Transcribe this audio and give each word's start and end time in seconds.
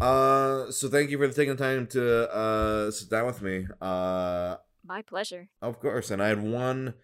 Uh, 0.00 0.70
so 0.70 0.88
thank 0.88 1.10
you 1.10 1.18
for 1.18 1.28
taking 1.28 1.56
the 1.56 1.62
time 1.64 1.86
to 1.88 2.30
uh 2.32 2.90
sit 2.90 3.10
down 3.10 3.26
with 3.26 3.42
me. 3.42 3.66
Uh, 3.80 4.56
My 4.84 5.02
pleasure. 5.02 5.48
of 5.60 5.80
course. 5.80 6.10
And 6.10 6.22
I 6.22 6.28
had 6.28 6.42
one 6.42 6.94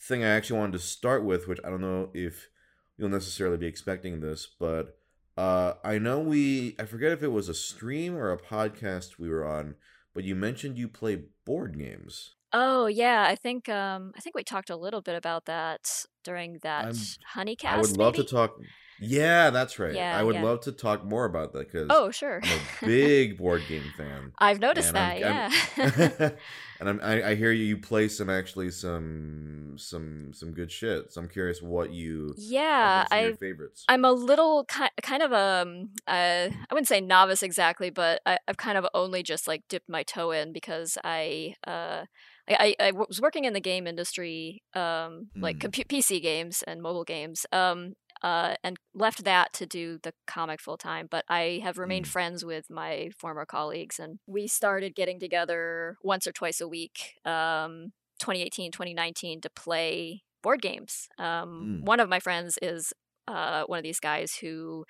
thing 0.00 0.24
I 0.24 0.28
actually 0.28 0.58
wanted 0.58 0.72
to 0.72 0.78
start 0.80 1.24
with, 1.24 1.46
which 1.46 1.60
I 1.64 1.70
don't 1.70 1.80
know 1.80 2.10
if 2.14 2.48
you'll 2.96 3.08
necessarily 3.08 3.56
be 3.56 3.66
expecting 3.66 4.20
this, 4.20 4.46
but 4.58 4.98
uh, 5.36 5.74
I 5.84 5.98
know 5.98 6.18
we 6.18 6.74
I 6.78 6.84
forget 6.86 7.12
if 7.12 7.22
it 7.22 7.28
was 7.28 7.48
a 7.48 7.54
stream 7.54 8.16
or 8.16 8.32
a 8.32 8.38
podcast 8.38 9.18
we 9.18 9.28
were 9.28 9.46
on, 9.46 9.76
but 10.14 10.24
you 10.24 10.34
mentioned 10.34 10.76
you 10.76 10.88
play 10.88 11.22
board 11.44 11.78
games. 11.78 12.34
Oh 12.52 12.86
yeah, 12.86 13.26
I 13.28 13.36
think 13.36 13.68
um 13.68 14.12
I 14.16 14.20
think 14.20 14.34
we 14.34 14.42
talked 14.42 14.70
a 14.70 14.76
little 14.76 15.02
bit 15.02 15.14
about 15.14 15.44
that 15.46 15.88
during 16.24 16.58
that 16.62 16.86
I'm- 16.86 16.94
honeycast. 17.36 17.64
I 17.66 17.76
would 17.78 17.96
love 17.96 18.14
maybe? 18.14 18.26
to 18.26 18.34
talk. 18.34 18.56
Yeah, 19.00 19.50
that's 19.50 19.78
right. 19.78 19.94
Yeah, 19.94 20.18
I 20.18 20.22
would 20.22 20.36
yeah. 20.36 20.42
love 20.44 20.60
to 20.62 20.72
talk 20.72 21.04
more 21.04 21.24
about 21.24 21.52
that 21.54 21.66
because 21.70 21.88
Oh 21.90 22.10
sure. 22.10 22.40
I'm 22.42 22.58
a 22.82 22.86
big 22.86 23.38
board 23.38 23.62
game 23.68 23.92
fan. 23.96 24.32
I've 24.38 24.60
noticed 24.60 24.92
that. 24.92 25.12
I'm- 25.12 25.20
yeah. 25.20 25.50
I'm- 25.78 26.32
and 26.80 26.88
I'm, 26.88 27.00
I, 27.02 27.30
I 27.30 27.34
hear 27.34 27.52
you, 27.52 27.64
you 27.64 27.76
play 27.76 28.08
some 28.08 28.30
actually 28.30 28.70
some 28.70 29.74
some 29.76 30.32
some 30.32 30.52
good 30.52 30.70
shit. 30.72 31.12
So 31.12 31.20
I'm 31.20 31.28
curious 31.28 31.60
what 31.62 31.92
you 31.92 32.34
yeah, 32.38 33.00
have 33.00 33.08
been 33.10 33.10
some 33.10 33.18
of 33.18 33.24
I 33.24 33.28
your 33.28 33.36
favorites. 33.36 33.84
I'm 33.88 34.04
a 34.04 34.12
little 34.12 34.64
ki- 34.64 35.02
kind 35.02 35.22
of 35.22 35.32
um 35.32 35.90
uh, 36.06 36.48
I 36.50 36.66
wouldn't 36.72 36.88
say 36.88 37.00
novice 37.00 37.42
exactly, 37.42 37.90
but 37.90 38.20
I, 38.26 38.38
I've 38.48 38.56
kind 38.56 38.78
of 38.78 38.86
only 38.94 39.22
just 39.22 39.46
like 39.48 39.62
dipped 39.68 39.88
my 39.88 40.02
toe 40.02 40.30
in 40.30 40.52
because 40.52 40.96
I 41.04 41.54
uh 41.66 42.04
I, 42.48 42.74
I, 42.80 42.90
was 42.90 43.20
working 43.20 43.44
in 43.44 43.52
the 43.52 43.60
game 43.60 43.86
industry, 43.86 44.64
um, 44.74 45.28
like 45.36 45.58
Mm. 45.58 45.70
compu- 45.70 45.86
PC 45.86 46.20
games 46.20 46.64
and 46.66 46.82
mobile 46.82 47.04
games, 47.04 47.46
um, 47.52 47.94
uh, 48.22 48.54
and 48.62 48.78
left 48.94 49.24
that 49.24 49.52
to 49.54 49.66
do 49.66 49.98
the 50.02 50.12
comic 50.26 50.60
full 50.60 50.76
time. 50.76 51.08
But 51.10 51.24
I 51.28 51.60
have 51.62 51.78
remained 51.78 52.06
Mm. 52.06 52.08
friends 52.08 52.44
with 52.44 52.70
my 52.70 53.10
former 53.18 53.46
colleagues, 53.46 53.98
and 53.98 54.18
we 54.26 54.46
started 54.46 54.94
getting 54.94 55.18
together 55.20 55.96
once 56.02 56.26
or 56.26 56.32
twice 56.32 56.60
a 56.60 56.68
week, 56.68 57.14
um, 57.24 57.92
2018, 58.18 58.72
2019, 58.72 59.40
to 59.40 59.50
play 59.50 60.22
board 60.42 60.62
games. 60.62 61.08
Um, 61.18 61.80
Mm. 61.82 61.86
One 61.86 62.00
of 62.00 62.08
my 62.08 62.20
friends 62.20 62.58
is 62.62 62.92
uh, 63.28 63.64
one 63.66 63.78
of 63.78 63.84
these 63.84 64.00
guys 64.00 64.34
who 64.36 64.84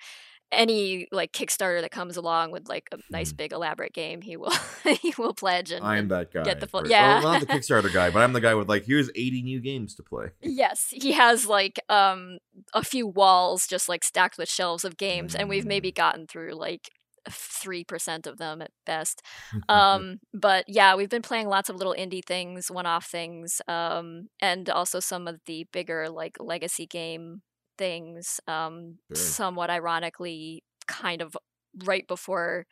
any 0.51 1.07
like 1.11 1.31
Kickstarter 1.31 1.81
that 1.81 1.91
comes 1.91 2.17
along 2.17 2.51
with 2.51 2.67
like 2.67 2.87
a 2.91 2.97
nice 3.09 3.31
Mhm. 3.33 3.37
big 3.37 3.53
elaborate 3.53 3.93
game, 3.93 4.21
he 4.21 4.37
will 4.37 4.51
he 5.01 5.13
will 5.17 5.33
pledge 5.33 5.71
and, 5.71 5.83
I'm 5.83 6.07
that 6.09 6.33
guy. 6.33 6.43
get 6.43 6.59
the 6.59 6.67
full- 6.67 6.81
for- 6.81 6.87
yeah. 6.87 7.21
Well, 7.23 7.33
not 7.33 7.41
the 7.41 7.47
Kickstarter 7.47 7.91
guy, 7.93 8.09
but 8.09 8.19
I'm 8.21 8.33
the 8.33 8.41
guy 8.41 8.53
with 8.55 8.67
like, 8.69 8.85
here's 8.85 9.09
80 9.15 9.41
new 9.43 9.59
games 9.59 9.95
to 9.95 10.03
play. 10.03 10.27
Yes, 10.41 10.87
he 10.91 11.13
has 11.13 11.47
like 11.47 11.79
um 11.89 12.37
a 12.73 12.83
few 12.83 13.07
walls 13.07 13.67
just 13.67 13.87
like 13.89 14.03
stacked 14.03 14.37
with 14.37 14.49
shelves 14.49 14.83
of 14.85 14.97
games, 14.97 15.33
and 15.35 15.47
we've 15.49 15.65
maybe 15.65 15.91
gotten 15.91 16.27
through 16.27 16.53
like 16.53 16.89
three 17.29 17.83
percent 17.83 18.25
of 18.27 18.37
them 18.37 18.61
at 18.61 18.71
best. 18.85 19.21
Um, 19.69 20.19
but 20.33 20.65
yeah, 20.67 20.95
we've 20.95 21.09
been 21.09 21.21
playing 21.21 21.47
lots 21.47 21.69
of 21.69 21.75
little 21.75 21.95
indie 21.97 22.23
things, 22.25 22.69
one-off 22.71 23.05
things, 23.05 23.61
um, 23.67 24.29
and 24.41 24.69
also 24.69 24.99
some 24.99 25.27
of 25.27 25.39
the 25.45 25.67
bigger 25.71 26.09
like 26.09 26.37
legacy 26.39 26.85
game 26.87 27.41
things. 27.81 28.39
Um, 28.47 28.97
Sure. 29.09 29.37
somewhat 29.37 29.69
ironically, 29.71 30.63
kind 30.87 31.21
of 31.21 31.35
right 31.85 32.07
before 32.07 32.65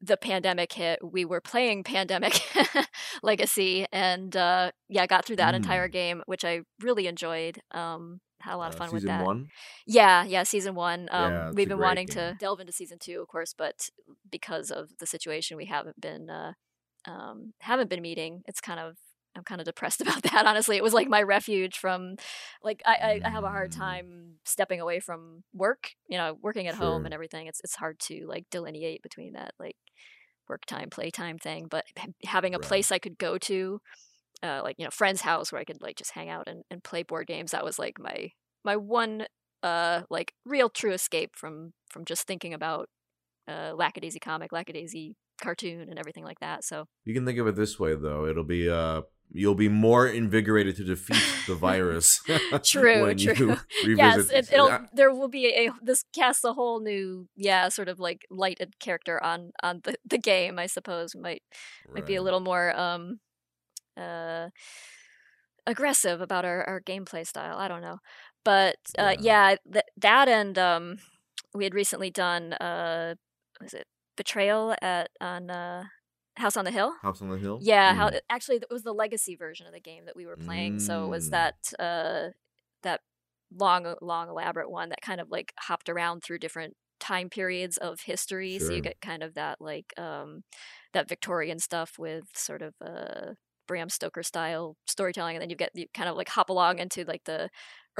the 0.00 0.16
pandemic 0.16 0.72
hit, 0.72 0.98
we 1.02 1.24
were 1.24 1.40
playing 1.40 1.84
Pandemic 1.84 2.40
Legacy, 3.22 3.86
and 3.92 4.36
uh, 4.36 4.70
yeah, 4.88 5.06
got 5.06 5.24
through 5.24 5.36
that 5.36 5.54
Mm. 5.54 5.56
entire 5.56 5.88
game, 5.88 6.22
which 6.26 6.44
I 6.44 6.62
really 6.80 7.06
enjoyed. 7.06 7.60
Um, 7.72 8.20
had 8.40 8.54
a 8.54 8.58
lot 8.58 8.68
of 8.68 8.74
Uh, 8.74 8.76
fun 8.76 8.92
with 8.92 9.04
season 9.04 9.06
that. 9.06 9.26
one. 9.26 9.50
Yeah, 9.86 10.24
yeah, 10.24 10.44
season 10.44 10.74
one. 10.74 11.08
Um, 11.10 11.32
Yeah, 11.32 11.52
we've 11.52 11.68
been 11.68 11.78
wanting 11.80 12.06
game. 12.06 12.16
to 12.16 12.34
delve 12.38 12.60
into 12.60 12.72
season 12.72 12.98
two, 13.00 13.20
of 13.20 13.28
course, 13.28 13.54
but 13.56 13.88
because 14.30 14.70
of 14.70 14.90
the 14.98 15.06
situation, 15.06 15.56
we 15.56 15.66
haven't 15.66 16.00
been 16.00 16.30
uh, 16.30 16.52
um, 17.06 17.52
haven't 17.60 17.90
been 17.90 18.02
meeting. 18.02 18.42
It's 18.46 18.60
kind 18.60 18.80
of 18.80 18.96
I'm 19.36 19.44
kind 19.44 19.60
of 19.60 19.64
depressed 19.64 20.00
about 20.02 20.22
that. 20.24 20.46
Honestly, 20.46 20.76
it 20.76 20.82
was 20.82 20.94
like 20.94 21.08
my 21.08 21.22
refuge 21.22 21.78
from 21.78 22.16
like 22.62 22.82
I, 22.86 23.20
I, 23.24 23.28
I 23.28 23.30
have 23.30 23.44
a 23.44 23.48
hard 23.50 23.70
Mm. 23.70 23.76
time 23.76 24.06
stepping 24.44 24.80
away 24.80 25.00
from 25.00 25.42
work. 25.54 25.90
You 26.08 26.18
know, 26.18 26.36
working 26.40 26.66
at 26.66 26.74
home 26.74 27.04
and 27.04 27.14
everything. 27.14 27.46
It's 27.46 27.60
it's 27.64 27.76
hard 27.76 27.98
to 28.00 28.26
like 28.26 28.44
delineate 28.50 29.02
between 29.02 29.32
that 29.34 29.52
like 29.58 29.76
work 30.48 30.64
time, 30.66 30.90
play 30.90 31.10
time 31.10 31.38
thing. 31.38 31.66
But 31.70 31.84
having 32.24 32.54
a 32.54 32.58
Right. 32.58 32.66
place 32.68 32.92
I 32.92 32.98
could 32.98 33.18
go 33.18 33.38
to. 33.38 33.80
Uh, 34.42 34.62
like 34.64 34.76
you 34.78 34.84
know, 34.86 34.90
friend's 34.90 35.20
house 35.20 35.52
where 35.52 35.60
I 35.60 35.64
could 35.64 35.82
like 35.82 35.96
just 35.96 36.12
hang 36.12 36.30
out 36.30 36.48
and, 36.48 36.62
and 36.70 36.82
play 36.82 37.02
board 37.02 37.26
games. 37.26 37.50
That 37.50 37.62
was 37.64 37.78
like 37.78 37.98
my 37.98 38.30
my 38.64 38.74
one 38.76 39.26
uh 39.62 40.02
like 40.08 40.32
real 40.46 40.70
true 40.70 40.92
escape 40.92 41.32
from 41.36 41.74
from 41.90 42.06
just 42.06 42.26
thinking 42.26 42.54
about 42.54 42.88
uh 43.46 43.72
lackadaisy 43.74 44.18
comic 44.18 44.50
lackadaisy 44.52 45.14
cartoon 45.42 45.88
and 45.90 45.98
everything 45.98 46.24
like 46.24 46.40
that 46.40 46.64
so 46.64 46.86
You 47.04 47.12
can 47.12 47.26
think 47.26 47.38
of 47.38 47.46
it 47.46 47.56
this 47.56 47.78
way, 47.78 47.94
though. 47.94 48.24
It'll 48.26 48.44
be 48.44 48.70
uh, 48.70 49.02
you'll 49.32 49.54
be 49.54 49.68
more 49.68 50.06
invigorated 50.06 50.76
to 50.76 50.84
defeat 50.84 51.26
the 51.46 51.54
virus. 51.56 52.20
True, 52.70 52.92
when 52.92 53.16
true. 53.16 53.34
You 53.36 53.56
yes 53.94 54.28
it, 54.30 54.48
it'll 54.52 54.72
Uh, 54.72 54.78
there 54.92 55.12
will 55.12 55.28
be 55.28 55.46
a 55.48 55.70
this 55.82 56.04
casts 56.14 56.44
a 56.44 56.52
whole 56.52 56.80
new 56.80 57.28
yeah 57.36 57.68
sort 57.68 57.88
of 57.88 57.98
like 57.98 58.26
lighted 58.30 58.78
character 58.80 59.22
on 59.22 59.50
on 59.62 59.80
the 59.84 59.94
the 60.04 60.18
game 60.18 60.58
i 60.58 60.66
suppose 60.66 61.14
might 61.16 61.42
might 61.94 62.04
be 62.06 62.16
a 62.16 62.22
little 62.22 62.40
more 62.40 62.76
um 62.78 63.20
uh 63.96 64.48
aggressive 65.66 66.20
about 66.20 66.44
our, 66.44 66.64
our 66.68 66.80
gameplay 66.80 67.26
style 67.26 67.56
i 67.58 67.68
don't 67.68 67.82
know 67.82 67.98
but 68.44 68.76
uh 68.98 69.14
Yeah. 69.18 69.20
yeah, 69.20 69.56
th- 69.72 69.84
that 69.96 70.28
and 70.28 70.58
um 70.58 70.96
we 71.54 71.64
had 71.64 71.74
recently 71.74 72.10
done 72.10 72.52
uh 72.54 73.14
was 73.60 73.74
it 73.74 73.86
betrayal 74.16 74.74
at 74.82 75.10
on 75.20 75.50
uh 75.50 75.84
house 76.40 76.56
on 76.56 76.64
the 76.64 76.70
hill 76.70 76.92
House 77.02 77.22
on 77.22 77.28
the 77.30 77.38
Hill. 77.38 77.58
yeah 77.62 77.94
how 77.94 78.08
Mm. 78.10 78.20
actually 78.30 78.56
it 78.56 78.64
was 78.70 78.82
the 78.82 78.92
legacy 78.94 79.36
version 79.36 79.66
of 79.66 79.72
the 79.72 79.80
game 79.80 80.04
that 80.06 80.16
we 80.16 80.26
were 80.26 80.36
playing 80.36 80.78
so 80.80 81.04
it 81.04 81.08
was 81.10 81.28
Mm. 81.28 81.30
that 81.32 81.72
uh 81.78 82.28
that 82.82 83.00
long 83.56 83.94
long 84.00 84.28
elaborate 84.28 84.70
one 84.70 84.88
that 84.90 85.00
kind 85.02 85.20
of 85.20 85.28
like 85.30 85.52
hopped 85.58 85.88
around 85.88 86.22
through 86.22 86.38
different 86.38 86.74
time 87.00 87.28
periods 87.30 87.76
of 87.78 88.00
history 88.02 88.58
so 88.58 88.72
you 88.72 88.80
get 88.82 89.00
kind 89.00 89.22
of 89.22 89.34
that 89.34 89.60
like 89.60 89.92
um 89.98 90.42
that 90.92 91.08
victorian 91.08 91.58
stuff 91.58 91.98
with 91.98 92.24
sort 92.34 92.62
of 92.62 92.74
uh 92.84 93.32
bram 93.66 93.88
stoker 93.88 94.22
style 94.22 94.76
storytelling 94.86 95.36
and 95.36 95.42
then 95.42 95.50
you 95.50 95.56
get 95.56 95.70
you 95.74 95.86
kind 95.94 96.08
of 96.08 96.16
like 96.16 96.28
hop 96.28 96.50
along 96.50 96.78
into 96.78 97.04
like 97.04 97.24
the 97.24 97.48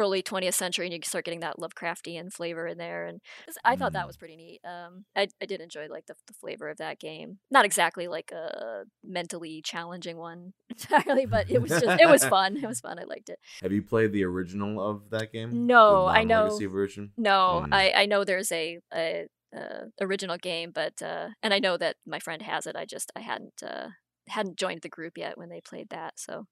early 0.00 0.22
20th 0.22 0.54
century 0.54 0.86
and 0.86 0.94
you 0.94 1.00
start 1.04 1.24
getting 1.24 1.40
that 1.40 1.58
lovecraftian 1.58 2.32
flavor 2.32 2.66
in 2.66 2.78
there 2.78 3.06
and 3.06 3.20
i 3.64 3.76
thought 3.76 3.92
that 3.92 4.04
Mm. 4.04 4.06
was 4.06 4.16
pretty 4.16 4.36
neat 4.36 4.60
um 4.64 5.04
i, 5.14 5.28
I 5.42 5.46
did 5.46 5.60
enjoy 5.60 5.88
like 5.88 6.06
the, 6.06 6.14
the 6.26 6.32
flavor 6.34 6.68
of 6.68 6.78
that 6.78 6.98
game 6.98 7.38
not 7.50 7.64
exactly 7.64 8.06
like 8.08 8.30
a 8.32 8.84
mentally 9.04 9.60
challenging 9.62 10.16
one 10.16 10.52
entirely 10.70 11.26
but 11.26 11.50
it 11.50 11.60
was 11.60 11.70
just 11.70 12.00
it 12.00 12.08
was 12.08 12.24
fun 12.36 12.56
it 12.56 12.66
was 12.66 12.80
fun 12.80 12.98
i 12.98 13.04
liked 13.04 13.28
it 13.28 13.38
Have 13.62 13.72
you 13.72 13.82
played 13.82 14.12
the 14.12 14.24
original 14.24 14.80
of 14.90 15.10
that 15.10 15.32
game? 15.32 15.66
No, 15.66 16.06
I 16.06 16.24
know- 16.24 16.58
version. 16.68 17.12
no 17.16 17.64
Mm. 17.66 17.74
i 17.74 17.92
i 18.02 18.06
know 18.06 18.24
there's 18.24 18.52
a, 18.52 18.78
a, 18.94 19.26
uh 19.56 19.84
original 20.00 20.38
game 20.38 20.70
but 20.80 21.02
uh 21.02 21.28
and 21.42 21.52
i 21.52 21.58
know 21.58 21.76
that 21.76 21.96
my 22.06 22.18
friend 22.20 22.42
has 22.42 22.66
it 22.66 22.76
i 22.76 22.84
just 22.84 23.10
i 23.16 23.20
hadn't 23.20 23.62
uh 23.62 23.88
hadn't 24.28 24.56
joined 24.56 24.82
the 24.82 24.88
group 24.88 25.18
yet 25.18 25.36
when 25.36 25.48
they 25.48 25.60
played 25.60 25.88
that 25.90 26.12
so 26.16 26.46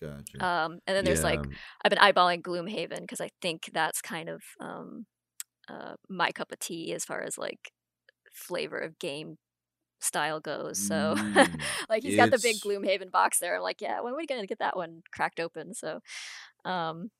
Gotcha. 0.00 0.44
um 0.44 0.78
and 0.86 0.96
then 0.96 1.04
there's 1.04 1.22
like 1.24 1.40
I've 1.84 1.90
been 1.90 1.98
eyeballing 1.98 2.42
Gloomhaven 2.42 3.00
because 3.00 3.20
I 3.20 3.30
think 3.40 3.70
that's 3.72 4.00
kind 4.02 4.28
of 4.28 4.42
um, 4.60 5.06
uh, 5.68 5.94
my 6.08 6.32
cup 6.32 6.52
of 6.52 6.58
tea 6.58 6.92
as 6.92 7.04
far 7.04 7.22
as 7.22 7.38
like 7.38 7.72
flavor 8.32 8.78
of 8.78 8.98
game 8.98 9.38
style 10.00 10.40
goes. 10.40 10.78
So 10.78 11.14
Mm. 11.16 11.60
like 11.88 12.02
he's 12.02 12.16
got 12.16 12.30
the 12.30 12.38
big 12.38 12.56
Gloomhaven 12.56 13.10
box 13.10 13.38
there. 13.38 13.56
I'm 13.56 13.62
like, 13.62 13.80
yeah, 13.80 14.00
when 14.00 14.12
are 14.12 14.16
we 14.16 14.26
gonna 14.26 14.46
get 14.46 14.58
that 14.58 14.76
one 14.76 15.02
cracked 15.12 15.40
open? 15.40 15.74
So, 15.74 16.00
um, 16.64 17.10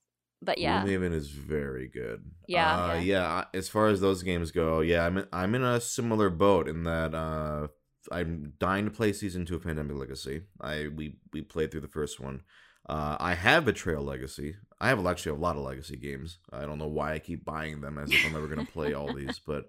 but 0.43 0.59
yeah, 0.59 0.83
Gloomhaven 0.85 1.13
is 1.13 1.31
very 1.31 1.89
good. 1.89 2.25
Yeah, 2.47 2.85
uh, 2.85 2.95
yeah. 2.95 3.01
yeah. 3.01 3.45
As 3.55 3.69
far 3.69 3.89
as 3.89 4.01
those 4.01 4.23
games 4.23 4.51
go, 4.51 4.81
yeah, 4.81 5.07
I'm 5.07 5.19
in, 5.19 5.27
I'm 5.33 5.55
in 5.55 5.63
a 5.63 5.81
similar 5.81 6.31
boat 6.31 6.69
in 6.69 6.85
that 6.85 7.15
uh, 7.15 7.69
I'm 8.13 8.53
dying 8.59 8.85
to 8.85 8.91
play 8.91 9.13
season 9.13 9.47
two 9.47 9.57
of 9.57 9.65
Pandemic 9.65 9.97
Legacy. 9.97 10.43
I 10.61 10.89
we 10.95 11.17
we 11.33 11.43
played 11.43 11.71
through 11.71 11.81
the 11.83 11.89
first 11.89 12.21
one. 12.21 12.43
Uh, 12.89 13.17
I 13.19 13.35
have 13.35 13.65
Betrayal 13.65 14.05
Legacy. 14.05 14.57
I 14.81 14.89
have 14.89 15.05
actually 15.07 15.33
a 15.33 15.41
lot 15.41 15.57
of 15.57 15.63
Legacy 15.63 15.97
games. 15.97 16.39
I 16.53 16.67
don't 16.67 16.79
know 16.79 16.87
why 16.87 17.15
I 17.15 17.19
keep 17.19 17.45
buying 17.45 17.81
them 17.81 17.99
as 17.99 18.11
if 18.11 18.25
I'm 18.25 18.33
never 18.33 18.47
gonna 18.47 18.65
play 18.73 18.93
all 18.95 19.13
these, 19.13 19.41
but 19.41 19.69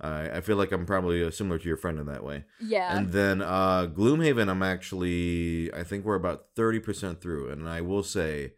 I 0.00 0.30
I 0.38 0.40
feel 0.42 0.56
like 0.56 0.72
I'm 0.72 0.84
probably 0.86 1.24
uh, 1.24 1.30
similar 1.30 1.58
to 1.58 1.66
your 1.68 1.76
friend 1.78 1.98
in 1.98 2.06
that 2.06 2.24
way. 2.24 2.44
yeah, 2.60 2.96
And 2.98 3.10
then 3.10 3.40
uh 3.42 3.86
Gloomhaven, 3.86 4.48
I'm 4.50 4.62
actually 4.62 5.72
I 5.72 5.82
think 5.84 6.04
we're 6.04 6.14
about 6.16 6.46
thirty 6.56 6.78
percent 6.80 7.20
through, 7.20 7.50
and 7.50 7.68
I 7.68 7.80
will 7.80 8.02
say 8.02 8.52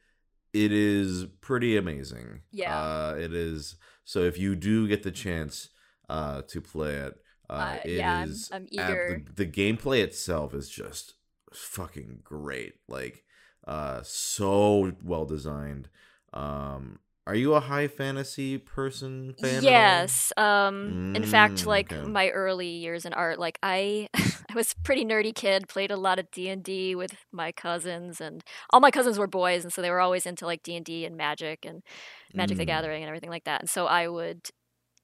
it 0.53 0.73
is 0.73 1.27
pretty 1.41 1.77
amazing. 1.77 2.41
Yeah. 2.51 2.77
Uh 2.77 3.15
it 3.19 3.33
is 3.33 3.77
so 4.05 4.21
if 4.23 4.39
you 4.39 4.57
do 4.57 4.89
get 4.89 5.03
the 5.05 5.13
chance 5.13 5.69
uh 6.09 6.43
to 6.49 6.61
play 6.61 6.95
it, 6.97 7.15
uh, 7.49 7.53
Uh, 7.53 7.79
it 7.85 7.99
yeah, 7.99 8.19
I'm- 8.19 8.35
I'm 8.53 8.63
ab- 8.63 8.69
eager. 8.91 9.23
the, 9.37 9.45
the 9.45 9.51
gameplay 9.51 10.03
itself 10.03 10.53
is 10.55 10.69
just 10.69 11.15
fucking 11.53 12.21
great. 12.25 12.75
Like 12.89 13.23
uh 13.67 14.01
so 14.03 14.93
well 15.05 15.25
designed. 15.25 15.89
Um 16.33 16.99
are 17.27 17.35
you 17.35 17.55
a 17.55 17.61
high 17.61 17.87
fantasy 17.89 18.59
person 18.59 19.35
fan? 19.35 19.63
yes. 19.63 20.33
Um 20.37 20.97
in 21.15 21.25
fact 21.25 21.65
Mm, 21.65 21.67
like 21.67 21.93
okay. 21.93 22.03
my 22.05 22.29
early 22.31 22.69
years 22.69 23.05
in 23.05 23.13
art 23.13 23.39
like 23.39 23.59
I 23.63 24.09
I 24.51 24.55
was 24.55 24.73
a 24.73 24.77
pretty 24.83 25.05
nerdy 25.05 25.35
kid, 25.35 25.69
played 25.69 25.91
a 25.91 25.97
lot 25.97 26.19
of 26.19 26.31
D&D 26.31 26.95
with 26.97 27.15
my 27.33 27.53
cousins 27.53 28.21
and 28.21 28.43
all 28.71 28.81
my 28.81 28.91
cousins 28.91 29.19
were 29.19 29.27
boys 29.29 29.65
and 29.65 29.73
so 29.73 29.81
they 29.83 29.91
were 29.91 30.01
always 30.01 30.27
into 30.27 30.45
like 30.47 30.63
D&D 30.63 31.05
and 31.05 31.17
Magic 31.17 31.65
and 31.65 31.83
Magic 32.35 32.59
the 32.59 32.65
Mm, 32.65 32.67
Gathering 32.67 33.03
and 33.03 33.09
everything 33.09 33.31
like 33.31 33.45
that. 33.45 33.61
And 33.61 33.71
so 33.71 33.87
I 33.87 34.09
would 34.09 34.49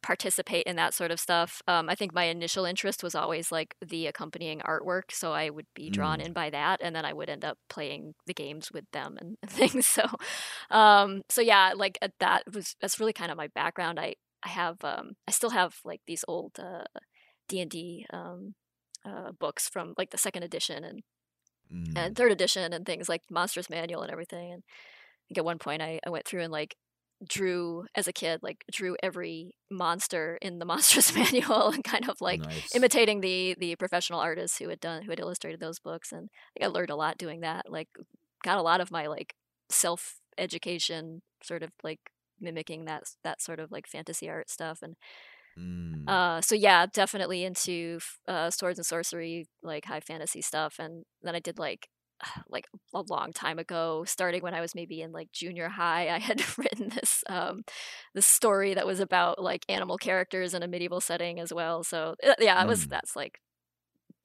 participate 0.02 0.66
in 0.66 0.76
that 0.76 0.94
sort 0.94 1.10
of 1.10 1.18
stuff. 1.18 1.62
Um, 1.66 1.88
I 1.88 1.94
think 1.94 2.14
my 2.14 2.24
initial 2.24 2.64
interest 2.64 3.02
was 3.02 3.14
always 3.14 3.50
like 3.50 3.74
the 3.84 4.06
accompanying 4.06 4.60
artwork, 4.60 5.10
so 5.10 5.32
I 5.32 5.50
would 5.50 5.66
be 5.74 5.90
drawn 5.90 6.20
mm, 6.20 6.26
in 6.26 6.32
by 6.32 6.50
that, 6.50 6.80
and 6.82 6.94
then 6.94 7.04
I 7.04 7.12
would 7.12 7.28
end 7.28 7.44
up 7.44 7.58
playing 7.68 8.14
the 8.26 8.34
games 8.34 8.70
with 8.72 8.84
them 8.92 9.16
and, 9.20 9.36
and 9.42 9.50
things. 9.50 9.86
So, 9.86 10.04
um, 10.70 11.22
so 11.28 11.40
yeah, 11.40 11.72
like 11.74 11.98
uh, 12.02 12.08
that 12.20 12.44
was 12.52 12.76
that's 12.80 13.00
really 13.00 13.12
kind 13.12 13.30
of 13.30 13.36
my 13.36 13.48
background. 13.48 13.98
I 13.98 14.14
I 14.42 14.50
have 14.50 14.82
um, 14.84 15.12
I 15.26 15.32
still 15.32 15.50
have 15.50 15.76
like 15.84 16.00
these 16.06 16.24
old 16.28 16.52
uh, 16.58 16.84
D 17.48 17.60
and 17.60 17.70
D 17.70 18.06
um, 18.12 18.54
uh, 19.04 19.32
books 19.32 19.68
from 19.68 19.94
like 19.98 20.10
the 20.10 20.18
second 20.18 20.42
edition 20.42 20.84
and 20.84 21.02
mm. 21.72 21.92
and 21.96 22.16
third 22.16 22.32
edition 22.32 22.72
and 22.72 22.86
things 22.86 23.08
like 23.08 23.22
Monsters 23.30 23.70
Manual 23.70 24.02
and 24.02 24.12
everything. 24.12 24.52
And 24.52 24.62
I 24.66 25.22
think 25.28 25.38
at 25.38 25.44
one 25.44 25.58
point 25.58 25.82
I, 25.82 25.98
I 26.06 26.10
went 26.10 26.26
through 26.26 26.42
and 26.42 26.52
like 26.52 26.76
drew 27.26 27.86
as 27.94 28.06
a 28.06 28.12
kid, 28.12 28.40
like 28.42 28.64
drew 28.70 28.96
every 29.02 29.52
monster 29.70 30.38
in 30.42 30.58
the 30.58 30.64
Monsters 30.66 31.14
Manual 31.16 31.70
and 31.70 31.84
kind 31.84 32.08
of 32.08 32.20
like 32.20 32.46
Nice. 32.46 32.74
imitating 32.74 33.20
the 33.20 33.56
the 33.58 33.76
professional 33.76 34.20
artists 34.20 34.58
who 34.58 34.68
had 34.68 34.80
done 34.80 35.02
who 35.02 35.10
had 35.10 35.20
illustrated 35.20 35.60
those 35.60 35.78
books. 35.80 36.12
And 36.12 36.28
I 36.32 36.60
think 36.60 36.64
I 36.70 36.74
learned 36.74 36.90
a 36.90 36.96
lot 36.96 37.18
doing 37.18 37.40
that. 37.40 37.70
Like 37.70 37.88
got 38.44 38.58
a 38.58 38.62
lot 38.62 38.80
of 38.80 38.90
my 38.90 39.06
like 39.06 39.34
self 39.70 40.20
education 40.38 41.22
sort 41.42 41.62
of 41.62 41.70
like 41.82 42.00
mimicking 42.40 42.84
that 42.84 43.04
that 43.24 43.40
sort 43.40 43.60
of 43.60 43.72
like 43.72 43.86
fantasy 43.86 44.28
art 44.28 44.50
stuff 44.50 44.80
and 44.82 44.96
Mm, 45.56 46.06
uh 46.06 46.40
so 46.40 46.54
yeah 46.54 46.86
definitely 46.86 47.44
into 47.44 47.98
uh 48.28 48.50
swords 48.50 48.78
and 48.78 48.86
sorcery 48.86 49.46
like 49.62 49.84
high 49.86 50.00
fantasy 50.00 50.40
stuff 50.40 50.76
and 50.78 51.04
then 51.22 51.34
i 51.34 51.40
did 51.40 51.58
like 51.58 51.88
like 52.48 52.66
a 52.94 53.02
long 53.08 53.32
time 53.32 53.58
ago 53.58 54.04
starting 54.06 54.42
when 54.42 54.54
i 54.54 54.60
was 54.60 54.74
maybe 54.74 55.02
in 55.02 55.12
like 55.12 55.30
junior 55.32 55.68
high 55.68 56.08
i 56.08 56.18
had 56.18 56.42
written 56.58 56.88
this 56.88 57.22
um 57.28 57.62
this 58.14 58.26
story 58.26 58.74
that 58.74 58.86
was 58.86 59.00
about 59.00 59.42
like 59.42 59.64
animal 59.68 59.98
characters 59.98 60.54
in 60.54 60.62
a 60.62 60.68
medieval 60.68 61.00
setting 61.00 61.38
as 61.38 61.52
well 61.52 61.82
so 61.84 62.14
uh, 62.26 62.34
yeah 62.40 62.62
it 62.62 62.66
was 62.66 62.86
mm. 62.86 62.90
that's 62.90 63.14
like 63.16 63.40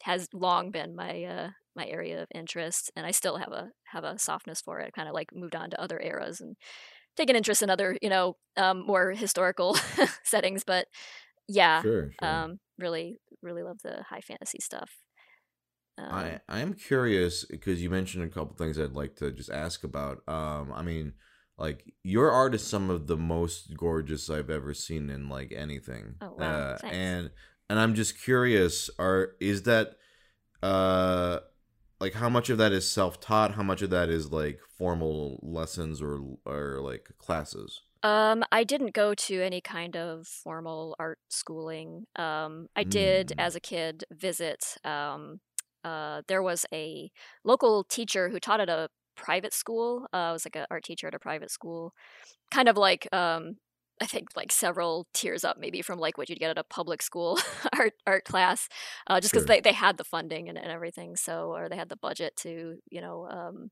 has 0.03 0.27
long 0.33 0.71
been 0.71 0.95
my 0.95 1.23
uh 1.23 1.49
my 1.75 1.85
area 1.85 2.21
of 2.21 2.27
interest 2.33 2.91
and 2.95 3.05
i 3.05 3.11
still 3.11 3.37
have 3.37 3.51
a 3.51 3.69
have 3.85 4.03
a 4.03 4.17
softness 4.17 4.61
for 4.61 4.79
it 4.79 4.93
kind 4.93 5.07
of 5.07 5.13
like 5.13 5.29
moved 5.33 5.55
on 5.55 5.69
to 5.69 5.81
other 5.81 5.99
eras 6.01 6.41
and 6.41 6.55
taken 7.15 7.35
interest 7.35 7.61
in 7.61 7.69
other 7.69 7.97
you 8.01 8.09
know 8.09 8.35
um 8.57 8.85
more 8.85 9.11
historical 9.11 9.75
settings 10.23 10.63
but 10.63 10.87
yeah 11.47 11.81
Sure, 11.81 12.11
sure. 12.19 12.29
um 12.29 12.59
really 12.79 13.17
really 13.41 13.63
love 13.63 13.77
the 13.83 14.03
high 14.09 14.21
fantasy 14.21 14.59
stuff 14.61 14.91
um 15.97 16.13
I 16.13 16.39
I 16.49 16.59
am 16.59 16.73
curious 16.73 17.45
because 17.45 17.81
you 17.81 17.89
mentioned 17.89 18.23
a 18.23 18.29
couple 18.29 18.55
things 18.55 18.79
I'd 18.79 18.93
like 18.93 19.15
to 19.17 19.31
just 19.31 19.49
ask 19.49 19.83
about. 19.83 20.23
Um, 20.27 20.71
I 20.73 20.81
mean, 20.81 21.13
like 21.57 21.93
your 22.03 22.31
art 22.31 22.55
is 22.55 22.65
some 22.65 22.89
of 22.89 23.07
the 23.07 23.17
most 23.17 23.75
gorgeous 23.77 24.29
I've 24.29 24.49
ever 24.49 24.73
seen 24.73 25.09
in 25.09 25.29
like 25.29 25.51
anything. 25.55 26.15
oh 26.21 26.33
wow 26.37 26.63
Uh, 26.63 26.77
thanks 26.79 26.97
and 26.97 27.31
and 27.69 27.79
I'm 27.79 27.95
just 27.95 28.21
curious, 28.21 28.89
are 28.99 29.35
is 29.39 29.63
that 29.63 29.95
uh 30.63 31.39
like 31.99 32.13
how 32.13 32.29
much 32.29 32.49
of 32.49 32.57
that 32.57 32.71
is 32.71 32.89
self-taught? 32.89 33.53
How 33.55 33.63
much 33.63 33.81
of 33.81 33.89
that 33.91 34.09
is 34.09 34.31
like 34.31 34.59
formal 34.77 35.39
lessons 35.43 36.01
or 36.01 36.21
or 36.45 36.79
like 36.81 37.09
classes? 37.19 37.81
um 38.03 38.43
i 38.51 38.63
didn't 38.63 38.93
go 38.93 39.13
to 39.13 39.41
any 39.41 39.61
kind 39.61 39.95
of 39.95 40.25
formal 40.27 40.95
art 40.99 41.19
schooling 41.29 42.05
um 42.15 42.67
i 42.75 42.83
did 42.83 43.31
Mm, 43.31 43.35
as 43.37 43.55
a 43.55 43.59
kid 43.59 44.03
visit 44.11 44.75
um 44.83 45.39
uh 45.83 46.21
there 46.27 46.43
was 46.43 46.65
a 46.73 47.09
local 47.43 47.83
teacher 47.83 48.29
who 48.29 48.39
taught 48.39 48.59
at 48.61 48.69
a 48.69 48.89
private 49.15 49.53
school 49.53 50.07
uh 50.13 50.17
I 50.17 50.31
was 50.31 50.45
like 50.45 50.55
an 50.55 50.65
art 50.71 50.83
teacher 50.83 51.07
at 51.07 51.15
a 51.15 51.19
private 51.19 51.51
school 51.51 51.93
kind 52.51 52.69
of 52.69 52.77
like 52.77 53.07
um 53.13 53.57
I 54.01 54.07
think 54.07 54.29
like 54.35 54.51
several 54.51 55.05
tiers 55.13 55.43
up 55.43 55.57
maybe 55.59 55.83
from 55.83 55.99
like 55.99 56.17
what 56.17 56.27
you'd 56.27 56.39
get 56.39 56.49
at 56.49 56.57
a 56.57 56.63
public 56.63 57.03
school 57.03 57.39
art 57.77 57.93
art 58.07 58.25
class, 58.25 58.67
uh, 59.05 59.19
just 59.19 59.31
because 59.31 59.45
sure. 59.45 59.55
they, 59.55 59.61
they 59.61 59.73
had 59.73 59.97
the 59.97 60.03
funding 60.03 60.49
and, 60.49 60.57
and 60.57 60.71
everything, 60.71 61.15
so 61.15 61.53
or 61.55 61.69
they 61.69 61.75
had 61.75 61.89
the 61.89 61.95
budget 61.95 62.35
to 62.37 62.77
you 62.89 62.99
know 62.99 63.27
um, 63.29 63.69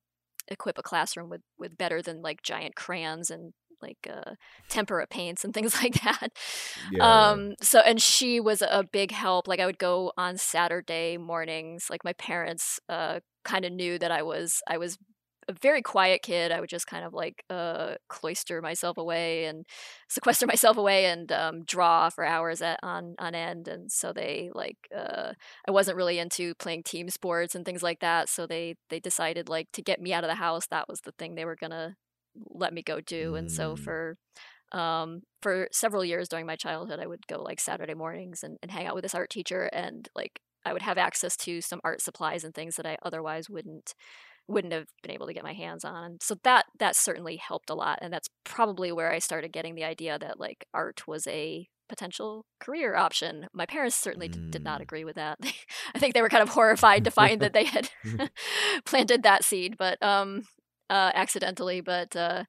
equip 0.47 0.77
a 0.77 0.83
classroom 0.83 1.29
with 1.29 1.41
with 1.57 1.77
better 1.79 2.03
than 2.03 2.21
like 2.21 2.43
giant 2.43 2.75
crayons 2.75 3.31
and 3.31 3.53
like 3.81 4.09
uh, 4.09 4.35
tempera 4.69 5.07
paints 5.07 5.43
and 5.43 5.53
things 5.53 5.75
like 5.83 6.01
that. 6.03 6.29
Yeah. 6.91 7.29
Um, 7.29 7.55
so 7.61 7.79
and 7.79 8.01
she 8.01 8.39
was 8.39 8.61
a 8.61 8.83
big 8.91 9.11
help. 9.11 9.47
Like 9.47 9.59
I 9.59 9.65
would 9.65 9.79
go 9.79 10.11
on 10.17 10.37
Saturday 10.37 11.17
mornings. 11.17 11.87
Like 11.89 12.03
my 12.03 12.13
parents 12.13 12.79
uh, 12.89 13.19
kind 13.43 13.65
of 13.65 13.71
knew 13.71 13.99
that 13.99 14.11
I 14.11 14.23
was 14.23 14.61
I 14.67 14.77
was 14.77 14.97
a 15.49 15.53
very 15.53 15.81
quiet 15.81 16.21
kid. 16.21 16.51
I 16.51 16.59
would 16.59 16.69
just 16.69 16.85
kind 16.85 17.03
of 17.03 17.13
like 17.13 17.43
uh, 17.49 17.95
cloister 18.07 18.61
myself 18.61 18.97
away 18.97 19.45
and 19.45 19.65
sequester 20.07 20.45
myself 20.47 20.77
away 20.77 21.05
and 21.05 21.31
um, 21.31 21.63
draw 21.65 22.09
for 22.09 22.23
hours 22.23 22.61
at, 22.61 22.79
on 22.83 23.15
on 23.17 23.35
end. 23.35 23.67
And 23.67 23.91
so 23.91 24.13
they 24.13 24.51
like 24.53 24.77
uh, 24.95 25.33
I 25.67 25.71
wasn't 25.71 25.97
really 25.97 26.19
into 26.19 26.53
playing 26.55 26.83
team 26.83 27.09
sports 27.09 27.55
and 27.55 27.65
things 27.65 27.83
like 27.83 27.99
that. 28.01 28.29
So 28.29 28.45
they 28.45 28.75
they 28.89 28.99
decided 28.99 29.49
like 29.49 29.67
to 29.73 29.81
get 29.81 29.99
me 29.99 30.13
out 30.13 30.23
of 30.23 30.29
the 30.29 30.35
house. 30.35 30.67
That 30.67 30.87
was 30.87 31.01
the 31.01 31.13
thing 31.17 31.33
they 31.35 31.45
were 31.45 31.57
gonna 31.59 31.95
let 32.49 32.73
me 32.73 32.81
go 32.81 33.01
do. 33.01 33.35
And 33.35 33.51
so 33.51 33.75
Mm, 33.75 33.79
for 33.79 34.17
um 34.71 35.21
for 35.41 35.67
several 35.71 36.05
years 36.05 36.29
during 36.29 36.45
my 36.45 36.55
childhood 36.55 36.99
i 36.99 37.07
would 37.07 37.25
go 37.27 37.41
like 37.41 37.59
saturday 37.59 37.93
mornings 37.93 38.43
and, 38.43 38.57
and 38.61 38.71
hang 38.71 38.85
out 38.85 38.95
with 38.95 39.03
this 39.03 39.15
art 39.15 39.29
teacher 39.29 39.69
and 39.73 40.09
like 40.15 40.39
i 40.65 40.73
would 40.73 40.81
have 40.81 40.97
access 40.97 41.35
to 41.35 41.61
some 41.61 41.81
art 41.83 42.01
supplies 42.01 42.43
and 42.43 42.53
things 42.53 42.75
that 42.75 42.85
i 42.85 42.97
otherwise 43.03 43.49
wouldn't 43.49 43.95
wouldn't 44.47 44.73
have 44.73 44.87
been 45.03 45.11
able 45.11 45.27
to 45.27 45.33
get 45.33 45.43
my 45.43 45.53
hands 45.53 45.83
on 45.83 46.17
so 46.21 46.35
that 46.43 46.65
that 46.77 46.95
certainly 46.95 47.37
helped 47.37 47.69
a 47.69 47.75
lot 47.75 47.99
and 48.01 48.13
that's 48.13 48.29
probably 48.43 48.91
where 48.91 49.11
i 49.11 49.19
started 49.19 49.51
getting 49.51 49.75
the 49.75 49.83
idea 49.83 50.17
that 50.19 50.39
like 50.39 50.65
art 50.73 51.07
was 51.07 51.25
a 51.27 51.67
potential 51.87 52.45
career 52.59 52.95
option 52.95 53.47
my 53.51 53.65
parents 53.65 53.95
certainly 53.95 54.27
d- 54.27 54.39
did 54.51 54.63
not 54.63 54.79
mm. 54.79 54.83
agree 54.83 55.03
with 55.03 55.15
that 55.15 55.37
i 55.95 55.99
think 55.99 56.13
they 56.13 56.21
were 56.21 56.29
kind 56.29 56.43
of 56.43 56.49
horrified 56.49 57.03
to 57.03 57.11
find 57.11 57.41
that 57.41 57.53
they 57.53 57.63
had 57.63 57.89
planted 58.85 59.23
that 59.23 59.43
seed 59.43 59.75
but 59.77 60.01
um 60.03 60.43
uh 60.89 61.11
accidentally 61.15 61.81
but 61.81 62.15
uh 62.15 62.43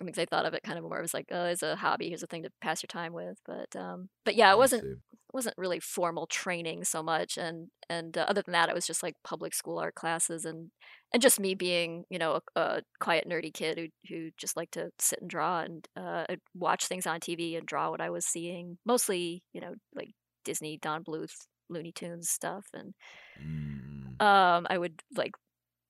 I 0.00 0.04
mean, 0.04 0.14
I 0.18 0.26
thought 0.26 0.44
of 0.46 0.54
it 0.54 0.62
kind 0.62 0.78
of 0.78 0.84
more 0.84 1.00
as 1.00 1.14
like, 1.14 1.28
oh, 1.30 1.46
it's 1.46 1.62
a 1.62 1.76
hobby, 1.76 2.08
here's 2.08 2.22
a 2.22 2.26
thing 2.26 2.42
to 2.42 2.50
pass 2.60 2.82
your 2.82 2.88
time 2.88 3.12
with. 3.12 3.38
But 3.46 3.74
um, 3.76 4.08
but 4.24 4.34
yeah, 4.34 4.52
it 4.52 4.58
wasn't 4.58 4.82
it 4.84 5.34
wasn't 5.34 5.56
really 5.58 5.80
formal 5.80 6.26
training 6.26 6.84
so 6.84 7.02
much, 7.02 7.38
and 7.38 7.68
and 7.88 8.16
uh, 8.18 8.26
other 8.28 8.42
than 8.42 8.52
that, 8.52 8.68
it 8.68 8.74
was 8.74 8.86
just 8.86 9.02
like 9.02 9.14
public 9.24 9.54
school 9.54 9.78
art 9.78 9.94
classes 9.94 10.44
and 10.44 10.70
and 11.12 11.22
just 11.22 11.40
me 11.40 11.54
being 11.54 12.04
you 12.10 12.18
know 12.18 12.40
a, 12.56 12.60
a 12.60 12.82
quiet 13.00 13.26
nerdy 13.28 13.52
kid 13.52 13.78
who 13.78 13.88
who 14.08 14.30
just 14.36 14.56
liked 14.56 14.74
to 14.74 14.90
sit 14.98 15.20
and 15.20 15.30
draw 15.30 15.60
and 15.62 15.88
uh, 15.96 16.26
watch 16.54 16.86
things 16.86 17.06
on 17.06 17.20
TV 17.20 17.56
and 17.56 17.66
draw 17.66 17.90
what 17.90 18.00
I 18.02 18.10
was 18.10 18.26
seeing, 18.26 18.78
mostly 18.84 19.42
you 19.54 19.60
know 19.62 19.74
like 19.94 20.10
Disney, 20.44 20.76
Don 20.78 21.04
Bluth, 21.04 21.46
Looney 21.70 21.92
Tunes 21.92 22.28
stuff, 22.28 22.66
and 22.74 22.92
Mm, 23.40 24.16
um, 24.20 24.66
I 24.70 24.78
would 24.78 25.02
like 25.14 25.32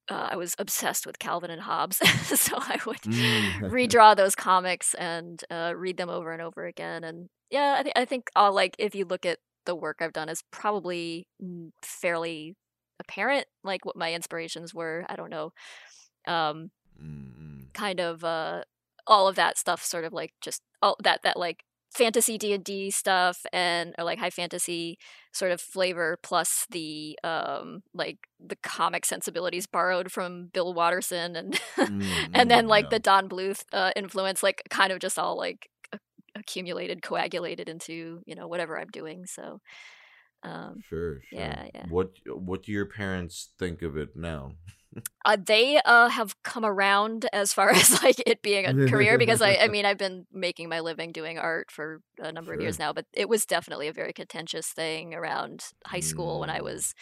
uh, 0.08 0.28
I 0.32 0.36
was 0.36 0.54
obsessed 0.58 1.06
with 1.06 1.18
Calvin 1.18 1.50
and 1.50 1.62
Hobbes, 1.62 1.96
so 2.40 2.56
I 2.58 2.78
would 2.86 3.02
mm. 3.02 3.70
redraw 3.70 4.16
those 4.16 4.34
comics 4.34 4.94
and 4.94 5.42
uh, 5.50 5.72
read 5.76 5.96
them 5.96 6.10
over 6.10 6.32
and 6.32 6.42
over 6.42 6.66
again. 6.66 7.04
And 7.04 7.28
yeah, 7.50 7.76
I, 7.78 7.82
th- 7.82 7.92
I 7.96 8.04
think 8.04 8.30
I'll 8.36 8.54
like 8.54 8.76
if 8.78 8.94
you 8.94 9.04
look 9.04 9.26
at 9.26 9.38
the 9.64 9.74
work 9.74 9.98
I've 10.00 10.12
done, 10.12 10.28
is 10.28 10.42
probably 10.50 11.26
mm, 11.42 11.70
fairly 11.82 12.54
apparent, 13.00 13.46
like 13.64 13.84
what 13.84 13.96
my 13.96 14.12
inspirations 14.12 14.72
were. 14.72 15.04
I 15.08 15.16
don't 15.16 15.30
know, 15.30 15.52
um, 16.26 16.70
Mm, 17.02 17.72
kind 17.74 18.00
of 18.00 18.24
uh, 18.24 18.62
all 19.06 19.28
of 19.28 19.36
that 19.36 19.58
stuff, 19.58 19.84
sort 19.84 20.04
of 20.04 20.12
like 20.12 20.32
just 20.40 20.62
all 20.82 20.96
that 21.02 21.22
that 21.22 21.38
like 21.38 21.62
fantasy 21.96 22.38
D 22.38 22.52
and 22.52 22.64
D 22.64 22.90
stuff 22.90 23.44
and 23.52 23.94
or 23.98 24.04
like 24.04 24.18
high 24.18 24.30
fantasy 24.30 24.98
sort 25.32 25.52
of 25.52 25.60
flavor 25.60 26.18
plus 26.22 26.66
the 26.70 27.18
um 27.24 27.82
like 27.94 28.18
the 28.40 28.56
comic 28.62 29.04
sensibilities 29.06 29.66
borrowed 29.66 30.12
from 30.12 30.48
Bill 30.52 30.74
Watterson 30.74 31.36
and 31.36 31.58
mm, 31.86 32.28
and 32.34 32.50
then 32.50 32.66
mm, 32.66 32.68
like 32.68 32.86
yeah. 32.86 32.90
the 32.90 33.00
Don 33.00 33.28
Bluth 33.28 33.64
uh, 33.72 33.92
influence 33.96 34.42
like 34.42 34.62
kind 34.70 34.92
of 34.92 35.00
just 35.00 35.18
all 35.18 35.36
like 35.36 35.68
accumulated 36.36 37.02
coagulated 37.02 37.68
into 37.68 38.20
you 38.26 38.34
know 38.34 38.46
whatever 38.48 38.78
I'm 38.78 38.88
doing 38.88 39.26
so 39.26 39.60
um 40.42 40.84
Sure, 40.88 41.20
sure. 41.22 41.30
yeah 41.38 41.68
yeah 41.74 41.86
What 41.88 42.12
what 42.26 42.62
do 42.64 42.72
your 42.72 42.86
parents 42.86 43.50
think 43.58 43.82
of 43.82 43.96
it 43.96 44.16
now? 44.16 44.54
Uh, 45.24 45.36
they 45.44 45.80
uh 45.84 46.08
have 46.08 46.34
come 46.42 46.64
around 46.64 47.26
as 47.32 47.52
far 47.52 47.70
as 47.72 48.02
like 48.02 48.22
it 48.26 48.42
being 48.42 48.66
a 48.66 48.74
career 48.86 49.18
because 49.18 49.40
I 49.42 49.56
I 49.56 49.68
mean 49.68 49.84
I've 49.86 49.98
been 49.98 50.26
making 50.32 50.68
my 50.68 50.80
living 50.80 51.12
doing 51.12 51.38
art 51.38 51.70
for 51.70 52.00
a 52.20 52.32
number 52.32 52.52
of 52.52 52.60
years 52.60 52.78
now 52.78 52.92
but 52.92 53.06
it 53.12 53.28
was 53.28 53.46
definitely 53.46 53.88
a 53.88 53.92
very 53.92 54.12
contentious 54.12 54.68
thing 54.68 55.14
around 55.14 55.64
high 55.86 56.00
school 56.00 56.40
when 56.40 56.50
I 56.50 56.60
Mm, 56.60 56.62
was 56.62 56.94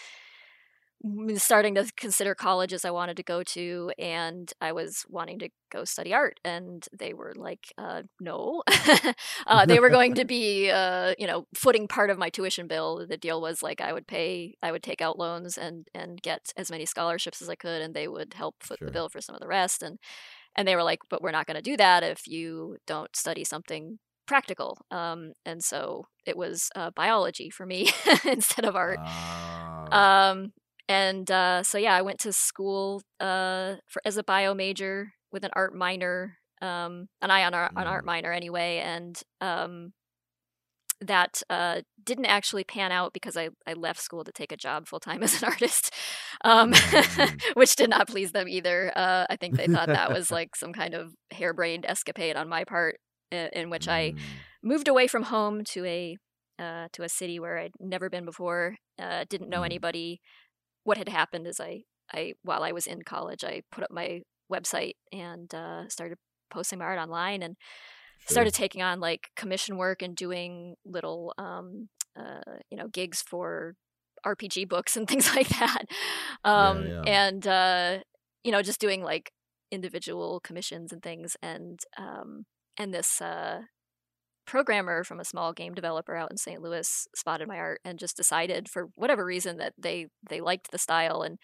starting 1.36 1.74
to 1.74 1.90
consider 1.96 2.34
colleges 2.34 2.84
I 2.84 2.90
wanted 2.90 3.16
to 3.18 3.22
go 3.22 3.42
to, 3.42 3.92
and 3.98 4.52
I 4.60 4.72
was 4.72 5.04
wanting 5.08 5.38
to 5.40 5.48
go 5.70 5.84
study 5.84 6.14
art, 6.14 6.40
and 6.44 6.86
they 6.98 7.14
were 7.14 7.32
like, 7.36 7.72
uh, 7.78 8.02
"No," 8.20 8.62
uh, 9.46 9.66
they 9.66 9.80
were 9.80 9.90
going 9.90 10.14
to 10.14 10.24
be, 10.36 10.70
uh, 10.70 11.14
you 11.18 11.26
know, 11.26 11.46
footing 11.54 11.88
part 11.88 12.10
of 12.10 12.18
my 12.18 12.30
tuition 12.30 12.66
bill. 12.66 13.06
The 13.06 13.16
deal 13.16 13.40
was 13.40 13.62
like 13.62 13.80
I 13.80 13.92
would 13.92 14.06
pay, 14.06 14.54
I 14.62 14.72
would 14.72 14.82
take 14.82 15.02
out 15.02 15.18
loans 15.18 15.58
and 15.58 15.88
and 15.94 16.20
get 16.22 16.52
as 16.56 16.70
many 16.70 16.86
scholarships 16.86 17.42
as 17.42 17.48
I 17.48 17.54
could, 17.56 17.82
and 17.82 17.94
they 17.94 18.08
would 18.08 18.34
help 18.34 18.56
foot 18.62 18.78
sure. 18.78 18.86
the 18.86 18.92
bill 18.92 19.08
for 19.08 19.20
some 19.20 19.34
of 19.34 19.40
the 19.40 19.48
rest. 19.48 19.82
And 19.82 19.98
and 20.56 20.66
they 20.68 20.76
were 20.76 20.84
like, 20.84 21.00
"But 21.10 21.22
we're 21.22 21.32
not 21.32 21.46
going 21.46 21.56
to 21.56 21.62
do 21.62 21.76
that 21.76 22.02
if 22.02 22.26
you 22.26 22.78
don't 22.86 23.14
study 23.16 23.44
something 23.44 23.98
practical. 24.26 24.78
Um, 24.90 25.32
and 25.44 25.62
so 25.62 26.06
it 26.26 26.36
was 26.36 26.70
uh, 26.74 26.90
biology 26.90 27.50
for 27.50 27.66
me 27.66 27.90
instead 28.24 28.64
of 28.64 28.76
art. 28.76 28.98
Uh. 28.98 29.94
Um, 29.94 30.52
and 30.88 31.30
uh, 31.30 31.62
so 31.62 31.78
yeah, 31.78 31.94
I 31.94 32.02
went 32.02 32.20
to 32.20 32.32
school 32.32 33.02
uh, 33.20 33.76
for 33.88 34.02
as 34.04 34.16
a 34.16 34.24
bio 34.24 34.54
major 34.54 35.12
with 35.32 35.44
an 35.44 35.50
art 35.54 35.74
minor, 35.74 36.38
um, 36.60 37.08
an 37.22 37.30
eye 37.30 37.44
on, 37.44 37.54
art, 37.54 37.74
mm. 37.74 37.80
on 37.80 37.86
art 37.86 38.04
minor 38.04 38.32
anyway, 38.32 38.78
and 38.84 39.20
um, 39.40 39.92
that 41.00 41.42
uh, 41.50 41.80
didn't 42.02 42.26
actually 42.26 42.64
pan 42.64 42.92
out 42.92 43.12
because 43.12 43.36
I, 43.36 43.50
I 43.66 43.72
left 43.74 44.00
school 44.00 44.24
to 44.24 44.32
take 44.32 44.52
a 44.52 44.56
job 44.56 44.86
full 44.86 45.00
time 45.00 45.22
as 45.22 45.42
an 45.42 45.48
artist, 45.48 45.92
um, 46.44 46.72
mm. 46.72 47.42
which 47.54 47.76
did 47.76 47.90
not 47.90 48.08
please 48.08 48.32
them 48.32 48.48
either. 48.48 48.92
Uh, 48.94 49.26
I 49.28 49.36
think 49.36 49.56
they 49.56 49.66
thought 49.66 49.88
that 49.88 50.12
was 50.12 50.30
like 50.30 50.56
some 50.56 50.72
kind 50.72 50.94
of 50.94 51.14
harebrained 51.32 51.86
escapade 51.86 52.36
on 52.36 52.48
my 52.48 52.64
part, 52.64 52.98
in, 53.30 53.48
in 53.52 53.70
which 53.70 53.86
mm. 53.86 53.92
I 53.92 54.14
moved 54.62 54.88
away 54.88 55.06
from 55.06 55.24
home 55.24 55.64
to 55.64 55.84
a 55.84 56.16
uh, 56.58 56.86
to 56.92 57.02
a 57.02 57.08
city 57.08 57.40
where 57.40 57.58
I'd 57.58 57.72
never 57.80 58.08
been 58.08 58.24
before, 58.24 58.76
uh, 59.02 59.24
didn't 59.28 59.48
know 59.48 59.62
mm. 59.62 59.66
anybody, 59.66 60.20
what 60.84 60.98
had 60.98 61.08
happened 61.08 61.46
is 61.46 61.60
I, 61.60 61.82
I 62.12 62.34
while 62.42 62.62
I 62.62 62.72
was 62.72 62.86
in 62.86 63.02
college, 63.02 63.42
I 63.42 63.62
put 63.72 63.84
up 63.84 63.90
my 63.90 64.22
website 64.52 64.94
and 65.12 65.52
uh, 65.54 65.88
started 65.88 66.18
posting 66.50 66.78
my 66.78 66.84
art 66.84 66.98
online 66.98 67.42
and 67.42 67.56
sure. 68.20 68.34
started 68.34 68.54
taking 68.54 68.82
on 68.82 69.00
like 69.00 69.28
commission 69.36 69.76
work 69.76 70.02
and 70.02 70.14
doing 70.14 70.76
little, 70.84 71.34
um, 71.38 71.88
uh, 72.18 72.58
you 72.70 72.76
know, 72.76 72.88
gigs 72.88 73.22
for 73.22 73.74
RPG 74.24 74.68
books 74.68 74.96
and 74.96 75.08
things 75.08 75.34
like 75.34 75.48
that. 75.48 75.84
Um, 76.44 76.86
yeah, 76.86 77.02
yeah. 77.04 77.26
And, 77.26 77.46
uh, 77.46 77.98
you 78.42 78.52
know, 78.52 78.62
just 78.62 78.80
doing 78.80 79.02
like 79.02 79.32
individual 79.70 80.40
commissions 80.40 80.92
and 80.92 81.02
things. 81.02 81.36
And, 81.42 81.80
um, 81.98 82.44
and 82.78 82.92
this, 82.92 83.20
uh, 83.20 83.62
programmer 84.46 85.04
from 85.04 85.20
a 85.20 85.24
small 85.24 85.52
game 85.52 85.74
developer 85.74 86.16
out 86.16 86.30
in 86.30 86.36
St. 86.36 86.60
Louis 86.60 87.06
spotted 87.14 87.48
my 87.48 87.58
art 87.58 87.80
and 87.84 87.98
just 87.98 88.16
decided 88.16 88.68
for 88.68 88.88
whatever 88.96 89.24
reason 89.24 89.58
that 89.58 89.74
they 89.78 90.06
they 90.28 90.40
liked 90.40 90.70
the 90.70 90.78
style 90.78 91.22
and 91.22 91.38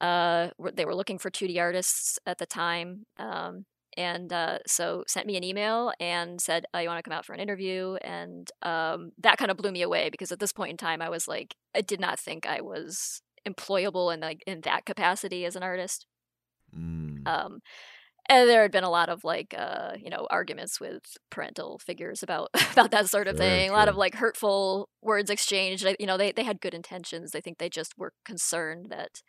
uh, 0.00 0.48
they 0.74 0.84
were 0.84 0.94
looking 0.94 1.18
for 1.18 1.30
2D 1.30 1.58
artists 1.58 2.18
at 2.26 2.38
the 2.38 2.46
time. 2.46 3.06
Um, 3.18 3.64
and 3.96 4.30
uh, 4.30 4.58
so 4.66 5.04
sent 5.06 5.26
me 5.26 5.38
an 5.38 5.44
email 5.44 5.90
and 5.98 6.38
said, 6.38 6.66
oh, 6.74 6.78
"You 6.78 6.88
want 6.88 6.98
to 7.02 7.08
come 7.08 7.16
out 7.16 7.24
for 7.24 7.32
an 7.32 7.40
interview?" 7.40 7.94
And 8.02 8.46
um, 8.62 9.12
that 9.18 9.38
kind 9.38 9.50
of 9.50 9.56
blew 9.56 9.72
me 9.72 9.80
away 9.80 10.10
because 10.10 10.30
at 10.30 10.38
this 10.38 10.52
point 10.52 10.72
in 10.72 10.76
time, 10.76 11.00
I 11.00 11.08
was 11.08 11.26
like, 11.26 11.54
I 11.74 11.80
did 11.80 11.98
not 11.98 12.18
think 12.18 12.46
I 12.46 12.60
was 12.60 13.22
employable 13.48 14.12
in 14.12 14.20
like 14.20 14.42
in 14.46 14.60
that 14.62 14.84
capacity 14.84 15.46
as 15.46 15.56
an 15.56 15.62
artist. 15.62 16.04
Mm. 16.76 17.26
Um, 17.26 17.60
and 18.28 18.48
there 18.48 18.62
had 18.62 18.72
been 18.72 18.84
a 18.84 18.90
lot 18.90 19.08
of 19.08 19.24
like 19.24 19.54
uh 19.56 19.92
you 19.98 20.10
know 20.10 20.26
arguments 20.30 20.80
with 20.80 21.02
parental 21.30 21.78
figures 21.78 22.22
about 22.22 22.48
about 22.72 22.90
that 22.90 23.08
sort 23.08 23.28
of 23.28 23.36
thing 23.36 23.70
a 23.70 23.72
lot 23.72 23.88
of 23.88 23.96
like 23.96 24.14
hurtful 24.14 24.88
words 25.02 25.30
exchanged 25.30 25.86
you 25.98 26.06
know 26.06 26.16
they 26.16 26.32
they 26.32 26.44
had 26.44 26.60
good 26.60 26.74
intentions 26.74 27.34
i 27.34 27.40
think 27.40 27.58
they 27.58 27.68
just 27.68 27.96
were 27.96 28.12
concerned 28.24 28.86
that 28.90 29.22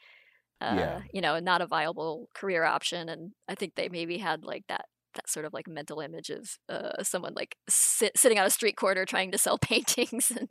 uh 0.61 0.75
yeah. 0.77 1.01
you 1.13 1.21
know 1.21 1.39
not 1.39 1.61
a 1.61 1.67
viable 1.67 2.29
career 2.33 2.63
option 2.63 3.09
and 3.09 3.31
i 3.47 3.55
think 3.55 3.75
they 3.75 3.89
maybe 3.89 4.17
had 4.17 4.43
like 4.43 4.63
that 4.67 4.85
that 5.17 5.29
sort 5.29 5.45
of 5.45 5.53
like 5.53 5.67
mental 5.67 5.99
image 5.99 6.29
of 6.29 6.57
uh, 6.69 7.03
someone 7.03 7.33
like 7.35 7.57
sit, 7.67 8.17
sitting 8.17 8.39
on 8.39 8.45
a 8.45 8.49
street 8.49 8.77
corner 8.77 9.03
trying 9.03 9.31
to 9.31 9.37
sell 9.37 9.57
paintings 9.61 10.31
and 10.31 10.49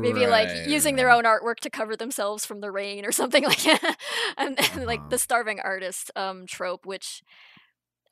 maybe 0.00 0.26
right. 0.26 0.48
like 0.48 0.68
using 0.68 0.96
their 0.96 1.10
own 1.10 1.24
artwork 1.24 1.56
to 1.60 1.70
cover 1.70 1.96
themselves 1.96 2.44
from 2.44 2.60
the 2.60 2.70
rain 2.70 3.06
or 3.06 3.12
something 3.12 3.44
like 3.52 3.62
that 3.62 3.96
and, 4.36 4.58
and 4.58 4.58
uh-huh. 4.58 4.84
like 4.84 5.10
the 5.10 5.18
starving 5.18 5.60
artist 5.60 6.10
um, 6.16 6.44
trope 6.46 6.84
which 6.84 7.22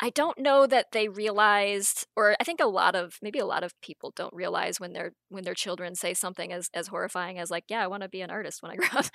I 0.00 0.10
don't 0.10 0.38
know 0.38 0.66
that 0.66 0.92
they 0.92 1.08
realized, 1.08 2.06
or 2.16 2.36
I 2.40 2.44
think 2.44 2.60
a 2.60 2.66
lot 2.66 2.94
of 2.94 3.16
maybe 3.20 3.40
a 3.40 3.46
lot 3.46 3.64
of 3.64 3.72
people 3.82 4.12
don't 4.14 4.32
realize 4.32 4.78
when 4.78 4.92
their 4.92 5.12
when 5.28 5.42
their 5.44 5.54
children 5.54 5.96
say 5.96 6.14
something 6.14 6.52
as 6.52 6.70
as 6.72 6.86
horrifying 6.86 7.38
as 7.38 7.50
like, 7.50 7.64
"Yeah, 7.68 7.82
I 7.82 7.88
want 7.88 8.04
to 8.04 8.08
be 8.08 8.20
an 8.20 8.30
artist 8.30 8.62
when 8.62 8.70
I 8.70 8.76
grow 8.76 9.00
up," 9.00 9.06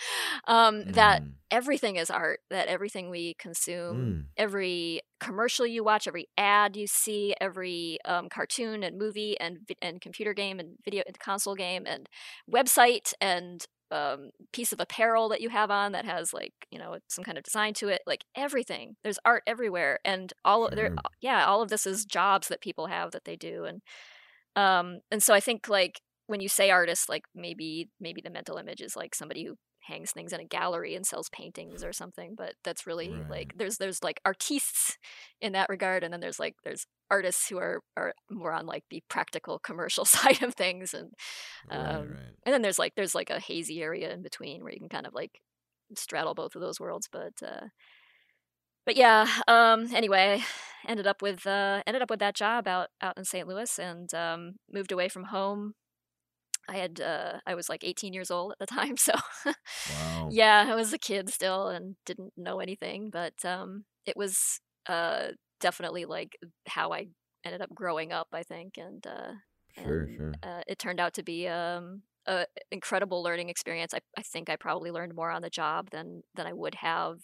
um, 0.47 0.83
mm. 0.83 0.93
that 0.93 1.23
everything 1.51 1.95
is 1.95 2.09
art. 2.09 2.41
That 2.49 2.67
everything 2.67 3.09
we 3.09 3.35
consume, 3.39 3.97
mm. 3.97 4.23
every 4.35 5.01
commercial 5.21 5.65
you 5.65 5.85
watch, 5.85 6.05
every 6.05 6.27
ad 6.37 6.75
you 6.75 6.85
see, 6.85 7.33
every 7.39 7.97
um, 8.03 8.27
cartoon 8.27 8.83
and 8.83 8.97
movie 8.97 9.39
and 9.39 9.59
and 9.81 10.01
computer 10.01 10.33
game 10.33 10.59
and 10.59 10.77
video 10.83 11.03
and 11.07 11.17
console 11.17 11.55
game 11.55 11.85
and 11.87 12.09
website 12.51 13.13
and 13.21 13.65
um, 13.93 14.31
piece 14.51 14.73
of 14.73 14.79
apparel 14.79 15.29
that 15.29 15.39
you 15.39 15.49
have 15.49 15.69
on 15.69 15.91
that 15.91 16.03
has 16.03 16.33
like 16.33 16.53
you 16.71 16.79
know 16.79 16.97
some 17.07 17.23
kind 17.23 17.37
of 17.37 17.43
design 17.43 17.75
to 17.75 17.89
it 17.89 18.01
like 18.07 18.25
everything 18.35 18.95
there's 19.03 19.19
art 19.23 19.43
everywhere 19.45 19.99
and 20.03 20.33
all 20.43 20.67
sure. 20.67 20.75
there 20.75 20.95
yeah 21.21 21.45
all 21.45 21.61
of 21.61 21.69
this 21.69 21.85
is 21.85 22.03
jobs 22.03 22.47
that 22.47 22.59
people 22.59 22.87
have 22.87 23.11
that 23.11 23.23
they 23.23 23.35
do 23.35 23.65
and 23.65 23.81
um 24.55 24.99
and 25.11 25.21
so 25.21 25.31
i 25.31 25.39
think 25.39 25.69
like 25.69 26.01
when 26.25 26.39
you 26.39 26.49
say 26.49 26.71
artist 26.71 27.07
like 27.07 27.25
maybe 27.35 27.87
maybe 27.99 28.19
the 28.19 28.31
mental 28.31 28.57
image 28.57 28.81
is 28.81 28.95
like 28.95 29.13
somebody 29.13 29.45
who 29.45 29.55
hangs 29.83 30.11
things 30.11 30.33
in 30.33 30.39
a 30.39 30.45
gallery 30.45 30.95
and 30.95 31.05
sells 31.05 31.29
paintings 31.29 31.83
or 31.83 31.91
something 31.91 32.35
but 32.35 32.53
that's 32.63 32.87
really 32.87 33.09
right. 33.09 33.29
like 33.29 33.57
there's 33.57 33.77
there's 33.77 34.03
like 34.03 34.19
artists 34.25 34.97
in 35.41 35.53
that 35.53 35.69
regard 35.69 36.03
and 36.03 36.13
then 36.13 36.21
there's 36.21 36.39
like 36.39 36.55
there's 36.63 36.85
artists 37.11 37.49
who 37.49 37.57
are 37.57 37.81
are 37.97 38.13
more 38.29 38.51
on 38.51 38.65
like 38.65 38.83
the 38.89 39.03
practical 39.09 39.59
commercial 39.59 40.05
side 40.05 40.41
of 40.41 40.53
things 40.53 40.93
and 40.93 41.11
um 41.69 41.79
right, 41.79 41.97
right. 41.97 42.33
and 42.45 42.53
then 42.53 42.61
there's 42.61 42.79
like 42.79 42.93
there's 42.95 43.15
like 43.15 43.29
a 43.29 43.39
hazy 43.39 43.81
area 43.81 44.11
in 44.13 44.21
between 44.21 44.63
where 44.63 44.71
you 44.71 44.79
can 44.79 44.89
kind 44.89 45.07
of 45.07 45.13
like 45.13 45.41
straddle 45.95 46.33
both 46.33 46.55
of 46.55 46.61
those 46.61 46.79
worlds 46.79 47.07
but 47.11 47.33
uh 47.45 47.67
but 48.85 48.95
yeah 48.95 49.27
um 49.47 49.87
anyway 49.93 50.41
ended 50.87 51.07
up 51.07 51.21
with 51.21 51.45
uh 51.45 51.81
ended 51.85 52.01
up 52.01 52.09
with 52.09 52.19
that 52.19 52.35
job 52.35 52.67
out 52.67 52.89
out 53.01 53.17
in 53.17 53.25
St. 53.25 53.47
Louis 53.47 53.79
and 53.79 54.13
um 54.13 54.53
moved 54.71 54.91
away 54.91 55.09
from 55.09 55.25
home 55.25 55.73
I 56.69 56.77
had 56.77 57.01
uh, 57.01 57.39
I 57.45 57.55
was 57.55 57.69
like 57.69 57.83
18 57.83 58.13
years 58.13 58.31
old 58.31 58.53
at 58.53 58.59
the 58.59 58.65
time, 58.65 58.97
so 58.97 59.13
wow. 59.45 60.29
yeah, 60.31 60.65
I 60.67 60.75
was 60.75 60.93
a 60.93 60.97
kid 60.97 61.29
still 61.29 61.67
and 61.67 61.95
didn't 62.05 62.33
know 62.37 62.59
anything. 62.59 63.09
But 63.09 63.33
um, 63.45 63.85
it 64.05 64.15
was 64.15 64.59
uh, 64.87 65.29
definitely 65.59 66.05
like 66.05 66.37
how 66.67 66.93
I 66.93 67.07
ended 67.45 67.61
up 67.61 67.73
growing 67.73 68.11
up, 68.11 68.27
I 68.33 68.43
think, 68.43 68.77
and 68.77 69.05
uh, 69.05 69.33
sure, 69.81 70.01
and, 70.01 70.17
sure. 70.17 70.33
Uh, 70.41 70.61
it 70.67 70.79
turned 70.79 70.99
out 70.99 71.13
to 71.15 71.23
be 71.23 71.47
um, 71.47 72.03
an 72.27 72.45
incredible 72.71 73.21
learning 73.21 73.49
experience. 73.49 73.93
I, 73.93 73.99
I 74.17 74.21
think 74.21 74.49
I 74.49 74.55
probably 74.55 74.91
learned 74.91 75.15
more 75.15 75.31
on 75.31 75.41
the 75.41 75.49
job 75.49 75.89
than 75.91 76.23
than 76.35 76.47
I 76.47 76.53
would 76.53 76.75
have 76.75 77.17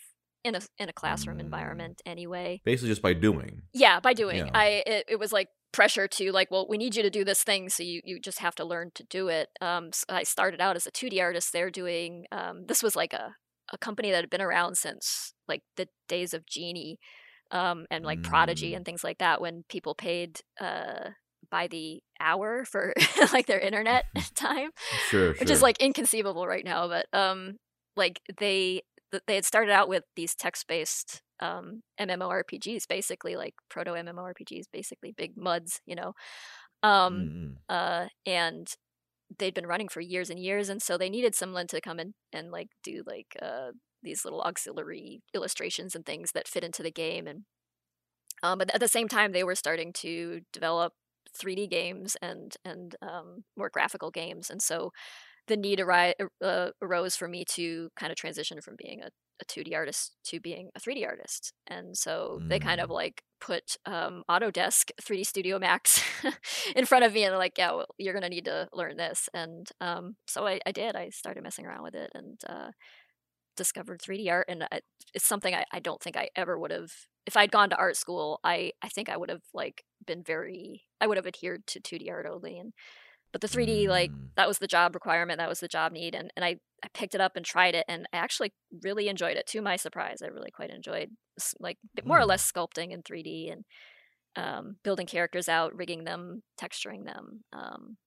in 0.43 0.55
a 0.55 0.61
in 0.77 0.89
a 0.89 0.93
classroom 0.93 1.37
mm. 1.37 1.41
environment 1.41 2.01
anyway. 2.05 2.61
Basically, 2.65 2.89
just 2.89 3.01
by 3.01 3.13
doing. 3.13 3.61
Yeah, 3.73 3.99
by 3.99 4.13
doing. 4.13 4.47
Yeah. 4.47 4.51
I 4.53 4.83
it, 4.85 5.05
it 5.09 5.19
was 5.19 5.31
like 5.31 5.47
pressure 5.71 6.07
to 6.07 6.31
like 6.31 6.49
well 6.49 6.65
we 6.67 6.77
need 6.77 6.95
you 6.95 7.03
to 7.03 7.09
do 7.09 7.23
this 7.23 7.43
thing 7.43 7.69
so 7.69 7.83
you, 7.83 8.01
you 8.03 8.19
just 8.19 8.39
have 8.39 8.55
to 8.55 8.65
learn 8.65 8.89
to 8.95 9.03
do 9.03 9.27
it 9.27 9.49
um 9.61 9.91
so 9.93 10.03
i 10.09 10.23
started 10.23 10.59
out 10.59 10.75
as 10.75 10.87
a 10.87 10.91
2d 10.91 11.21
artist 11.21 11.53
there 11.53 11.69
doing 11.69 12.25
um 12.31 12.65
this 12.67 12.81
was 12.81 12.95
like 12.95 13.13
a, 13.13 13.35
a 13.71 13.77
company 13.77 14.09
that 14.09 14.21
had 14.21 14.29
been 14.29 14.41
around 14.41 14.77
since 14.77 15.33
like 15.47 15.61
the 15.77 15.87
days 16.07 16.33
of 16.33 16.45
genie 16.45 16.97
um 17.51 17.85
and 17.91 18.03
like 18.03 18.19
mm. 18.19 18.23
prodigy 18.23 18.73
and 18.73 18.83
things 18.85 19.03
like 19.03 19.19
that 19.19 19.41
when 19.41 19.63
people 19.69 19.93
paid 19.93 20.39
uh 20.59 21.09
by 21.51 21.67
the 21.67 22.01
hour 22.19 22.65
for 22.65 22.93
like 23.33 23.45
their 23.45 23.59
internet 23.59 24.05
time 24.35 24.69
sure, 25.09 25.33
which 25.33 25.49
is 25.49 25.61
like 25.61 25.79
inconceivable 25.79 26.47
right 26.47 26.65
now 26.65 26.87
but 26.87 27.05
um 27.13 27.57
like 27.95 28.21
they 28.39 28.81
they 29.27 29.35
had 29.35 29.45
started 29.45 29.71
out 29.71 29.89
with 29.89 30.03
these 30.15 30.35
text-based 30.35 31.21
um, 31.39 31.81
MMORPGs, 31.99 32.87
basically 32.87 33.35
like 33.35 33.55
proto 33.69 33.91
MMORPGs, 33.91 34.65
basically 34.71 35.11
big 35.11 35.37
muds, 35.37 35.81
you 35.85 35.95
know. 35.95 36.13
Um, 36.81 37.13
mm-hmm. 37.13 37.51
uh, 37.67 38.07
and 38.25 38.67
they'd 39.37 39.53
been 39.53 39.67
running 39.67 39.89
for 39.89 40.01
years 40.01 40.29
and 40.29 40.39
years, 40.39 40.69
and 40.69 40.81
so 40.81 40.97
they 40.97 41.09
needed 41.09 41.35
someone 41.35 41.67
to 41.67 41.81
come 41.81 41.99
in 41.99 42.13
and 42.33 42.51
like 42.51 42.69
do 42.83 43.03
like 43.05 43.35
uh, 43.41 43.71
these 44.01 44.23
little 44.23 44.41
auxiliary 44.41 45.21
illustrations 45.33 45.95
and 45.95 46.05
things 46.05 46.31
that 46.33 46.47
fit 46.47 46.63
into 46.63 46.83
the 46.83 46.91
game. 46.91 47.27
And 47.27 47.43
um, 48.41 48.57
but 48.59 48.73
at 48.73 48.79
the 48.79 48.87
same 48.87 49.07
time, 49.07 49.31
they 49.31 49.43
were 49.43 49.55
starting 49.55 49.91
to 49.93 50.41
develop 50.53 50.93
3D 51.41 51.69
games 51.69 52.15
and 52.21 52.55
and 52.65 52.95
um, 53.01 53.43
more 53.57 53.69
graphical 53.69 54.11
games, 54.11 54.49
and 54.49 54.61
so 54.61 54.91
the 55.47 55.57
need 55.57 55.81
ari- 55.81 56.13
uh, 56.43 56.69
arose 56.81 57.15
for 57.15 57.27
me 57.27 57.43
to 57.43 57.89
kind 57.99 58.11
of 58.11 58.17
transition 58.17 58.61
from 58.61 58.75
being 58.77 59.01
a 59.01 59.09
a 59.41 59.45
2D 59.45 59.73
artist 59.75 60.15
to 60.25 60.39
being 60.39 60.69
a 60.75 60.79
3D 60.79 61.05
artist. 61.05 61.53
And 61.67 61.97
so 61.97 62.39
mm. 62.41 62.49
they 62.49 62.59
kind 62.59 62.81
of 62.81 62.89
mm. 62.89 62.93
like 62.93 63.23
put 63.39 63.77
um, 63.85 64.23
Autodesk 64.29 64.91
3D 65.01 65.25
Studio 65.25 65.59
Max 65.59 66.03
in 66.75 66.85
front 66.85 67.05
of 67.05 67.13
me 67.13 67.23
and 67.23 67.35
like, 67.37 67.57
yeah, 67.57 67.71
well, 67.71 67.87
you're 67.97 68.13
going 68.13 68.23
to 68.23 68.29
need 68.29 68.45
to 68.45 68.67
learn 68.73 68.97
this. 68.97 69.29
And 69.33 69.67
um, 69.79 70.15
so 70.27 70.45
I, 70.45 70.59
I, 70.65 70.71
did. 70.71 70.95
I 70.95 71.09
started 71.09 71.43
messing 71.43 71.65
around 71.65 71.83
with 71.83 71.95
it 71.95 72.11
and 72.13 72.39
uh, 72.47 72.71
discovered 73.59 74.01
3D 74.01 74.31
art, 74.31 74.45
and 74.49 74.63
I, 74.63 74.79
it's 75.13 75.27
something 75.27 75.53
I, 75.53 75.65
I 75.71 75.79
don't 75.79 76.01
think 76.01 76.17
I 76.17 76.29
ever 76.35 76.57
would 76.57 76.71
have. 76.71 76.91
If 77.27 77.37
I'd 77.37 77.51
gone 77.51 77.69
to 77.69 77.75
art 77.75 77.95
school, 77.97 78.39
I 78.43 78.71
I 78.81 78.87
think 78.87 79.09
I 79.09 79.17
would 79.17 79.29
have 79.29 79.43
like 79.53 79.83
been 80.07 80.23
very. 80.23 80.85
I 80.99 81.05
would 81.05 81.17
have 81.17 81.27
adhered 81.27 81.67
to 81.67 81.79
2D 81.79 82.09
art 82.09 82.25
only, 82.25 82.57
and 82.57 82.73
but 83.31 83.41
the 83.41 83.47
3D 83.47 83.87
like 83.89 84.11
Mm. 84.11 84.31
that 84.37 84.47
was 84.47 84.59
the 84.59 84.67
job 84.67 84.95
requirement, 84.95 85.37
that 85.39 85.49
was 85.49 85.59
the 85.59 85.67
job 85.67 85.91
need, 85.91 86.15
and 86.15 86.31
and 86.35 86.45
I 86.45 86.59
I 86.83 86.87
picked 86.93 87.15
it 87.15 87.21
up 87.21 87.35
and 87.35 87.45
tried 87.45 87.75
it, 87.75 87.85
and 87.89 88.07
I 88.13 88.17
actually 88.17 88.53
really 88.83 89.09
enjoyed 89.09 89.37
it. 89.37 89.47
To 89.47 89.61
my 89.61 89.75
surprise, 89.75 90.21
I 90.23 90.27
really 90.27 90.51
quite 90.51 90.71
enjoyed 90.71 91.09
like 91.59 91.77
more 92.05 92.19
or 92.19 92.25
Hmm. 92.25 92.27
less 92.27 92.49
sculpting 92.51 92.91
in 92.91 93.03
3D 93.03 93.49
and 93.51 93.65
um, 94.35 94.77
building 94.83 95.07
characters 95.07 95.49
out, 95.49 95.75
rigging 95.75 96.03
them, 96.05 96.43
texturing 96.59 97.05
them. 97.05 97.43
Um, 97.53 97.97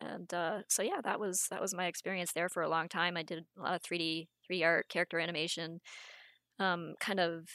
and 0.00 0.32
uh, 0.34 0.62
so 0.68 0.82
yeah, 0.82 1.00
that 1.04 1.20
was 1.20 1.46
that 1.50 1.60
was 1.60 1.74
my 1.74 1.86
experience 1.86 2.32
there 2.32 2.48
for 2.50 2.62
a 2.62 2.68
long 2.68 2.88
time. 2.88 3.16
I 3.16 3.22
did 3.22 3.44
a 3.58 3.62
lot 3.62 3.74
of 3.76 3.82
3D 3.82 4.28
3D 4.46 4.64
art, 4.64 4.88
character 4.88 5.18
animation. 5.20 5.80
Um, 6.58 6.94
kind 7.00 7.20
of 7.20 7.48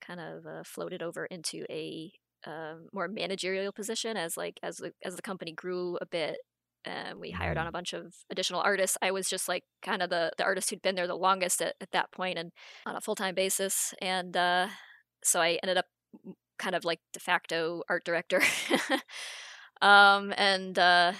kind 0.00 0.20
of 0.20 0.46
uh, 0.46 0.62
floated 0.64 1.02
over 1.02 1.26
into 1.26 1.64
a 1.70 2.12
um, 2.46 2.88
more 2.92 3.08
managerial 3.08 3.72
position 3.72 4.16
as 4.16 4.36
like 4.36 4.58
as 4.62 4.76
the 4.78 4.92
as 5.04 5.16
the 5.16 5.22
company 5.22 5.52
grew 5.52 5.98
a 6.00 6.06
bit. 6.06 6.38
And 6.84 7.18
we 7.18 7.32
hired 7.32 7.58
on 7.58 7.66
a 7.66 7.72
bunch 7.72 7.94
of 7.94 8.14
additional 8.30 8.60
artists. 8.60 8.96
I 9.02 9.10
was 9.10 9.28
just 9.28 9.48
like 9.48 9.64
kind 9.82 10.02
of 10.02 10.10
the 10.10 10.30
the 10.38 10.44
artist 10.44 10.70
who'd 10.70 10.82
been 10.82 10.94
there 10.94 11.08
the 11.08 11.16
longest 11.16 11.60
at, 11.60 11.74
at 11.80 11.90
that 11.92 12.12
point 12.12 12.38
and 12.38 12.52
on 12.86 12.96
a 12.96 13.00
full 13.00 13.16
time 13.16 13.34
basis. 13.34 13.92
And 14.00 14.36
uh, 14.36 14.68
so 15.24 15.40
I 15.40 15.58
ended 15.62 15.78
up 15.78 15.86
kind 16.58 16.74
of 16.74 16.84
like 16.84 17.00
de 17.12 17.20
facto 17.20 17.82
art 17.88 18.04
director. 18.04 18.40
um, 19.82 20.32
and 20.36 20.78
uh, 20.78 21.12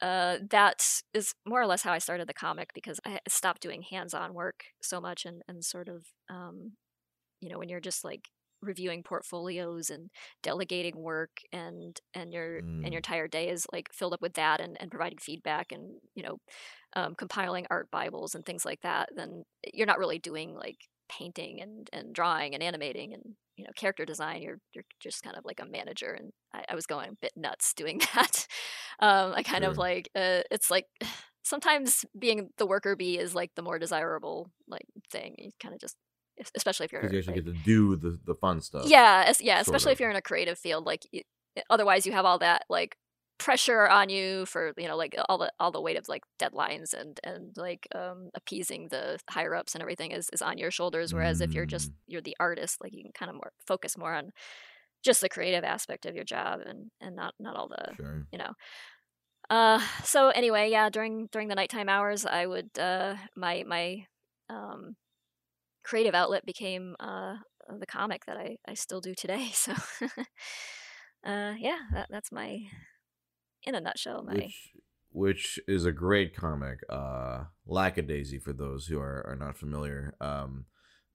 uh, 0.00 0.38
that 0.48 1.02
is 1.12 1.34
more 1.46 1.60
or 1.60 1.66
less 1.66 1.82
how 1.82 1.92
I 1.92 1.98
started 1.98 2.28
the 2.28 2.34
comic 2.34 2.70
because 2.74 3.00
I 3.04 3.20
stopped 3.28 3.62
doing 3.62 3.82
hands 3.82 4.14
on 4.14 4.34
work 4.34 4.64
so 4.80 5.00
much 5.00 5.26
and, 5.26 5.42
and 5.48 5.64
sort 5.64 5.88
of, 5.88 6.06
um, 6.30 6.72
you 7.40 7.48
know, 7.48 7.58
when 7.58 7.68
you're 7.68 7.80
just 7.80 8.04
like 8.04 8.28
reviewing 8.62 9.02
portfolios 9.02 9.90
and 9.90 10.10
delegating 10.42 10.96
work 10.96 11.40
and 11.52 12.00
and 12.14 12.32
your 12.32 12.62
and 12.82 12.92
your 12.92 12.98
Mm. 12.98 12.98
entire 12.98 13.28
day 13.28 13.48
is 13.48 13.66
like 13.72 13.88
filled 13.92 14.14
up 14.14 14.22
with 14.22 14.34
that 14.34 14.60
and, 14.60 14.76
and 14.80 14.90
providing 14.90 15.18
feedback 15.18 15.72
and 15.72 15.96
you 16.14 16.22
know 16.22 16.38
um, 16.94 17.14
compiling 17.14 17.66
art 17.70 17.88
bibles 17.90 18.34
and 18.34 18.44
things 18.44 18.64
like 18.64 18.80
that 18.82 19.08
then 19.14 19.44
you're 19.72 19.86
not 19.86 19.98
really 19.98 20.18
doing 20.18 20.54
like 20.54 20.76
painting 21.08 21.60
and, 21.60 21.88
and 21.92 22.14
drawing 22.14 22.54
and 22.54 22.62
animating 22.62 23.12
and 23.14 23.22
you 23.56 23.64
know 23.64 23.70
character 23.76 24.04
design. 24.04 24.42
You're 24.42 24.58
you're 24.72 24.84
just 25.00 25.22
kind 25.22 25.36
of 25.36 25.44
like 25.44 25.60
a 25.60 25.66
manager 25.66 26.12
and 26.12 26.30
I, 26.54 26.64
I 26.70 26.74
was 26.74 26.86
going 26.86 27.10
a 27.10 27.14
bit 27.20 27.32
nuts 27.36 27.74
doing 27.74 28.00
that. 28.14 28.46
Um, 29.00 29.32
I 29.34 29.42
kind 29.42 29.64
of 29.64 29.76
like 29.78 30.08
uh, 30.14 30.42
it's 30.50 30.70
like 30.70 30.86
sometimes 31.42 32.04
being 32.18 32.50
the 32.58 32.66
worker 32.66 32.96
bee 32.96 33.18
is 33.18 33.34
like 33.34 33.50
the 33.56 33.62
more 33.62 33.78
desirable 33.78 34.50
like 34.68 34.86
thing. 35.10 35.34
You 35.38 35.50
kind 35.60 35.74
of 35.74 35.80
just 35.80 35.96
especially 36.54 36.84
if 36.84 36.92
you're 36.92 37.02
you 37.02 37.18
actually 37.18 37.36
like, 37.36 37.44
get 37.44 37.54
to 37.54 37.60
do 37.64 37.96
the, 37.96 38.18
the 38.24 38.34
fun 38.34 38.60
stuff. 38.60 38.86
yeah 38.86 39.32
yeah 39.40 39.60
especially 39.60 39.92
if 39.92 40.00
you're 40.00 40.10
in 40.10 40.16
a 40.16 40.22
creative 40.22 40.58
field 40.58 40.84
like 40.86 41.06
y- 41.12 41.22
otherwise 41.68 42.06
you 42.06 42.12
have 42.12 42.24
all 42.24 42.38
that 42.38 42.64
like 42.68 42.96
pressure 43.38 43.88
on 43.88 44.10
you 44.10 44.44
for 44.44 44.72
you 44.76 44.86
know 44.86 44.96
like 44.98 45.16
all 45.28 45.38
the 45.38 45.50
all 45.58 45.70
the 45.70 45.80
weight 45.80 45.96
of 45.96 46.06
like 46.08 46.22
deadlines 46.38 46.92
and 46.92 47.18
and 47.24 47.52
like 47.56 47.88
um 47.94 48.28
appeasing 48.34 48.88
the 48.90 49.18
higher 49.30 49.54
ups 49.54 49.74
and 49.74 49.80
everything 49.80 50.10
is 50.12 50.28
is 50.32 50.42
on 50.42 50.58
your 50.58 50.70
shoulders 50.70 51.14
whereas 51.14 51.40
if 51.40 51.54
you're 51.54 51.64
just 51.64 51.90
Mm. 51.90 51.94
you're 52.06 52.20
the 52.22 52.36
artist 52.38 52.82
like 52.82 52.92
you 52.94 53.02
can 53.02 53.12
kind 53.12 53.30
of 53.30 53.36
more 53.36 53.50
focus 53.66 53.96
more 53.96 54.14
on 54.14 54.30
just 55.02 55.22
the 55.22 55.30
creative 55.30 55.64
aspect 55.64 56.04
of 56.04 56.14
your 56.14 56.24
job 56.24 56.60
and 56.66 56.90
and 57.00 57.16
not 57.16 57.32
not 57.40 57.56
all 57.56 57.68
the 57.68 57.94
Sure. 57.96 58.26
you 58.30 58.38
know 58.38 58.52
uh 59.48 59.80
so 60.04 60.28
anyway 60.28 60.70
yeah 60.70 60.90
during 60.90 61.26
during 61.32 61.48
the 61.48 61.54
nighttime 61.54 61.88
hours 61.88 62.26
i 62.26 62.44
would 62.46 62.68
uh 62.78 63.14
my 63.34 63.64
my 63.66 64.04
um 64.50 64.96
creative 65.90 66.14
outlet 66.14 66.46
became 66.46 66.94
uh 67.00 67.34
the 67.80 67.86
comic 67.86 68.24
that 68.26 68.36
i 68.36 68.56
i 68.68 68.74
still 68.74 69.00
do 69.00 69.12
today 69.12 69.48
so 69.52 69.72
uh 71.24 71.52
yeah 71.58 71.78
that, 71.92 72.06
that's 72.08 72.30
my 72.30 72.58
in 73.64 73.74
a 73.74 73.80
nutshell 73.80 74.22
my 74.22 74.34
Which 74.34 74.70
which 75.12 75.58
is 75.66 75.84
a 75.84 75.92
great 75.92 76.36
comic. 76.36 76.78
Uh, 76.88 77.46
Lackadaisy 77.66 78.38
for 78.38 78.52
those 78.52 78.86
who 78.86 79.00
are, 79.00 79.26
are 79.26 79.34
not 79.34 79.58
familiar. 79.58 80.14
Um, 80.20 80.66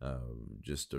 uh, 0.01 0.19
just 0.61 0.91
j- 0.91 0.97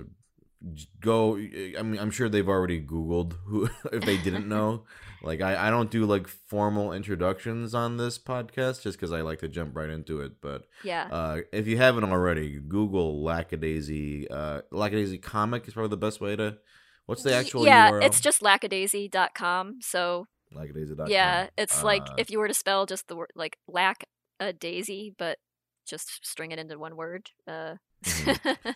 go. 1.01 1.37
I 1.37 1.81
mean, 1.83 1.99
I'm 1.99 2.11
sure 2.11 2.29
they've 2.29 2.47
already 2.47 2.81
Googled 2.81 3.33
who 3.45 3.65
if 3.91 4.03
they 4.05 4.17
didn't 4.17 4.47
know. 4.55 4.85
like 5.23 5.41
I, 5.41 5.67
I 5.67 5.69
don't 5.69 5.89
do 5.91 6.05
like 6.05 6.27
formal 6.27 6.93
introductions 6.93 7.73
on 7.73 7.97
this 7.97 8.17
podcast 8.19 8.81
just 8.83 8.97
because 8.97 9.11
I 9.11 9.21
like 9.21 9.39
to 9.39 9.47
jump 9.47 9.75
right 9.75 9.89
into 9.89 10.21
it. 10.21 10.33
But 10.41 10.67
yeah 10.83 11.07
uh, 11.11 11.37
if 11.51 11.67
you 11.67 11.77
haven't 11.77 12.03
already, 12.05 12.59
Google 12.59 13.23
Lackadaisy. 13.23 14.27
Uh, 14.29 14.61
Lackadaisy 14.71 15.17
comic 15.21 15.67
is 15.67 15.73
probably 15.73 15.89
the 15.89 15.97
best 15.97 16.21
way 16.21 16.35
to. 16.35 16.57
What's 17.05 17.23
the 17.23 17.33
actual 17.33 17.63
yeah 17.65 17.91
URL? 17.91 18.03
it's 18.03 18.19
just 18.19 18.41
lackadaisy.com 18.41 19.79
so 19.81 20.27
lackadaisy.com. 20.53 21.07
yeah 21.09 21.47
it's 21.57 21.81
like 21.83 22.01
Uh, 22.03 22.15
if 22.17 22.29
you 22.29 22.37
were 22.39 22.47
to 22.47 22.53
spell 22.53 22.85
just 22.85 23.07
the 23.07 23.15
word 23.15 23.31
like 23.35 23.57
lack 23.67 24.03
a 24.39 24.51
daisy 24.53 25.13
but 25.17 25.37
just 25.85 26.25
string 26.25 26.51
it 26.51 26.59
into 26.59 26.77
one 26.77 26.95
word 26.97 27.29
uh 27.47 27.75
Mhm. 28.03 28.75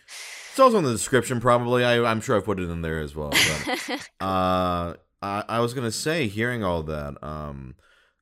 It's 0.50 0.60
also 0.60 0.76
in 0.76 0.84
the 0.84 0.92
description, 0.92 1.40
probably. 1.40 1.82
I, 1.82 2.04
I'm 2.04 2.20
sure 2.20 2.36
I 2.36 2.40
put 2.40 2.60
it 2.60 2.68
in 2.68 2.82
there 2.82 3.00
as 3.00 3.16
well. 3.16 3.30
But, 3.30 4.00
uh, 4.20 4.94
I, 5.22 5.44
I 5.48 5.60
was 5.60 5.72
gonna 5.72 5.90
say, 5.90 6.28
hearing 6.28 6.62
all 6.62 6.82
that, 6.82 7.16
um, 7.24 7.76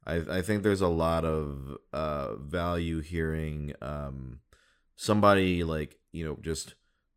I, 0.06 0.38
I 0.38 0.42
think 0.42 0.62
there's 0.62 0.80
a 0.80 0.86
lot 0.86 1.24
of 1.24 1.76
uh 1.92 2.36
value 2.36 3.00
hearing 3.00 3.74
um 3.82 4.38
somebody 4.96 5.64
like 5.64 5.98
you 6.12 6.24
know 6.24 6.38
just 6.40 6.74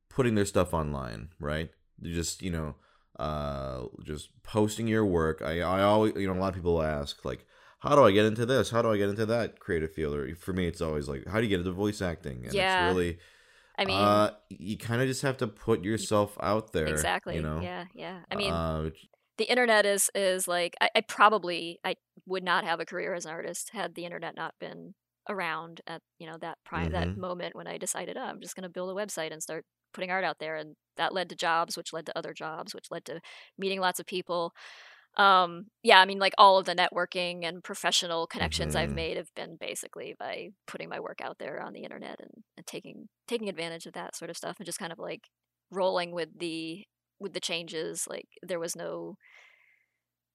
putting 0.10 0.34
their 0.34 0.46
stuff 0.46 0.74
online, 0.74 1.30
right? 1.40 1.70
They're 2.00 2.12
just 2.14 2.42
you 2.42 2.50
know 2.52 2.76
uh 3.20 3.84
just 4.04 4.30
posting 4.42 4.88
your 4.88 5.06
work. 5.06 5.44
I 5.44 5.62
I 5.62 5.84
always 5.84 6.14
you 6.16 6.26
know 6.26 6.34
a 6.34 6.42
lot 6.42 6.50
of 6.50 6.56
people 6.56 6.82
ask 6.82 7.24
like. 7.24 7.46
How 7.82 7.98
do 7.98 8.04
I 8.06 8.12
get 8.12 8.24
into 8.26 8.46
this? 8.46 8.70
How 8.70 8.82
do 8.82 8.94
I 8.94 8.98
get 8.98 9.10
into 9.10 9.26
that 9.26 9.60
creative 9.60 9.92
field? 9.94 10.16
Or 10.16 10.34
for 10.38 10.54
me, 10.54 10.68
it's 10.68 10.80
always 10.80 11.10
like, 11.10 11.28
how 11.28 11.40
do 11.40 11.44
you 11.44 11.50
get 11.50 11.60
into 11.60 11.74
voice 11.74 12.02
acting? 12.02 12.46
And 12.46 12.54
Yeah. 12.56 12.64
it's 12.64 12.96
really, 12.96 13.18
i 13.78 13.86
mean 13.86 14.24
uh, 14.24 14.32
you 14.50 14.78
kind 14.78 15.02
of 15.02 15.08
just 15.08 15.22
have 15.22 15.38
to 15.38 15.48
put 15.48 15.84
yourself 15.84 16.38
out 16.42 16.72
there. 16.74 17.12
exactly 17.12 17.24
You 17.30 17.42
know. 17.42 17.70
yeah 17.70 17.86
yeah 17.94 18.24
i 18.32 18.36
mean 18.36 18.62
uh, 18.62 18.92
the 19.38 19.50
internet 19.50 19.86
is 19.86 20.12
is 20.16 20.48
like 20.48 20.76
I, 20.82 20.90
I 20.96 21.02
probably 21.02 21.80
I 21.86 21.96
would 22.28 22.44
not 22.44 22.66
have 22.66 22.80
a 22.82 22.86
career 22.86 23.14
as 23.16 23.26
an 23.26 23.32
artist 23.34 23.72
had 23.72 23.96
the 23.96 24.06
internet 24.06 24.36
not 24.36 24.56
been 24.60 24.96
around 25.30 25.82
at 25.88 26.02
you 26.20 26.28
know 26.28 26.38
that 26.40 26.60
prime 26.66 26.92
that 26.92 27.10
Mhm. 27.10 27.18
moment 27.18 27.56
when 27.56 27.68
I 27.68 27.78
decided 27.80 28.18
oh, 28.18 28.22
I'm 28.24 28.42
just 28.42 28.56
going 28.56 28.64
to 28.64 28.70
build 28.70 28.92
a 28.92 28.94
website 29.06 29.32
and 29.34 29.44
start 29.44 29.66
putting 29.94 30.12
art 30.12 30.26
out 30.26 30.40
there 30.40 30.58
and 30.58 30.76
that 30.98 31.14
led 31.14 31.30
to 31.30 31.36
jobs 31.38 31.78
which 31.78 31.94
led 31.94 32.06
to 32.08 32.18
other 32.18 32.34
jobs 32.34 32.76
which 32.76 32.92
led 32.92 33.06
to 33.06 33.22
meeting 33.58 33.80
lots 33.82 34.00
of 34.00 34.08
people 34.08 34.54
um 35.18 35.68
yeah 35.84 36.00
i 36.00 36.06
mean 36.06 36.18
like 36.20 36.34
all 36.38 36.58
of 36.58 36.66
the 36.66 36.76
networking 36.76 37.46
and 37.46 37.64
professional 37.64 38.26
connections 38.28 38.76
i've 38.76 38.90
Mhm. 38.90 38.96
made 38.96 39.18
have 39.18 39.34
been 39.36 39.56
basically 39.60 40.16
by 40.18 40.50
putting 40.68 40.90
my 40.90 41.00
work 41.00 41.22
out 41.22 41.38
there 41.40 41.62
on 41.62 41.74
the 41.74 41.84
internet 41.84 42.20
and, 42.20 42.32
and 42.58 42.66
taking 42.66 43.08
taking 43.28 43.48
advantage 43.50 43.86
of 43.86 43.94
that 43.94 44.16
sort 44.16 44.30
of 44.32 44.38
stuff 44.38 44.56
and 44.60 44.66
just 44.66 44.80
kind 44.80 44.92
of 44.92 45.00
like 45.00 45.30
rolling 45.72 46.12
with 46.12 46.30
the 46.40 46.84
with 47.20 47.34
the 47.34 47.40
changes 47.40 48.08
like 48.10 48.28
there 48.42 48.60
was 48.60 48.76
no 48.76 49.16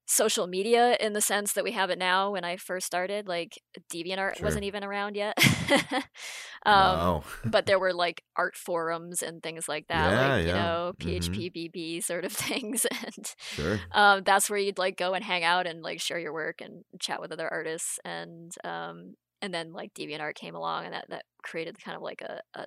social 0.08 0.48
media 0.48 0.96
in 1.00 1.12
the 1.12 1.20
sense 1.20 1.52
that 1.54 1.64
we 1.64 1.72
have 1.72 1.90
it 1.90 1.98
now 1.98 2.32
when 2.32 2.44
i 2.44 2.56
first 2.56 2.86
started 2.86 3.28
like 3.28 3.60
deviantart 3.92 4.34
Sure. 4.34 4.40
wasn't 4.40 4.64
even 4.64 4.84
around 4.84 5.16
yet 5.16 5.36
um 6.66 7.14
wow. 7.16 7.24
but 7.44 7.66
there 7.66 7.78
were 7.78 7.94
like 7.94 8.24
art 8.36 8.56
forums 8.56 9.22
and 9.22 9.42
things 9.42 9.68
like 9.68 9.86
that 9.88 10.14
Yeah, 10.14 10.16
like 10.16 10.44
you 10.44 10.52
know 10.52 10.92
Mhm. 10.98 11.00
php 11.00 11.52
bb 11.52 12.02
sort 12.02 12.24
of 12.24 12.32
things 12.34 12.86
and 12.86 13.34
Sure. 13.40 13.80
um, 13.92 14.22
that's 14.24 14.50
where 14.50 14.58
you'd 14.58 14.78
like 14.78 14.96
go 14.96 15.14
and 15.14 15.24
hang 15.24 15.44
out 15.44 15.66
and 15.66 15.82
like 15.82 16.00
share 16.00 16.18
your 16.18 16.32
work 16.32 16.60
and 16.60 16.84
chat 17.00 17.20
with 17.20 17.32
other 17.32 17.48
artists 17.48 17.98
and 18.04 18.52
um, 18.64 19.14
and 19.42 19.54
then 19.54 19.72
like 19.72 19.94
DeviantArt 19.94 20.34
came 20.34 20.54
along 20.54 20.86
and 20.86 20.94
that 20.94 21.06
that 21.10 21.24
created 21.42 21.82
kind 21.82 21.96
of 21.96 22.02
like 22.02 22.22
a, 22.22 22.40
a 22.54 22.66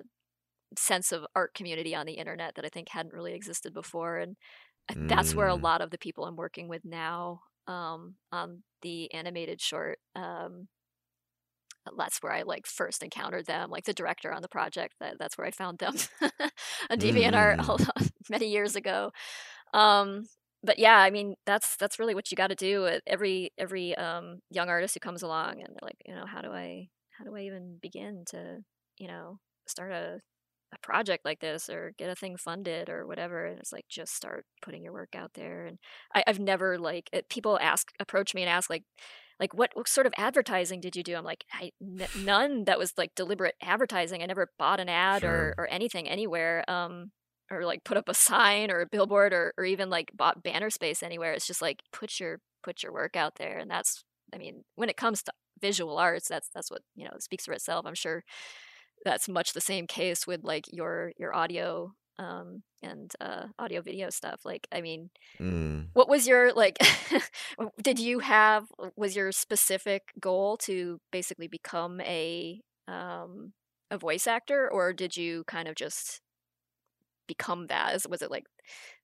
sense 0.78 1.12
of 1.12 1.26
art 1.36 1.54
community 1.54 1.94
on 1.94 2.06
the 2.06 2.14
internet 2.14 2.54
that 2.54 2.64
I 2.64 2.68
think 2.68 2.88
hadn't 2.88 3.12
really 3.14 3.34
existed 3.34 3.74
before 3.74 4.18
and 4.18 4.36
That's 5.08 5.34
where 5.36 5.48
a 5.48 5.54
Mm. 5.54 5.62
lot 5.62 5.80
of 5.80 5.90
the 5.90 5.98
people 5.98 6.24
I'm 6.24 6.36
working 6.36 6.68
with 6.68 6.84
now 6.84 7.42
um, 7.66 8.16
on 8.32 8.62
the 8.82 9.12
animated 9.12 9.60
short 9.60 9.98
um, 10.14 10.68
that's 11.96 12.22
where 12.22 12.32
I 12.32 12.42
like 12.42 12.66
first 12.66 13.02
encountered 13.02 13.46
them 13.46 13.70
like 13.70 13.84
the 13.84 13.92
director 13.92 14.32
on 14.32 14.42
the 14.42 14.48
project 14.48 14.94
that, 15.00 15.16
that's 15.18 15.36
where 15.36 15.46
I 15.46 15.50
found 15.50 15.78
them 15.78 15.94
on 16.90 16.98
DeviantArt 16.98 17.56
Mm. 17.56 18.10
many 18.30 18.48
years 18.48 18.76
ago 18.76 19.10
um 19.74 20.24
but 20.62 20.78
yeah 20.78 20.96
i 20.98 21.10
mean 21.10 21.34
that's 21.46 21.76
that's 21.76 21.98
really 21.98 22.14
what 22.14 22.30
you 22.30 22.36
got 22.36 22.48
to 22.48 22.54
do 22.54 22.88
every 23.06 23.52
every 23.58 23.94
um 23.96 24.40
young 24.50 24.68
artist 24.68 24.94
who 24.94 25.00
comes 25.00 25.22
along 25.22 25.54
and 25.60 25.68
they're 25.68 25.82
like 25.88 25.96
you 26.06 26.14
know 26.14 26.26
how 26.26 26.40
do 26.40 26.50
i 26.52 26.88
how 27.18 27.24
do 27.24 27.36
i 27.36 27.40
even 27.42 27.78
begin 27.82 28.24
to 28.26 28.58
you 28.98 29.08
know 29.08 29.38
start 29.66 29.92
a 29.92 30.20
a 30.74 30.78
project 30.78 31.24
like 31.24 31.40
this 31.40 31.68
or 31.68 31.92
get 31.98 32.08
a 32.10 32.14
thing 32.14 32.36
funded 32.36 32.88
or 32.88 33.06
whatever 33.06 33.46
and 33.46 33.58
it's 33.58 33.72
like 33.72 33.84
just 33.88 34.14
start 34.14 34.44
putting 34.62 34.82
your 34.82 34.92
work 34.92 35.14
out 35.14 35.32
there 35.34 35.66
and 35.66 35.78
I, 36.14 36.24
i've 36.26 36.38
never 36.40 36.78
like 36.78 37.10
people 37.28 37.58
ask 37.60 37.88
approach 38.00 38.34
me 38.34 38.42
and 38.42 38.50
ask 38.50 38.70
like 38.70 38.84
like 39.40 39.54
what, 39.54 39.70
what 39.74 39.88
sort 39.88 40.06
of 40.06 40.14
advertising 40.16 40.80
did 40.80 40.96
you 40.96 41.02
do 41.02 41.14
i'm 41.14 41.24
like 41.24 41.44
I, 41.52 41.72
n- 41.82 42.06
none 42.24 42.64
that 42.64 42.78
was 42.78 42.92
like 42.96 43.14
deliberate 43.14 43.54
advertising 43.62 44.22
i 44.22 44.26
never 44.26 44.50
bought 44.58 44.80
an 44.80 44.88
ad 44.88 45.22
Sure. 45.22 45.30
or 45.30 45.54
or 45.58 45.68
anything 45.68 46.08
anywhere 46.08 46.64
um 46.68 47.10
or 47.50 47.64
like 47.66 47.84
put 47.84 47.96
up 47.98 48.08
a 48.08 48.14
sign 48.28 48.70
or 48.70 48.80
a 48.80 48.86
billboard 48.86 49.32
or, 49.32 49.52
or 49.58 49.64
even 49.64 49.90
like 49.90 50.10
bought 50.14 50.42
banner 50.42 50.70
space 50.70 51.02
anywhere 51.02 51.32
it's 51.32 51.46
just 51.46 51.60
like 51.62 51.80
put 51.92 52.18
your 52.18 52.38
put 52.62 52.82
your 52.82 52.92
work 52.92 53.16
out 53.16 53.34
there 53.36 53.58
and 53.58 53.70
that's 53.70 54.04
i 54.34 54.38
mean 54.38 54.62
when 54.76 54.88
it 54.88 54.96
comes 54.96 55.22
to 55.22 55.32
visual 55.60 55.98
arts 55.98 56.28
that's 56.28 56.48
that's 56.54 56.70
what 56.70 56.80
you 56.94 57.04
know 57.04 57.12
speaks 57.18 57.44
for 57.44 57.52
itself 57.52 57.84
i'm 57.86 57.94
sure 57.94 58.22
that's 59.04 59.28
much 59.28 59.52
the 59.52 59.60
same 59.60 59.86
case 59.86 60.26
with 60.26 60.42
like 60.44 60.64
your 60.72 61.12
your 61.18 61.34
audio 61.34 61.92
um 62.18 62.62
and 62.82 63.12
uh 63.20 63.46
audio 63.58 63.80
video 63.82 64.10
stuff 64.10 64.40
like 64.44 64.66
i 64.72 64.80
mean 64.80 65.10
Mm. 65.40 65.88
what 65.94 66.08
was 66.08 66.26
your 66.28 66.52
like 66.52 66.78
did 67.82 67.98
you 67.98 68.20
have 68.20 68.66
was 68.96 69.16
your 69.16 69.32
specific 69.32 70.02
goal 70.20 70.56
to 70.58 71.00
basically 71.10 71.48
become 71.48 72.00
a 72.02 72.60
um 72.88 73.52
a 73.90 73.98
voice 73.98 74.26
actor 74.26 74.70
or 74.70 74.92
did 74.92 75.16
you 75.16 75.44
kind 75.46 75.68
of 75.68 75.74
just 75.74 76.20
become 77.26 77.66
that 77.68 77.94
was 78.08 78.22
it 78.22 78.30
like 78.30 78.44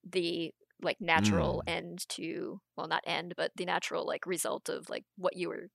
the 0.08 0.50
like 0.82 0.96
natural 1.00 1.62
end 1.66 2.04
to 2.08 2.60
well 2.76 2.88
not 2.88 3.02
end 3.06 3.34
but 3.36 3.50
the 3.56 3.64
natural 3.64 4.06
like 4.06 4.26
result 4.26 4.68
of 4.68 4.88
like 4.88 5.04
what 5.16 5.36
you 5.36 5.48
were 5.48 5.68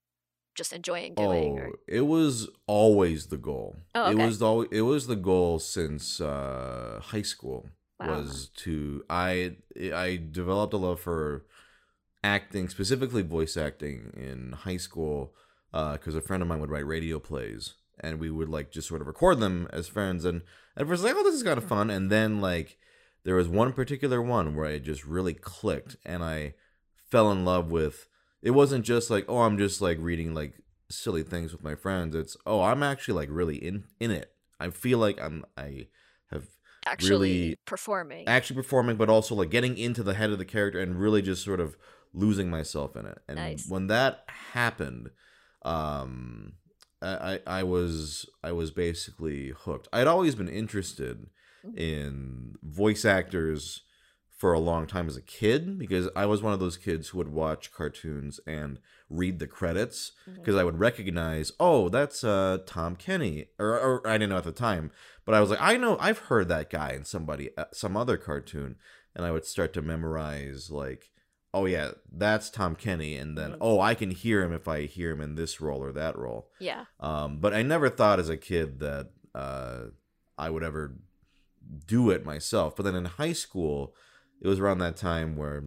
just 0.54 0.72
enjoying 0.72 1.14
doing 1.14 1.58
Oh, 1.58 1.62
or 1.62 1.70
it 1.88 2.02
was 2.02 2.48
always 2.66 3.26
the 3.26 3.36
goal. 3.36 3.76
Oh, 3.94 4.10
It 4.10 4.14
okay. 4.14 4.26
was 4.26 4.42
always 4.42 4.68
it 4.72 4.82
was 4.82 5.06
the 5.06 5.16
goal 5.16 5.58
since 5.58 6.20
uh, 6.20 7.00
high 7.02 7.22
school. 7.22 7.68
Wow. 8.00 8.18
Was 8.18 8.50
to 8.56 9.04
I 9.08 9.56
I 9.76 10.20
developed 10.30 10.74
a 10.74 10.76
love 10.76 11.00
for 11.00 11.44
acting, 12.22 12.68
specifically 12.68 13.22
voice 13.22 13.56
acting, 13.56 14.12
in 14.16 14.52
high 14.52 14.78
school 14.78 15.34
because 15.72 16.14
a 16.14 16.20
friend 16.20 16.42
of 16.42 16.48
mine 16.48 16.60
would 16.60 16.70
write 16.70 16.86
radio 16.86 17.18
plays, 17.18 17.74
and 18.00 18.18
we 18.20 18.30
would 18.30 18.48
like 18.48 18.70
just 18.70 18.88
sort 18.88 19.00
of 19.00 19.06
record 19.06 19.40
them 19.40 19.68
as 19.72 19.88
friends. 19.88 20.24
And 20.24 20.42
at 20.76 20.86
first, 20.86 21.02
like, 21.04 21.14
oh, 21.16 21.22
this 21.24 21.34
is 21.34 21.42
kind 21.42 21.58
of 21.58 21.64
fun, 21.64 21.90
and 21.90 22.10
then 22.10 22.40
like 22.40 22.78
there 23.24 23.36
was 23.36 23.48
one 23.48 23.72
particular 23.72 24.20
one 24.22 24.54
where 24.54 24.66
I 24.66 24.78
just 24.78 25.04
really 25.04 25.34
clicked, 25.34 25.96
and 26.04 26.22
I 26.22 26.54
fell 27.10 27.30
in 27.32 27.44
love 27.44 27.70
with. 27.70 28.06
It 28.44 28.50
wasn't 28.50 28.84
just 28.84 29.10
like, 29.10 29.24
oh, 29.28 29.38
I'm 29.38 29.58
just 29.58 29.80
like 29.80 29.96
reading 30.00 30.34
like 30.34 30.52
silly 30.90 31.22
things 31.22 31.50
with 31.50 31.64
my 31.64 31.74
friends. 31.74 32.14
It's 32.14 32.36
oh, 32.46 32.60
I'm 32.60 32.82
actually 32.82 33.14
like 33.14 33.28
really 33.32 33.56
in 33.56 33.84
in 33.98 34.10
it. 34.10 34.30
I 34.60 34.70
feel 34.70 34.98
like 34.98 35.18
I'm 35.20 35.44
I 35.56 35.88
have 36.30 36.46
actually 36.86 37.10
really 37.10 37.56
performing 37.66 38.28
actually 38.28 38.56
performing, 38.56 38.96
but 38.96 39.08
also 39.08 39.34
like 39.34 39.50
getting 39.50 39.78
into 39.78 40.02
the 40.02 40.14
head 40.14 40.30
of 40.30 40.38
the 40.38 40.44
character 40.44 40.78
and 40.78 41.00
really 41.00 41.22
just 41.22 41.42
sort 41.42 41.58
of 41.58 41.76
losing 42.12 42.50
myself 42.50 42.94
in 42.96 43.06
it. 43.06 43.18
And 43.26 43.38
Nice. 43.38 43.66
when 43.68 43.86
that 43.88 44.24
happened, 44.28 45.10
um, 45.62 46.52
I, 47.00 47.40
I 47.46 47.62
was 47.62 48.28
I 48.42 48.52
was 48.52 48.70
basically 48.70 49.54
hooked. 49.56 49.88
I'd 49.92 50.06
always 50.06 50.34
been 50.34 50.48
interested 50.50 51.30
Mhm. 51.64 51.78
in 51.78 52.54
voice 52.62 53.06
actors 53.06 53.83
for 54.44 54.52
a 54.52 54.58
long 54.60 54.86
time 54.86 55.06
as 55.08 55.16
a 55.16 55.22
kid 55.22 55.78
because 55.78 56.06
I 56.14 56.26
was 56.26 56.42
one 56.42 56.52
of 56.52 56.60
those 56.60 56.76
kids 56.76 57.08
who 57.08 57.16
would 57.16 57.30
watch 57.32 57.72
cartoons 57.72 58.40
and 58.46 58.78
read 59.08 59.38
the 59.38 59.46
credits 59.46 60.12
because 60.26 60.54
I 60.54 60.64
would 60.64 60.78
recognize, 60.78 61.50
oh, 61.58 61.88
that's 61.88 62.22
uh 62.22 62.58
Tom 62.66 62.94
Kenny, 62.94 63.46
or, 63.58 63.70
or 63.80 64.06
I 64.06 64.18
didn't 64.18 64.28
know 64.28 64.36
at 64.36 64.44
the 64.44 64.52
time, 64.52 64.90
but 65.24 65.34
I 65.34 65.40
was 65.40 65.48
like, 65.48 65.62
I 65.62 65.78
know, 65.78 65.96
I've 65.98 66.18
heard 66.28 66.48
that 66.48 66.68
guy 66.68 66.90
in 66.92 67.06
somebody, 67.06 67.56
uh, 67.56 67.64
some 67.72 67.96
other 67.96 68.18
cartoon, 68.18 68.76
and 69.16 69.24
I 69.24 69.30
would 69.30 69.46
start 69.46 69.72
to 69.74 69.80
memorize 69.82 70.70
like, 70.70 71.10
oh 71.54 71.64
yeah, 71.64 71.92
that's 72.12 72.50
Tom 72.50 72.76
Kenny, 72.76 73.16
and 73.16 73.38
then 73.38 73.52
Mhm. 73.52 73.58
oh, 73.62 73.80
I 73.80 73.94
can 73.94 74.10
hear 74.10 74.42
him 74.44 74.52
if 74.52 74.68
I 74.68 74.82
hear 74.84 75.10
him 75.12 75.22
in 75.22 75.36
this 75.36 75.58
role 75.58 75.82
or 75.82 75.92
that 75.92 76.18
role. 76.18 76.50
yeah 76.58 76.84
Um, 77.00 77.38
but 77.38 77.54
I 77.54 77.62
never 77.62 77.88
thought 77.88 78.18
as 78.20 78.28
a 78.28 78.36
kid 78.36 78.78
that 78.80 79.06
uh, 79.34 79.84
I 80.36 80.50
would 80.50 80.62
ever 80.70 80.84
do 81.86 82.10
it 82.10 82.24
myself. 82.26 82.76
But 82.76 82.82
then 82.82 82.94
in 82.94 83.06
high 83.06 83.32
school, 83.32 83.94
it 84.40 84.48
was 84.48 84.58
around 84.60 84.78
that 84.78 84.96
time 84.96 85.36
where, 85.36 85.64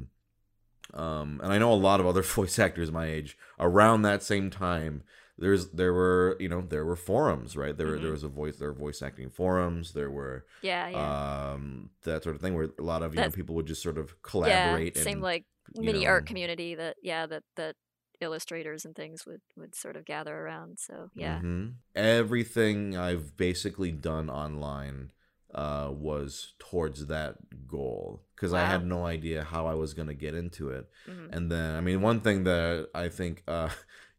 um, 0.94 1.40
and 1.44 1.52
I 1.52 1.58
know 1.58 1.74
a 1.74 1.76
lot 1.76 2.00
of 2.00 2.06
other 2.06 2.22
voice 2.38 2.60
actors 2.60 2.92
my 2.92 3.08
age 3.08 3.38
around 3.60 4.02
that 4.04 4.24
same 4.24 4.50
time. 4.50 5.04
There's 5.40 5.70
there 5.70 5.94
were 5.94 6.36
you 6.40 6.50
know 6.50 6.62
there 6.62 6.84
were 6.84 6.96
forums 6.96 7.56
right 7.56 7.78
there 7.78 7.88
were, 7.88 8.00
there 8.00 8.12
was 8.12 8.24
a 8.24 8.28
voice 8.28 8.58
there 8.58 8.70
were 8.74 8.80
voice 8.80 9.04
acting 9.04 9.30
forums 9.30 9.94
there 9.94 10.10
were 10.10 10.48
yeah 10.64 10.88
yeah 10.88 11.52
um 11.54 11.92
that 12.06 12.24
sort 12.24 12.36
of 12.36 12.42
thing 12.42 12.56
where 12.56 12.70
a 12.80 12.82
lot 12.82 13.04
of 13.04 13.14
you 13.14 13.22
know 13.22 13.30
people 13.30 13.54
would 13.54 13.68
just 13.68 13.84
sort 13.84 14.00
of 14.00 14.08
yeah 14.10 14.14
collaborate 14.24 14.98
same 14.98 15.18
and 15.18 15.22
like 15.22 15.46
mini 15.76 16.08
art 16.08 16.26
community 16.26 16.74
that 16.74 16.96
yeah 17.04 17.28
that 17.28 17.44
that 17.56 17.76
illustrators 18.20 18.84
and 18.84 18.96
things 18.96 19.28
would 19.28 19.42
would 19.56 19.76
sort 19.76 19.96
of 19.96 20.06
gather 20.06 20.36
around 20.36 20.80
so 20.80 21.12
yeah 21.14 21.40
Mhm. 21.40 21.76
Everything 21.94 22.98
I've 22.98 23.38
basically 23.38 23.92
done 23.92 24.32
online 24.32 25.12
uh, 25.56 25.90
was 25.92 26.54
towards 26.60 27.08
that 27.08 27.36
goal 27.68 28.24
because 28.36 28.54
I 28.54 28.66
had 28.66 28.86
no 28.86 29.06
idea 29.06 29.44
how 29.44 29.66
I 29.68 29.74
was 29.74 29.94
going 29.94 30.08
to 30.10 30.14
get 30.14 30.36
into 30.36 30.70
it. 30.70 30.90
Mhm. 31.08 31.30
And 31.36 31.52
then, 31.52 31.76
I 31.76 31.82
mean, 31.82 32.02
one 32.02 32.20
thing 32.22 32.44
that 32.44 32.90
I 32.94 33.10
think 33.10 33.44
uh, 33.48 33.70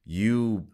you, 0.04 0.68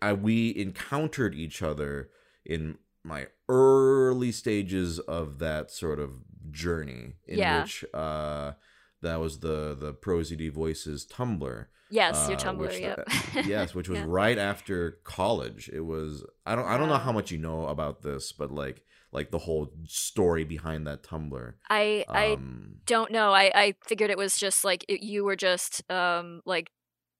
I, 0.00 0.12
we 0.12 0.56
encountered 0.56 1.34
each 1.34 1.62
other 1.62 2.10
in 2.44 2.78
my 3.04 3.26
early 3.48 4.32
stages 4.32 4.98
of 5.00 5.38
that 5.38 5.70
sort 5.70 5.98
of 5.98 6.10
journey 6.50 7.14
in 7.26 7.38
Yeah. 7.38 7.62
which 7.62 7.84
uh, 7.94 8.52
that 9.02 9.16
was 9.20 9.40
the 9.40 9.76
the 9.78 9.92
Pro 9.92 10.18
ZD 10.20 10.50
Voices 10.52 11.06
Tumblr 11.06 11.66
yes 11.90 12.28
your 12.28 12.36
uh, 12.36 12.40
tumblr 12.40 12.58
which 12.58 12.80
yep 12.80 13.06
the- 13.32 13.42
yes, 13.46 13.74
which 13.74 13.88
was 13.88 13.98
Yeah. 14.00 14.04
right 14.08 14.36
after 14.38 14.98
college. 15.04 15.70
It 15.72 15.80
was 15.80 16.22
I 16.44 16.54
don't 16.54 16.66
I 16.66 16.76
don't 16.76 16.88
know 16.88 16.96
how 16.98 17.12
much 17.12 17.30
you 17.30 17.38
know 17.38 17.66
about 17.66 18.02
this, 18.02 18.30
but 18.32 18.50
like 18.50 18.84
like 19.12 19.30
the 19.30 19.38
whole 19.38 19.72
story 19.86 20.44
behind 20.44 20.86
that 20.86 21.02
Tumblr. 21.02 21.54
i 21.70 22.04
i 22.14 22.38
Um, 22.38 22.76
don't 22.86 23.10
know 23.12 23.32
i 23.32 23.50
i 23.54 23.74
figured 23.86 24.10
it 24.10 24.18
was 24.18 24.36
just 24.36 24.64
like 24.64 24.84
it, 24.88 25.02
you 25.02 25.24
were 25.24 25.36
just 25.36 25.82
um 25.90 26.40
like 26.46 26.70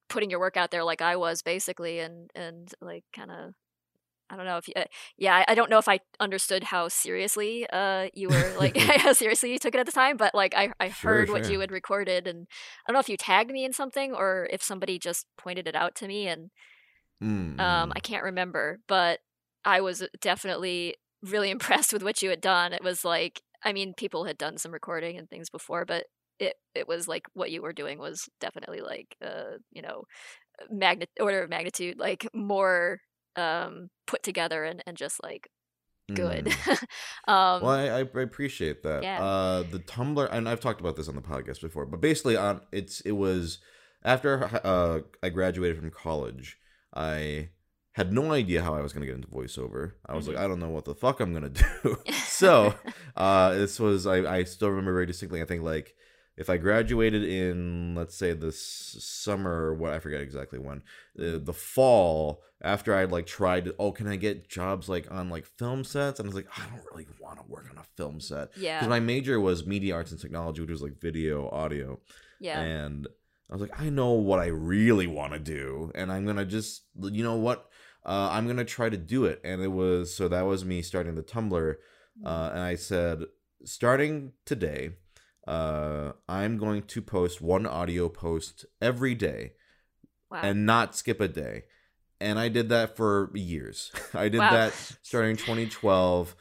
putting 0.09 0.31
your 0.31 0.41
work 0.41 0.57
out 0.57 0.71
there 0.71 0.85
like 0.85 1.03
i 1.03 1.17
was 1.17 1.43
basically 1.43 2.01
and 2.01 2.31
and 2.35 2.73
like 2.81 3.05
kind 3.15 3.31
of 3.31 3.55
I 4.31 4.37
don't 4.37 4.47
know 4.47 4.59
if 4.59 4.69
you, 4.69 4.75
uh, 4.77 4.85
yeah, 5.19 5.37
I- 5.37 5.53
I 5.53 5.55
don't 5.55 5.71
know 5.71 5.79
if 5.79 5.89
I 5.89 6.01
understood 6.21 6.65
how 6.65 6.89
seriously 6.89 7.67
uh 7.71 8.09
you 8.15 8.31
were 8.31 8.55
like 8.57 8.77
how 8.99 9.13
seriously 9.13 9.53
you 9.53 9.59
took 9.59 9.75
it 9.75 9.79
at 9.81 9.87
the 9.87 9.93
time, 9.93 10.17
but 10.17 10.35
like 10.35 10.55
I 10.57 10.73
I 10.81 10.89
Sure, 10.89 10.91
heard 10.91 11.31
what 11.31 11.47
you 11.49 11.61
had 11.61 11.73
recorded 11.73 12.27
and 12.27 12.47
I 12.87 12.93
don't 12.93 12.95
know 12.95 13.01
if 13.01 13.09
you 13.09 13.17
tagged 13.19 13.51
me 13.53 13.65
in 13.65 13.73
something 13.73 14.15
or 14.15 14.49
if 14.53 14.63
somebody 14.63 14.99
just 14.99 15.27
pointed 15.39 15.67
it 15.69 15.77
out 15.77 15.95
to 15.97 16.09
me 16.09 16.29
and 16.29 16.51
mm, 17.21 17.59
um. 17.59 17.93
I 17.97 18.01
can't 18.01 18.25
remember, 18.25 18.81
but 18.87 19.21
I 19.65 19.81
was 19.81 20.05
definitely 20.21 20.97
really 21.23 21.51
impressed 21.57 21.93
with 21.93 22.03
what 22.03 22.23
you 22.23 22.31
had 22.31 22.41
done. 22.41 22.73
It 22.73 22.83
was 22.83 23.05
like 23.05 23.43
I 23.65 23.73
mean, 23.73 23.95
people 23.95 24.25
had 24.25 24.39
done 24.39 24.57
some 24.57 24.73
recording 24.73 25.19
and 25.19 25.29
things 25.29 25.51
before, 25.51 25.85
but 25.85 26.05
it 26.39 26.55
it 26.75 26.87
was 26.87 27.09
like 27.09 27.27
what 27.35 27.51
you 27.51 27.63
were 27.63 27.73
doing 27.73 27.99
was 27.99 28.29
definitely 28.41 28.81
like 28.81 29.17
uh 29.25 29.59
you 29.73 29.83
know 29.83 30.05
magnet 30.71 31.11
order 31.21 31.43
of 31.43 31.51
magnitude 31.51 31.99
like 31.99 32.29
more 32.33 33.01
um 33.37 33.89
put 34.07 34.23
together 34.23 34.65
and 34.65 34.83
and 34.87 34.97
just 34.97 35.23
like 35.23 35.49
good. 36.15 36.47
Mm. 36.47 36.83
um 37.29 37.63
Well, 37.63 37.71
I, 37.71 37.87
I 37.87 38.01
appreciate 38.01 38.83
that. 38.83 39.03
Yeah. 39.03 39.23
Uh, 39.23 39.63
the 39.63 39.79
Tumblr, 39.79 40.29
and 40.33 40.49
I've 40.49 40.61
talked 40.61 40.81
about 40.81 40.97
this 40.97 41.09
on 41.09 41.17
the 41.17 41.23
podcast 41.23 41.61
before, 41.61 41.87
but 41.87 42.01
basically, 42.01 42.37
on 42.37 42.61
it's 42.73 43.01
it 43.03 43.13
was 43.13 43.59
after 44.05 44.45
uh, 44.65 45.01
I 45.23 45.29
graduated 45.29 45.79
from 45.79 45.91
college, 45.91 46.59
I 46.95 47.51
had 47.99 48.13
no 48.13 48.33
idea 48.33 48.63
how 48.63 48.75
I 48.75 48.81
was 48.81 48.93
going 48.95 49.03
to 49.03 49.07
get 49.07 49.17
into 49.17 49.29
voiceover. 49.29 49.93
I 50.07 50.15
was 50.17 50.25
Mhm. 50.25 50.29
like, 50.29 50.37
I 50.39 50.49
don't 50.49 50.61
know 50.61 50.71
what 50.71 50.85
the 50.87 50.95
fuck 50.95 51.21
I'm 51.21 51.33
going 51.35 51.53
to 51.53 51.65
do. 51.83 51.97
so, 52.15 52.75
uh, 53.17 53.55
this 53.55 53.79
was 53.79 54.07
I, 54.07 54.19
I 54.39 54.45
still 54.45 54.71
remember 54.71 54.93
very 54.95 55.07
distinctly. 55.07 55.43
I 55.43 55.45
think 55.45 55.63
like 55.63 55.95
if 56.37 56.49
I 56.49 56.57
graduated 56.57 57.25
in 57.25 57.95
let's 57.97 58.15
say 58.15 58.33
this 58.33 58.61
summer 59.01 59.75
what 59.75 59.93
I 59.93 59.99
forget 59.99 60.21
exactly 60.21 60.59
when 60.61 60.83
the 61.17 61.39
the 61.39 61.53
fall 61.53 62.43
after 62.63 62.95
I'd 62.95 63.11
like 63.11 63.27
tried 63.27 63.65
to, 63.67 63.75
oh 63.79 63.91
can 63.93 64.07
I 64.07 64.17
get 64.17 64.49
jobs 64.49 64.89
like 64.89 65.11
on 65.11 65.31
like 65.31 65.47
film 65.47 65.83
sets 65.85 66.21
and 66.21 66.27
I 66.27 66.29
was 66.29 66.37
like 66.37 66.47
I 66.57 66.63
don't 66.71 66.85
really 66.93 67.07
want 67.21 67.39
to 67.41 67.45
work 67.51 67.67
on 67.71 67.79
a 67.79 67.83
film 67.97 68.21
set 68.21 68.51
Yeah. 68.57 68.79
because 68.79 68.89
my 68.89 69.01
major 69.01 69.41
was 69.41 69.67
media 69.67 69.95
arts 69.95 70.13
and 70.13 70.21
technology 70.21 70.61
which 70.61 70.71
was 70.71 70.83
like 70.83 71.01
video 71.01 71.49
audio 71.51 71.99
Yeah. 72.41 72.61
and 72.61 73.09
I 73.51 73.55
was 73.55 73.61
like 73.63 73.81
I 73.81 73.89
know 73.91 74.13
what 74.13 74.39
I 74.39 74.47
really 74.47 75.09
want 75.09 75.33
to 75.33 75.39
do 75.41 75.91
and 75.97 76.13
I'm 76.13 76.25
gonna 76.25 76.45
just 76.45 76.83
you 77.03 77.25
know 77.25 77.35
what 77.37 77.69
uh, 78.09 78.31
I'm 78.33 78.49
gonna 78.49 78.65
try 78.65 78.89
to 78.89 78.97
do 78.97 79.25
it 79.27 79.41
and 79.45 79.63
it 79.63 79.73
was 79.73 80.13
so 80.13 80.27
that 80.27 80.47
was 80.47 80.65
me 80.65 80.83
starting 80.83 81.15
the 81.15 81.23
Tumblr 81.23 81.77
uh, 82.25 82.51
and 82.53 82.61
I 82.61 82.75
said, 82.75 83.25
starting 83.65 84.33
today, 84.45 84.91
uh, 85.47 86.13
I'm 86.29 86.59
going 86.59 86.83
to 86.83 87.03
post 87.03 87.41
one 87.41 87.67
audio 87.67 88.09
post 88.09 88.67
every 88.81 89.15
day 89.15 89.53
wow. 90.31 90.41
and 90.43 90.67
not 90.67 90.97
skip 90.97 91.21
a 91.21 91.29
day. 91.29 91.65
And 92.21 92.39
I 92.39 92.49
did 92.49 92.69
that 92.71 92.97
for 92.97 93.31
years. 93.35 93.93
I 94.15 94.29
did 94.29 94.41
Wow. 94.41 94.51
that 94.51 94.75
starting 95.03 95.37
2012, 95.37 96.35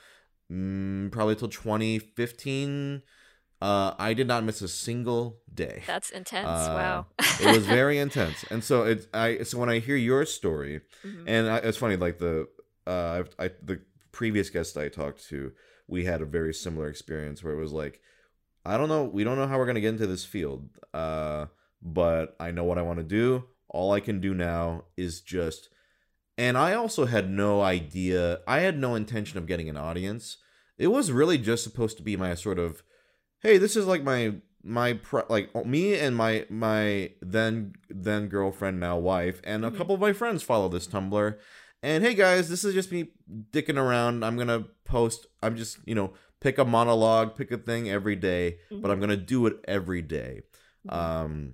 mm, 0.51 1.11
probably 1.11 1.35
till 1.35 1.49
2015. 1.49 3.03
Uh, 3.61 3.93
I 3.97 4.13
did 4.13 4.27
not 4.27 4.43
miss 4.43 4.61
a 4.61 4.67
single 4.67 5.39
day. 5.51 5.81
That's 5.87 6.11
intense. 6.11 6.47
Uh, 6.47 6.73
wow. 6.75 7.05
it 7.41 7.55
was 7.55 7.65
very 7.79 7.97
intense, 7.97 8.45
and 8.51 8.63
so 8.63 8.83
it's 8.83 9.07
I. 9.13 9.43
So 9.43 9.57
when 9.57 9.69
I 9.69 9.79
hear 9.79 9.95
your 9.95 10.25
story, 10.25 10.81
Mhm. 11.03 11.23
and 11.25 11.47
I, 11.49 11.57
it's 11.57 11.77
funny, 11.77 11.95
like 11.95 12.19
the 12.19 12.47
uh, 12.85 13.23
I, 13.39 13.45
I 13.45 13.51
the 13.63 13.81
previous 14.11 14.49
guest 14.51 14.77
I 14.77 14.89
talked 14.89 15.27
to, 15.29 15.51
we 15.87 16.05
had 16.05 16.21
a 16.21 16.25
very 16.25 16.53
similar 16.53 16.87
experience 16.87 17.43
where 17.43 17.53
it 17.53 17.59
was 17.59 17.71
like, 17.73 17.99
I 18.65 18.77
don't 18.77 18.89
know, 18.89 19.03
we 19.05 19.23
don't 19.23 19.37
know 19.37 19.47
how 19.47 19.57
we're 19.57 19.65
gonna 19.65 19.81
get 19.81 19.89
into 19.93 20.07
this 20.07 20.23
field, 20.25 20.69
uh, 20.93 21.47
but 21.81 22.35
I 22.39 22.51
know 22.51 22.63
what 22.63 22.77
I 22.77 22.83
want 22.83 22.99
to 22.99 23.03
do. 23.03 23.45
All 23.69 23.91
I 23.91 23.99
can 23.99 24.19
do 24.21 24.33
now 24.33 24.83
is 24.95 25.21
just, 25.21 25.69
and 26.37 26.57
I 26.57 26.73
also 26.75 27.05
had 27.05 27.29
no 27.29 27.61
idea, 27.61 28.39
I 28.47 28.59
had 28.61 28.77
no 28.79 28.95
intention 28.95 29.37
of 29.37 29.45
getting 29.47 29.67
an 29.69 29.77
audience. 29.77 30.37
It 30.77 30.87
was 30.87 31.11
really 31.11 31.37
just 31.39 31.63
supposed 31.63 31.97
to 31.97 32.03
be 32.03 32.15
my 32.15 32.33
sort 32.35 32.59
of, 32.59 32.81
hey, 33.41 33.57
this 33.57 33.75
is 33.75 33.85
like 33.85 34.03
my 34.03 34.35
my 34.63 34.93
pri- 34.93 35.23
like 35.29 35.53
me 35.65 35.95
and 35.95 36.15
my 36.15 36.45
my 36.49 37.11
then 37.21 37.73
then 37.89 38.27
girlfriend 38.27 38.79
now 38.79 38.97
wife 38.97 39.39
and 39.45 39.63
a 39.63 39.71
Mhm. 39.71 39.77
couple 39.77 39.95
of 39.95 40.01
my 40.01 40.11
friends 40.13 40.43
follow 40.43 40.67
this 40.67 40.87
tumblr 40.87 41.37
and 41.81 42.03
hey 42.03 42.13
guys 42.13 42.49
this 42.49 42.65
is 42.65 42.73
just 42.73 42.91
me 42.91 43.11
dicking 43.53 43.77
around 43.77 44.25
i'm 44.25 44.35
gonna 44.35 44.65
post 44.83 45.27
i'm 45.41 45.55
just 45.55 45.77
you 45.85 45.95
know 45.95 46.11
pick 46.41 46.57
a 46.57 46.65
monologue 46.65 47.35
pick 47.37 47.49
a 47.51 47.57
thing 47.57 47.89
every 47.89 48.15
day, 48.17 48.57
but 48.69 48.91
i'm 48.91 48.99
gonna 48.99 49.15
do 49.15 49.45
it 49.45 49.57
every 49.69 50.01
day 50.01 50.41
Mhm. 50.89 50.93
um 50.93 51.53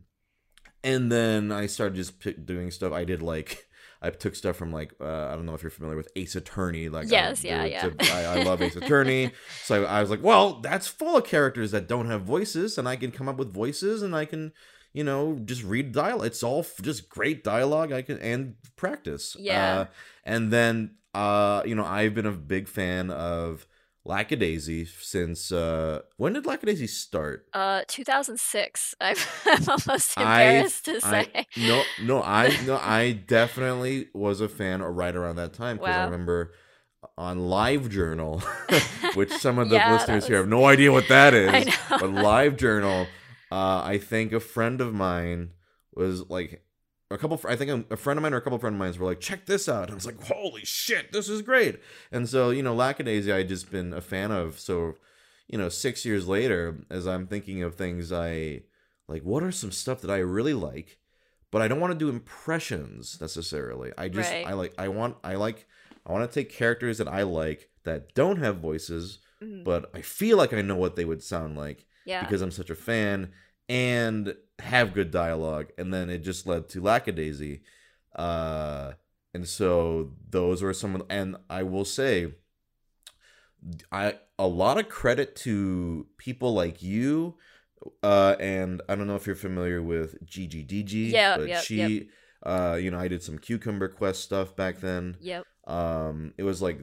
and 0.83 1.11
then 1.11 1.51
i 1.51 1.67
started 1.67 1.95
just 1.95 2.19
pick, 2.19 2.45
doing 2.47 2.71
stuff 2.71 2.93
i 2.93 3.03
did 3.03 3.21
like 3.21 3.67
i 4.03 4.09
took 4.09 4.35
stuff 4.35 4.55
from 4.55 4.71
like 4.71 4.93
uh, 5.01 5.27
i 5.27 5.31
don't 5.35 5.45
know 5.45 5.53
if 5.55 5.63
you're 5.63 5.69
familiar 5.71 5.97
with 5.97 6.09
ace 6.15 6.35
attorney 6.35 6.89
like 6.89 7.07
I- 7.07 7.09
Yes, 7.09 7.43
yeah, 7.43 7.57
there- 7.59 7.67
yeah. 7.99 8.23
a- 8.23 8.29
I, 8.37 8.39
I 8.39 8.43
love 8.43 8.61
ace 8.61 8.75
attorney 8.83 9.31
so 9.63 9.83
I, 9.85 9.97
I 9.97 10.01
was 10.01 10.09
like 10.09 10.21
well 10.23 10.59
that's 10.61 10.87
full 10.87 11.17
of 11.17 11.23
characters 11.25 11.71
that 11.71 11.87
don't 11.87 12.07
have 12.07 12.21
voices 12.23 12.77
and 12.77 12.87
i 12.87 12.95
can 12.95 13.11
come 13.11 13.27
up 13.29 13.37
with 13.37 13.53
voices 13.53 14.01
and 14.03 14.15
i 14.15 14.25
can 14.25 14.51
you 14.93 15.03
know 15.03 15.39
just 15.45 15.63
read 15.63 15.91
dialogue 15.91 16.27
it's 16.27 16.43
all 16.43 16.59
f- 16.59 16.81
just 16.81 17.09
great 17.09 17.43
dialogue 17.43 17.91
i 17.91 18.01
can 18.01 18.17
and 18.19 18.55
practice 18.75 19.35
Yeah. 19.39 19.79
uh, 19.79 19.85
and 20.23 20.51
then 20.51 20.95
uh 21.15 21.63
you 21.65 21.73
know 21.75 21.85
i've 21.85 22.13
been 22.13 22.25
a 22.25 22.31
big 22.31 22.67
fan 22.67 23.09
of 23.11 23.65
lackadaisy 24.05 24.85
since 24.85 25.51
uh 25.51 26.01
when 26.17 26.33
did 26.33 26.45
lackadaisy 26.45 26.87
start 26.87 27.45
Uh, 27.53 27.83
2006. 27.87 28.95
I'm, 29.01 29.15
I'm 29.45 29.63
almost 29.69 30.17
I- 30.17 30.21
embarrassed 30.21 30.85
to 30.85 30.99
say. 31.01 31.27
I, 31.35 31.45
no, 31.55 31.85
no, 31.97 32.21
I 32.21 32.57
no, 32.61 32.77
I 32.77 33.11
definitely 33.11 34.09
was 34.13 34.41
a 34.41 34.49
fan 34.49 34.81
right 34.81 35.15
around 35.15 35.35
that 35.37 35.53
time 35.53 35.77
because 35.77 35.97
I 35.97 36.01
remember 36.01 36.53
on 37.17 37.49
Live 37.49 37.89
Journal, 37.89 38.41
which 39.13 39.31
some 39.31 39.59
of 39.59 39.69
the 39.69 39.75
Yeah, 39.75 39.91
listeners 39.91 40.27
here 40.27 40.37
have 40.37 40.47
no 40.47 40.65
idea 40.65 40.91
what 40.91 41.07
that 41.09 41.33
is. 41.33 41.53
I 41.53 41.63
know. 41.65 41.97
But 41.99 42.09
Live 42.11 42.57
Journal, 42.57 43.13
uh, 43.51 43.81
I 43.83 43.97
think 43.99 44.31
a 44.33 44.39
friend 44.39 44.81
of 44.81 44.93
mine 44.93 45.51
was 45.93 46.29
like, 46.29 46.63
a 47.13 47.17
couple. 47.17 47.39
I 47.47 47.55
think 47.55 47.87
a, 47.91 47.97
friend 47.97 48.17
of 48.17 48.21
mine 48.23 48.33
or 48.33 48.37
a 48.37 48.41
couple 48.41 48.55
of 48.55 48.61
friend 48.61 48.75
of 48.75 48.79
mine 48.79 48.93
were 48.99 49.07
like, 49.07 49.19
check 49.19 49.45
this 49.45 49.69
out. 49.69 49.83
And 49.83 49.91
I 49.91 49.95
was 49.95 50.05
like, 50.05 50.21
holy 50.23 50.65
shit, 50.65 51.11
this 51.11 51.29
is 51.29 51.41
great. 51.41 51.79
And 52.11 52.27
so 52.27 52.49
you 52.49 52.63
know, 52.63 52.75
Lackadaisy, 52.75 53.31
I 53.31 53.43
just 53.43 53.71
been 53.71 53.93
a 53.93 54.01
fan 54.01 54.31
of. 54.31 54.59
So, 54.59 54.95
you 55.47 55.57
know, 55.57 55.69
six 55.69 56.05
years 56.05 56.27
later, 56.27 56.79
as 56.89 57.07
I'm 57.07 57.27
thinking 57.27 57.63
of 57.63 57.75
things 57.75 58.11
I 58.11 58.61
like, 59.07 59.23
what 59.23 59.43
are 59.43 59.51
some 59.51 59.71
stuff 59.71 60.01
that 60.01 60.11
I 60.11 60.17
really 60.17 60.53
like, 60.53 60.97
but 61.51 61.61
I 61.61 61.67
don't 61.67 61.79
want 61.79 61.93
to 61.93 61.99
do 61.99 62.09
impressions 62.09 63.19
necessarily. 63.21 63.91
I 63.97 64.09
just 64.09 64.31
Right. 64.31 64.47
I 64.47 64.53
like 64.53 64.73
I 64.77 64.87
want 64.87 65.17
I 65.23 65.35
like 65.35 65.67
I 66.05 66.11
want 66.11 66.29
to 66.29 66.33
take 66.33 66.51
characters 66.51 66.97
that 66.97 67.07
I 67.07 67.23
like 67.23 67.69
that 67.83 68.13
don't 68.13 68.37
have 68.37 68.57
voices, 68.57 69.19
Mhm. 69.41 69.63
but 69.63 69.89
I 69.93 70.01
feel 70.01 70.37
like 70.37 70.53
I 70.53 70.61
know 70.61 70.75
what 70.75 70.95
they 70.95 71.05
would 71.05 71.21
sound 71.23 71.57
like 71.57 71.85
yeah. 72.05 72.21
because 72.23 72.41
I'm 72.41 72.51
such 72.51 72.69
a 72.69 72.75
fan 72.75 73.31
and 73.69 74.35
have 74.59 74.93
good 74.93 75.11
dialogue. 75.11 75.71
And 75.77 75.93
then 75.93 76.09
it 76.09 76.19
just 76.19 76.45
led 76.47 76.69
to 76.69 76.81
Lackadaisy. 76.81 77.61
Uh, 78.15 78.93
and 79.33 79.47
so 79.47 80.11
those 80.29 80.61
were 80.61 80.73
some 80.73 80.95
of, 80.95 81.03
and 81.09 81.35
I 81.49 81.63
will 81.63 81.85
say, 81.85 82.33
I 83.91 84.15
a 84.37 84.47
lot 84.47 84.77
of 84.77 84.89
credit 84.89 85.35
to 85.37 86.07
people 86.17 86.53
like 86.53 86.83
you. 86.83 87.35
Uh, 88.01 88.35
and 88.39 88.81
I 88.87 88.95
don't 88.95 89.07
know 89.07 89.15
if 89.15 89.27
you're 89.27 89.35
familiar 89.35 89.81
with 89.81 90.23
GGDG, 90.25 91.11
Yeah, 91.11 91.37
but 91.37 91.47
yep, 91.47 91.63
she, 91.63 92.09
uh, 92.43 92.77
you 92.79 92.91
know, 92.91 92.99
I 92.99 93.07
did 93.09 93.23
some 93.23 93.37
Cucumber 93.37 93.89
Quest 93.89 94.21
stuff 94.21 94.55
back 94.55 94.79
then. 94.79 95.17
Yep. 95.19 95.45
Um, 95.67 96.33
it 96.37 96.43
was 96.43 96.61
like 96.61 96.79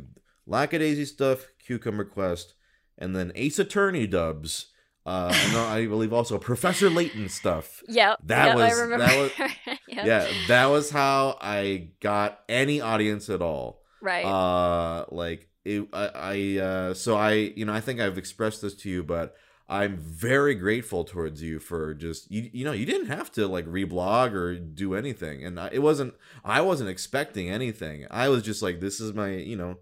Lackadaisy 0.46 1.06
stuff, 1.06 1.46
Cucumber 1.64 2.04
Quest, 2.04 2.54
and 2.98 3.16
then 3.16 3.32
Ace 3.34 3.58
Attorney 3.58 4.06
dubs. 4.06 4.66
Uh, 5.10 5.32
and 5.34 5.56
I 5.56 5.86
believe 5.86 6.12
also 6.12 6.38
Professor 6.38 6.88
Layton 6.88 7.28
stuff. 7.28 7.82
Yep. 7.88 8.18
That 8.26 8.46
yep, 8.46 8.56
was- 8.56 8.88
that 8.90 9.18
was- 9.18 9.48
Yep. 9.88 10.06
Yeah, 10.06 10.28
that 10.46 10.66
was 10.66 10.90
how 10.90 11.36
I 11.40 11.88
got 11.98 12.40
any 12.48 12.80
audience 12.80 13.28
at 13.28 13.42
all. 13.42 13.82
Right. 14.00 14.24
Uh, 14.24 15.06
like 15.10 15.48
it, 15.64 15.88
I, 15.92 16.06
I, 16.14 16.58
uh, 16.64 16.94
so 16.94 17.16
I, 17.16 17.32
you 17.32 17.64
know, 17.64 17.72
I 17.72 17.80
think 17.80 18.00
I've 18.00 18.18
expressed 18.18 18.62
this 18.62 18.74
to 18.76 18.88
you, 18.88 19.02
but 19.02 19.34
I'm 19.68 19.96
very 19.96 20.54
grateful 20.54 21.02
towards 21.02 21.42
you 21.42 21.58
for 21.58 21.92
just 21.94 22.30
you, 22.30 22.48
you 22.52 22.64
know, 22.64 22.72
you 22.72 22.86
didn't 22.86 23.08
have 23.08 23.32
to 23.32 23.48
like 23.48 23.66
reblog 23.66 24.32
or 24.32 24.54
do 24.56 24.94
anything, 24.94 25.44
and 25.44 25.58
I, 25.58 25.70
it 25.72 25.80
wasn't, 25.80 26.14
I 26.44 26.60
wasn't 26.60 26.88
expecting 26.88 27.50
anything. 27.50 28.06
I 28.12 28.28
was 28.28 28.44
just 28.44 28.62
like, 28.62 28.78
this 28.78 29.00
is 29.00 29.12
my, 29.12 29.30
you 29.30 29.56
know, 29.56 29.78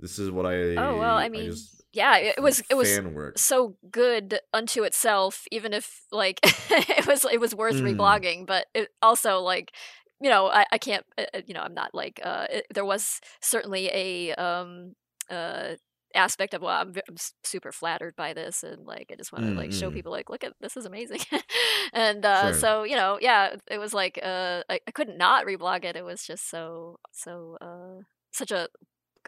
this 0.00 0.18
is 0.18 0.32
what 0.32 0.46
I. 0.46 0.74
oh 0.74 0.98
well, 0.98 1.16
I 1.16 1.28
mean, 1.28 1.46
just 1.46 1.83
yeah, 1.94 2.16
it, 2.18 2.42
was 2.42 2.62
it 2.70 2.74
was 2.74 3.00
work. 3.14 3.36
so 3.36 3.76
good 3.90 4.40
unto 4.52 4.82
itself 4.84 5.44
even 5.50 5.72
if 5.72 6.02
like 6.12 6.40
it 6.70 7.06
was 7.06 7.24
it 7.24 7.40
was 7.40 7.54
worth 7.54 7.80
Mm. 7.80 7.82
reblogging 7.82 8.46
but 8.46 8.66
it 8.74 8.88
also 9.02 9.40
like 9.40 9.72
you 10.20 10.30
know 10.30 10.46
i, 10.48 10.64
I 10.72 10.78
can't 10.78 11.04
uh, 11.18 11.24
uh, 11.34 11.40
you 11.46 11.54
know 11.54 11.60
i'm 11.60 11.74
not 11.74 11.94
like 11.94 12.20
uh 12.24 12.46
it, 12.50 12.66
there 12.74 12.84
was 12.84 13.20
certainly 13.40 13.88
a 13.92 14.34
um 14.34 14.94
uh 15.30 15.74
aspect 16.14 16.54
of 16.54 16.62
well 16.62 16.80
I'm, 16.80 16.94
I'm 17.08 17.16
super 17.42 17.72
flattered 17.72 18.14
by 18.16 18.34
this 18.34 18.62
and 18.62 18.86
like 18.86 19.08
i 19.12 19.16
just 19.16 19.32
want 19.32 19.44
to 19.46 19.52
like 19.54 19.72
show 19.72 19.90
Mm, 19.90 19.94
mm. 19.94 19.94
people 19.94 20.12
like 20.12 20.30
look 20.30 20.44
at 20.44 20.52
this 20.60 20.76
is 20.76 20.86
amazing 20.86 21.20
and 21.92 22.24
uh 22.24 22.52
Sure. 22.52 22.52
so 22.52 22.84
you 22.84 22.96
know 22.96 23.18
yeah 23.20 23.56
it 23.70 23.78
was 23.78 23.92
like 23.94 24.18
uh 24.22 24.62
I, 24.70 24.80
I 24.86 24.90
couldn't 24.92 25.18
not 25.18 25.46
reblog 25.46 25.84
it 25.84 25.96
it 25.96 26.04
was 26.04 26.24
just 26.24 26.48
so 26.50 26.98
so 27.12 27.56
uh 27.60 28.02
such 28.32 28.52
a 28.52 28.68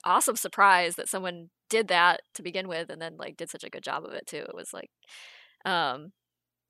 awesome 0.04 0.36
surprise 0.36 0.96
that 0.96 1.08
someone 1.08 1.48
did 1.70 1.88
that 1.88 2.20
to 2.34 2.42
begin 2.42 2.68
with 2.68 2.90
and 2.90 3.00
then 3.02 3.16
like 3.16 3.36
did 3.36 3.50
such 3.50 3.64
a 3.64 3.70
good 3.70 3.82
job 3.82 4.04
of 4.04 4.12
it 4.12 4.26
too 4.26 4.38
it 4.48 4.54
was 4.54 4.72
like 4.72 4.90
um 5.64 6.12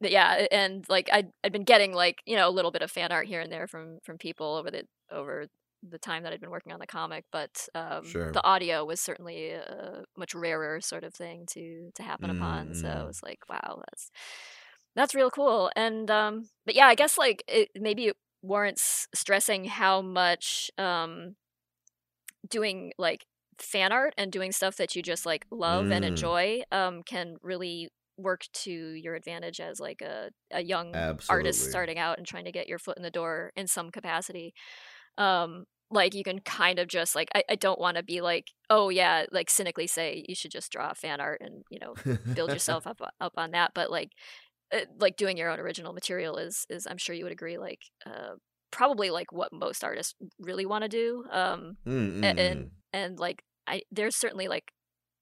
but 0.00 0.10
yeah 0.10 0.46
and 0.50 0.84
like 0.88 1.08
I'd, 1.12 1.28
I'd 1.44 1.52
been 1.52 1.64
getting 1.64 1.92
like 1.92 2.18
you 2.26 2.36
know 2.36 2.48
a 2.48 2.50
little 2.56 2.70
bit 2.70 2.82
of 2.82 2.90
fan 2.90 3.12
art 3.12 3.26
here 3.26 3.40
and 3.40 3.52
there 3.52 3.66
from 3.66 3.98
from 4.04 4.18
people 4.18 4.54
over 4.56 4.70
the 4.70 4.84
over 5.10 5.46
the 5.88 5.98
time 5.98 6.22
that 6.24 6.32
i'd 6.32 6.40
been 6.40 6.50
working 6.50 6.72
on 6.72 6.80
the 6.80 6.86
comic 6.86 7.24
but 7.30 7.68
um 7.74 8.04
Sure. 8.04 8.32
the 8.32 8.42
audio 8.44 8.84
was 8.84 9.00
certainly 9.00 9.50
a 9.50 10.04
much 10.16 10.34
rarer 10.34 10.80
sort 10.80 11.04
of 11.04 11.14
thing 11.14 11.44
to 11.52 11.90
to 11.94 12.02
happen 12.02 12.30
upon 12.30 12.74
so 12.74 12.88
Mm. 12.88 13.02
it 13.02 13.06
was 13.06 13.22
like 13.22 13.38
wow 13.48 13.82
that's 13.86 14.10
that's 14.94 15.14
real 15.14 15.30
cool 15.30 15.70
and 15.76 16.10
um 16.10 16.48
but 16.64 16.74
yeah 16.74 16.86
i 16.86 16.94
guess 16.94 17.18
like 17.18 17.44
it 17.46 17.68
maybe 17.78 18.06
it 18.06 18.16
warrants 18.42 19.06
stressing 19.14 19.64
how 19.66 20.00
much 20.00 20.70
um 20.78 21.36
doing 22.48 22.92
like 22.98 23.24
fan 23.58 23.92
art 23.92 24.14
and 24.18 24.32
doing 24.32 24.52
stuff 24.52 24.76
that 24.76 24.94
you 24.94 25.02
just 25.02 25.26
like 25.26 25.46
love 25.50 25.90
and 25.90 26.04
Mm. 26.04 26.08
enjoy 26.08 26.62
um 26.72 27.02
can 27.02 27.36
really 27.42 27.88
work 28.18 28.42
to 28.52 28.70
your 28.70 29.14
advantage 29.14 29.60
as 29.60 29.80
like 29.80 30.00
a, 30.02 30.30
a 30.52 30.62
young 30.62 31.04
artist 31.28 31.62
starting 31.62 31.98
out 31.98 32.18
and 32.18 32.26
trying 32.26 32.44
to 32.44 32.52
get 32.52 32.68
your 32.68 32.78
foot 32.78 32.96
in 32.96 33.02
the 33.02 33.10
door 33.10 33.52
in 33.56 33.66
some 33.66 33.90
capacity 33.90 34.54
um 35.18 35.64
like 35.90 36.14
you 36.14 36.24
can 36.24 36.40
kind 36.40 36.78
of 36.78 36.88
just 36.88 37.14
like 37.14 37.28
i, 37.34 37.42
I 37.50 37.54
don't 37.56 37.80
want 37.80 37.96
to 37.96 38.02
be 38.02 38.20
like 38.20 38.48
oh 38.70 38.88
yeah 38.88 39.26
like 39.32 39.50
cynically 39.50 39.86
say 39.86 40.24
you 40.28 40.34
should 40.34 40.50
just 40.50 40.72
draw 40.72 40.92
fan 40.94 41.20
art 41.20 41.40
and 41.42 41.64
you 41.70 41.78
know 41.80 41.96
build 42.34 42.52
yourself 42.52 42.86
up 42.86 43.00
up 43.20 43.32
on 43.36 43.52
that 43.52 43.72
but 43.74 43.90
like 43.90 44.10
uh, 44.74 44.80
like 44.98 45.16
doing 45.16 45.36
your 45.36 45.50
own 45.50 45.60
original 45.60 45.92
material 45.92 46.36
is 46.38 46.66
is 46.70 46.86
i'm 46.86 46.98
sure 46.98 47.14
you 47.14 47.24
would 47.24 47.32
agree 47.32 47.58
like 47.58 47.80
uh 48.06 48.34
probably 48.70 49.10
like 49.10 49.32
what 49.32 49.52
most 49.52 49.84
artists 49.84 50.14
really 50.38 50.66
want 50.66 50.82
to 50.82 50.88
do 50.88 51.24
um 51.30 51.76
Mm, 51.86 52.20
mm, 52.20 52.24
and 52.24 52.38
mm. 52.38 52.70
and 52.92 53.18
like 53.18 53.42
i 53.66 53.82
there's 53.90 54.16
certainly 54.16 54.48
like 54.48 54.72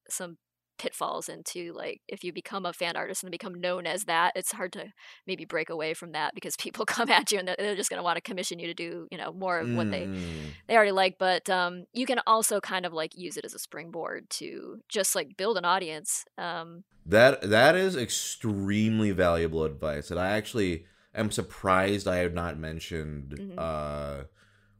some 0.09 0.37
pitfalls 0.77 1.29
into 1.29 1.73
like 1.73 2.01
if 2.09 2.25
you 2.25 2.33
become 2.33 2.67
a 2.67 2.73
fan 2.73 2.97
artist 2.97 3.23
and 3.23 3.31
become 3.31 3.55
known 3.55 3.87
as 3.87 4.05
that 4.07 4.33
it's 4.35 4.51
hard 4.51 4.73
to 4.73 4.87
maybe 5.25 5.45
break 5.45 5.71
away 5.71 5.95
from 5.95 6.11
that 6.13 6.35
because 6.35 6.57
people 6.65 6.85
come 6.85 7.09
at 7.11 7.31
you 7.31 7.39
and 7.39 7.47
they're- 7.47 7.77
just 7.77 7.91
going 7.91 7.99
to 7.99 8.03
want 8.03 8.17
to 8.17 8.21
commission 8.21 8.59
you 8.59 8.67
to 8.67 8.75
do 8.75 9.07
you 9.13 9.17
know 9.17 9.33
more 9.33 9.61
of 9.61 9.73
what 9.73 9.91
they 9.91 10.07
Mm, 10.07 10.51
they 10.67 10.75
already 10.75 10.91
like 10.93 11.17
but 11.19 11.49
um 11.49 11.85
you 11.93 12.07
can 12.07 12.19
also 12.27 12.61
kind 12.61 12.85
of 12.85 12.93
like 12.93 13.17
use 13.17 13.37
it 13.37 13.45
as 13.45 13.55
a 13.55 13.59
springboard 13.59 14.29
to 14.31 14.79
just 14.89 15.15
like 15.15 15.37
build 15.37 15.57
an 15.57 15.65
audience 15.65 16.25
um 16.39 16.83
That 17.07 17.43
that 17.43 17.77
is 17.77 17.97
extremely 17.97 19.13
valuable 19.13 19.63
advice, 19.65 20.11
and 20.11 20.19
I 20.19 20.31
actually 20.37 20.87
am 21.15 21.31
surprised 21.31 22.07
I 22.09 22.17
have 22.19 22.35
not 22.35 22.59
mentioned. 22.59 23.37
Mhm. 23.39 23.55
Uh, 23.59 24.25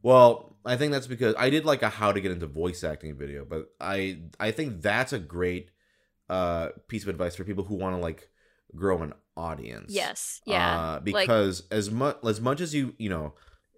well, 0.01 0.57
I 0.65 0.77
think 0.77 0.91
that's 0.91 1.07
because 1.07 1.35
I 1.37 1.49
did 1.49 1.65
like 1.65 1.81
a 1.81 1.89
how 1.89 2.11
to 2.11 2.19
get 2.21 2.31
into 2.31 2.47
voice 2.47 2.83
acting 2.83 3.17
video, 3.17 3.45
but 3.45 3.69
I 3.79 4.21
I 4.39 4.51
think 4.51 4.81
that's 4.81 5.13
a 5.13 5.19
great 5.19 5.71
uh 6.29 6.69
piece 6.87 7.03
of 7.03 7.09
advice 7.09 7.35
for 7.35 7.43
people 7.43 7.63
who 7.63 7.75
want 7.75 7.95
to 7.95 8.01
like 8.01 8.29
grow 8.75 9.01
an 9.03 9.13
audience. 9.37 9.93
Yes. 9.93 10.41
Yeah. 10.45 10.75
Uh, 10.77 10.91
Like- 10.93 11.03
because 11.03 11.63
as 11.71 11.91
much 11.91 12.17
as 12.23 12.41
much 12.41 12.61
as 12.61 12.73
you 12.73 12.93
you 12.97 13.09
know, 13.09 13.33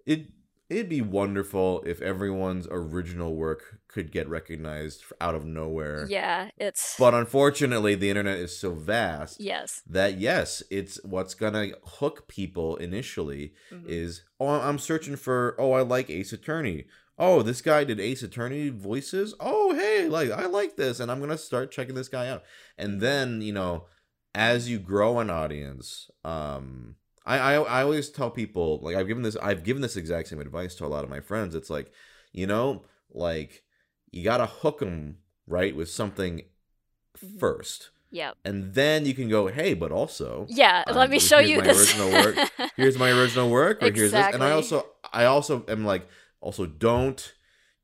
it 0.06 0.28
it'd 0.70 0.88
be 0.88 1.00
wonderful 1.00 1.82
if 1.86 2.02
everyone's 2.02 2.66
original 2.70 3.34
work 3.34 3.78
could 3.88 4.12
get 4.12 4.28
recognized 4.28 5.02
out 5.20 5.34
of 5.34 5.44
nowhere. 5.44 6.06
yeah. 6.08 6.50
It's. 6.58 6.96
But 6.98 7.14
unfortunately, 7.14 7.94
the 7.94 8.10
internet 8.10 8.38
is 8.38 8.58
so 8.58 8.72
vast 8.72 9.40
yes. 9.40 9.82
that 9.88 10.18
yes, 10.18 10.62
it's 10.70 11.02
what's 11.04 11.34
gonna 11.34 11.70
hook 11.84 12.28
people 12.28 12.76
initially 12.76 13.54
mhm. 13.72 13.86
is 13.86 14.22
oh 14.38 14.48
I'm 14.48 14.78
searching 14.78 15.16
for 15.16 15.56
oh 15.58 15.72
I 15.72 15.82
like 15.82 16.10
Ace 16.10 16.32
Attorney. 16.32 16.86
Oh, 17.20 17.42
this 17.42 17.62
guy 17.62 17.82
did 17.82 17.98
Ace 17.98 18.22
Attorney 18.22 18.68
voices. 18.68 19.34
Oh, 19.40 19.74
hey, 19.74 20.06
like 20.08 20.30
I 20.30 20.46
like 20.46 20.76
this, 20.76 21.00
and 21.00 21.10
I'm 21.10 21.20
gonna 21.20 21.38
start 21.38 21.72
checking 21.72 21.94
this 21.94 22.08
guy 22.08 22.28
out. 22.28 22.44
And 22.76 23.00
then 23.00 23.40
you 23.40 23.52
know, 23.52 23.86
as 24.34 24.68
you 24.68 24.78
grow 24.78 25.18
an 25.18 25.30
audience, 25.30 26.10
um, 26.24 26.96
I 27.28 27.38
I, 27.38 27.52
I 27.78 27.82
always 27.82 28.08
tell 28.10 28.30
people 28.30 28.80
like 28.82 28.96
I've 28.96 29.06
given 29.06 29.22
this 29.22 29.36
I've 29.48 29.62
given 29.68 29.82
this 29.82 29.96
exact 29.96 30.28
same 30.28 30.40
advice 30.40 30.74
to 30.76 30.86
a 30.86 30.92
lot 30.94 31.04
of 31.04 31.10
my 31.10 31.20
friends. 31.20 31.54
It's 31.54 31.70
like 31.70 31.92
you 32.32 32.46
know, 32.46 32.84
like 33.12 33.62
you 34.10 34.24
gotta 34.24 34.46
hook 34.46 34.78
them 34.80 35.18
right 35.46 35.74
with 35.76 35.88
something 35.90 36.42
Mhm. 37.24 37.40
first, 37.40 37.90
Yeah. 38.10 38.32
and 38.44 38.74
then 38.74 39.04
you 39.04 39.12
can 39.14 39.28
go, 39.28 39.48
hey, 39.48 39.74
but 39.74 39.90
also 39.90 40.46
Yeah. 40.48 40.84
um, 40.86 40.94
let 40.96 41.10
me 41.10 41.18
show 41.30 41.38
you 41.40 41.56
my 41.58 41.64
this. 41.64 41.78
original 41.80 42.10
work. 42.12 42.36
here's 42.76 42.96
my 42.98 43.10
original 43.10 43.50
work 43.50 43.82
or 43.82 43.90
here's 43.90 44.12
this 44.12 44.34
and 44.34 44.42
i 44.44 44.50
also 44.52 44.86
i 45.12 45.24
also 45.24 45.64
am 45.68 45.84
like 45.84 46.06
also 46.40 46.64
don't 46.66 47.34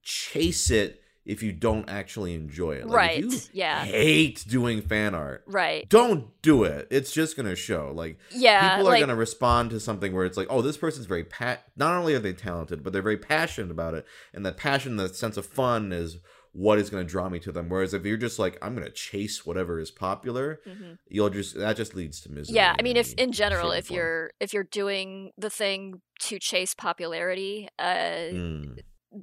chase 0.02 0.70
it 0.70 1.02
if 1.27 1.43
you 1.43 1.53
don't 1.53 1.89
actually 1.89 2.35
enjoy 2.35 2.73
it 2.73 2.87
like, 2.87 2.97
right. 2.97 3.51
Yeah. 3.53 3.85
hate 3.85 4.45
doing 4.49 4.83
fan 4.83 5.15
art 5.15 5.43
Right. 5.47 5.89
don't 5.89 6.27
do 6.43 6.65
it 6.65 6.87
it's 6.91 7.13
just 7.13 7.37
gonna 7.37 7.57
show 7.57 7.93
like 7.95 8.19
Yeah. 8.31 8.77
people 8.77 8.89
are 8.89 8.93
like, 8.93 9.01
gonna 9.01 9.17
respond 9.17 9.71
to 9.71 9.81
something 9.81 10.13
where 10.13 10.25
it's 10.25 10.37
like 10.37 10.49
oh 10.51 10.63
this 10.63 10.77
person's 10.77 11.07
very 11.07 11.25
pa- 11.25 11.59
not 11.77 11.95
only 11.97 12.15
are 12.15 12.19
they 12.19 12.33
talented 12.35 12.83
but 12.83 12.93
they're 12.93 13.03
very 13.03 13.17
passionate 13.19 13.71
about 13.71 13.95
it 13.95 14.07
and 14.33 14.45
that 14.45 14.57
passion 14.57 14.97
that 14.97 15.17
sense 15.17 15.37
of 15.37 15.47
fun 15.47 15.93
is 15.93 16.19
what 16.57 16.79
is 16.79 16.89
going 16.89 17.05
to 17.05 17.11
draw 17.11 17.29
me 17.29 17.41
to 17.41 17.51
them 17.51 17.69
whereas 17.69 17.93
if 17.93 18.05
you're 18.05 18.17
just 18.17 18.39
like 18.39 18.57
i'm 18.63 18.75
going 18.77 18.87
to 18.87 18.93
chase 18.93 19.45
whatever 19.45 19.81
is 19.81 19.91
popular 19.91 20.61
mhm. 20.69 20.99
you'll 21.09 21.29
just 21.29 21.57
that 21.59 21.77
just 21.77 21.97
leads 21.97 22.21
to 22.21 22.31
misery 22.31 22.55
yeah 22.55 22.77
i 22.79 22.83
mean 22.83 22.97
if 22.97 23.13
in 23.15 23.33
general 23.33 23.73
if 23.73 23.87
form. 23.89 23.97
you're 23.97 24.31
if 24.39 24.53
you're 24.55 24.63
doing 24.63 25.33
the 25.37 25.51
thing 25.51 26.01
to 26.21 26.39
chase 26.39 26.73
popularity 26.75 27.67
uh 27.81 28.31
Mm. 28.33 28.79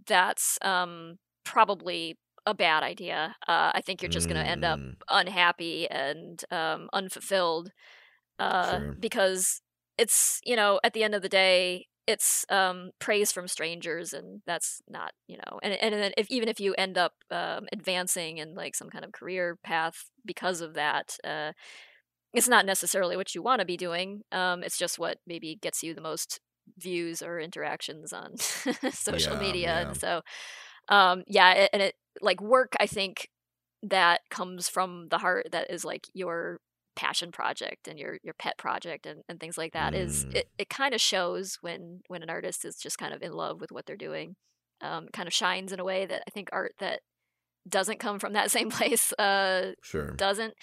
that's 0.07 0.59
um 0.61 1.19
probably 1.43 2.17
a 2.45 2.53
bad 2.53 2.83
idea 2.83 3.35
uh 3.47 3.71
i 3.73 3.81
think 3.81 4.01
you're 4.01 4.09
just 4.09 4.27
going 4.27 4.41
to 4.41 4.47
end 4.49 4.63
up 4.65 4.79
Mm. 4.79 4.97
unhappy 5.09 5.87
and 5.89 6.43
um 6.51 6.89
unfulfilled 6.93 7.71
uh 8.39 8.79
Sure. 8.79 8.97
because 8.99 9.61
it's 9.97 10.39
you 10.45 10.55
know 10.55 10.79
at 10.83 10.93
the 10.93 11.03
end 11.03 11.15
of 11.15 11.21
the 11.21 11.29
day 11.29 11.87
it's 12.07 12.45
um 12.49 12.91
praise 12.99 13.31
from 13.31 13.47
strangers 13.47 14.13
and 14.13 14.41
that's 14.45 14.81
not 14.89 15.13
you 15.27 15.37
know 15.37 15.59
and 15.63 15.73
and 15.73 15.93
then 15.93 16.11
if 16.17 16.27
even 16.31 16.49
if 16.49 16.59
you 16.59 16.73
end 16.75 16.97
up 16.97 17.13
um 17.31 17.67
advancing 17.71 18.37
in 18.37 18.55
like 18.55 18.75
some 18.75 18.89
kind 18.89 19.05
of 19.05 19.11
career 19.11 19.57
path 19.63 20.09
because 20.25 20.61
of 20.61 20.73
that 20.73 21.15
uh 21.23 21.51
it's 22.33 22.47
not 22.47 22.65
necessarily 22.65 23.17
what 23.17 23.35
you 23.35 23.41
want 23.41 23.59
to 23.59 23.65
be 23.65 23.77
doing 23.77 24.21
um 24.31 24.63
it's 24.63 24.77
just 24.77 24.99
what 24.99 25.17
maybe 25.27 25.57
gets 25.61 25.83
you 25.83 25.93
the 25.93 26.01
most 26.01 26.39
views 26.77 27.21
or 27.21 27.39
interactions 27.39 28.13
on 28.13 28.37
social 28.91 29.35
Yeah, 29.35 29.37
media 29.37 29.81
yeah. 29.81 29.81
and 29.81 29.95
so 29.95 30.21
um 30.91 31.23
yeah 31.27 31.67
and 31.73 31.81
it 31.81 31.95
like 32.21 32.41
work 32.41 32.73
i 32.79 32.87
think 32.87 33.29
that 33.83 34.21
comes 34.29 34.69
from 34.69 35.07
the 35.09 35.19
heart 35.19 35.47
that 35.51 35.71
is 35.71 35.83
like 35.85 36.07
your 36.13 36.59
passion 36.95 37.31
project 37.31 37.87
and 37.87 37.97
your 37.99 38.17
your 38.23 38.35
pet 38.35 38.57
project 38.57 39.05
and, 39.07 39.23
and 39.29 39.39
things 39.39 39.57
like 39.57 39.73
that 39.73 39.95
is 39.95 40.25
Mm. 40.29 40.35
it, 40.37 40.45
it 40.59 40.69
kind 40.69 40.93
of 40.93 41.01
shows 41.01 41.57
when 41.61 42.01
when 42.09 42.23
an 42.23 42.29
artist 42.29 42.65
is 42.65 42.75
just 42.77 42.97
kind 42.99 43.13
of 43.13 43.23
in 43.23 43.33
love 43.33 43.61
with 43.61 43.71
what 43.71 43.85
they're 43.87 43.97
doing 43.97 44.35
um 44.81 45.07
kind 45.13 45.27
of 45.27 45.33
shines 45.33 45.71
in 45.73 45.79
a 45.79 45.85
way 45.85 46.05
that 46.05 46.23
i 46.27 46.31
think 46.31 46.49
art 46.53 46.73
that 46.79 47.01
doesn't 47.69 47.99
come 47.99 48.19
from 48.19 48.33
that 48.33 48.51
same 48.57 48.69
place 48.69 49.13
uh 49.13 49.71
Sure. 49.83 50.13
doesn't 50.17 50.53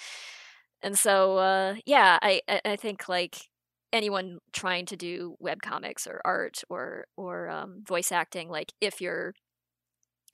and 0.82 0.98
so 0.98 1.38
uh 1.38 1.74
yeah 1.86 2.18
i 2.22 2.40
i, 2.64 2.76
think 2.76 3.08
like 3.08 3.38
anyone 3.92 4.38
trying 4.52 4.86
to 4.86 4.96
do 4.96 5.34
web 5.40 5.58
comics 5.62 6.06
or 6.06 6.20
art 6.24 6.62
or 6.68 7.06
or 7.16 7.48
um, 7.48 7.82
voice 7.86 8.12
acting 8.12 8.48
like 8.50 8.72
if 8.80 9.00
your 9.00 9.34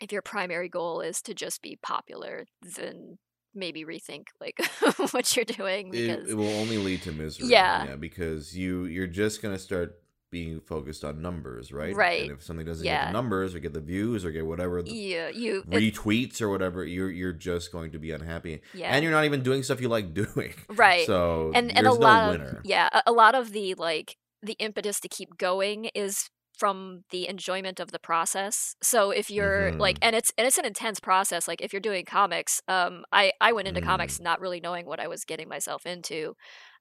if 0.01 0.13
your 0.13 0.23
primary 0.23 0.69
goal 0.69 1.01
is 1.01 1.21
to 1.23 1.35
just 1.35 1.63
be 1.63 1.79
popular 1.83 2.47
then 2.77 3.19
maybe 3.55 3.85
rethink 3.85 4.25
like 4.41 4.59
what 5.13 5.37
you're 5.37 5.45
doing 5.45 5.91
because 5.91 6.29
It, 6.29 6.31
it 6.31 6.35
will 6.35 6.49
only 6.59 6.79
lead 6.79 7.03
to 7.03 7.13
misery. 7.13 7.49
Yeah. 7.49 7.95
because 7.97 8.57
you 8.57 8.85
you're 8.87 9.07
just 9.07 9.43
gonna 9.43 9.59
start 9.59 10.01
being 10.31 10.59
focused 10.61 11.05
on 11.05 11.23
numbers, 11.23 11.71
right? 11.73 11.95
Right. 11.95 12.23
And 12.23 12.33
if 12.33 12.43
something 12.43 12.67
doesn't 12.67 12.85
get 12.85 13.07
the 13.07 13.13
numbers 13.13 13.55
or 13.55 13.61
get 13.61 13.73
the 13.73 13.81
views 13.81 14.25
or 14.25 14.33
get 14.33 14.45
whatever 14.45 14.83
the 14.83 14.91
you 14.91 15.63
retweets 15.69 16.43
or 16.43 16.49
whatever, 16.49 16.85
you're 16.85 17.09
you're 17.11 17.33
just 17.33 17.71
going 17.71 17.93
to 17.93 18.01
be 18.01 18.11
unhappy, 18.11 18.61
yeah 18.75 18.89
and 18.93 19.05
you're 19.05 19.13
not 19.13 19.25
even 19.25 19.45
doing 19.45 19.63
stuff 19.63 19.81
you 19.81 19.89
like 19.89 20.13
doing. 20.23 20.53
right 20.71 21.07
So 21.07 21.53
and 21.55 21.71
and 21.77 21.87
a 21.87 21.93
lot 21.93 22.41
no 22.41 22.47
of 22.47 22.57
yeah 22.65 22.89
a 23.07 23.13
lot 23.13 23.37
of 23.37 23.53
the 23.53 23.75
like 23.75 24.17
the 24.43 24.55
impetus 24.59 24.99
to 25.01 25.09
keep 25.09 25.39
going 25.39 25.87
is 25.95 26.29
from 26.57 27.05
the 27.11 27.29
enjoyment 27.29 27.81
of 27.81 27.91
the 27.93 27.99
process 27.99 28.77
so 28.83 29.11
if 29.11 29.31
you're 29.31 29.73
like 29.79 29.99
Mhm. 30.01 30.07
and 30.07 30.17
it's 30.17 30.33
and 30.39 30.47
it's 30.47 30.59
an 30.59 30.65
intense 30.65 31.01
process 31.01 31.49
like 31.49 31.61
if 31.63 31.73
you're 31.73 31.81
doing 31.81 32.05
comics 32.05 32.61
um 32.69 33.05
i 33.13 33.33
i 33.41 33.53
went 33.53 33.69
into 33.69 33.81
Mm. 33.81 33.85
comics 33.85 34.21
not 34.21 34.41
really 34.41 34.61
knowing 34.61 34.87
what 34.87 35.01
i 35.01 35.09
was 35.09 35.25
getting 35.25 35.49
myself 35.49 35.87
into 35.87 36.35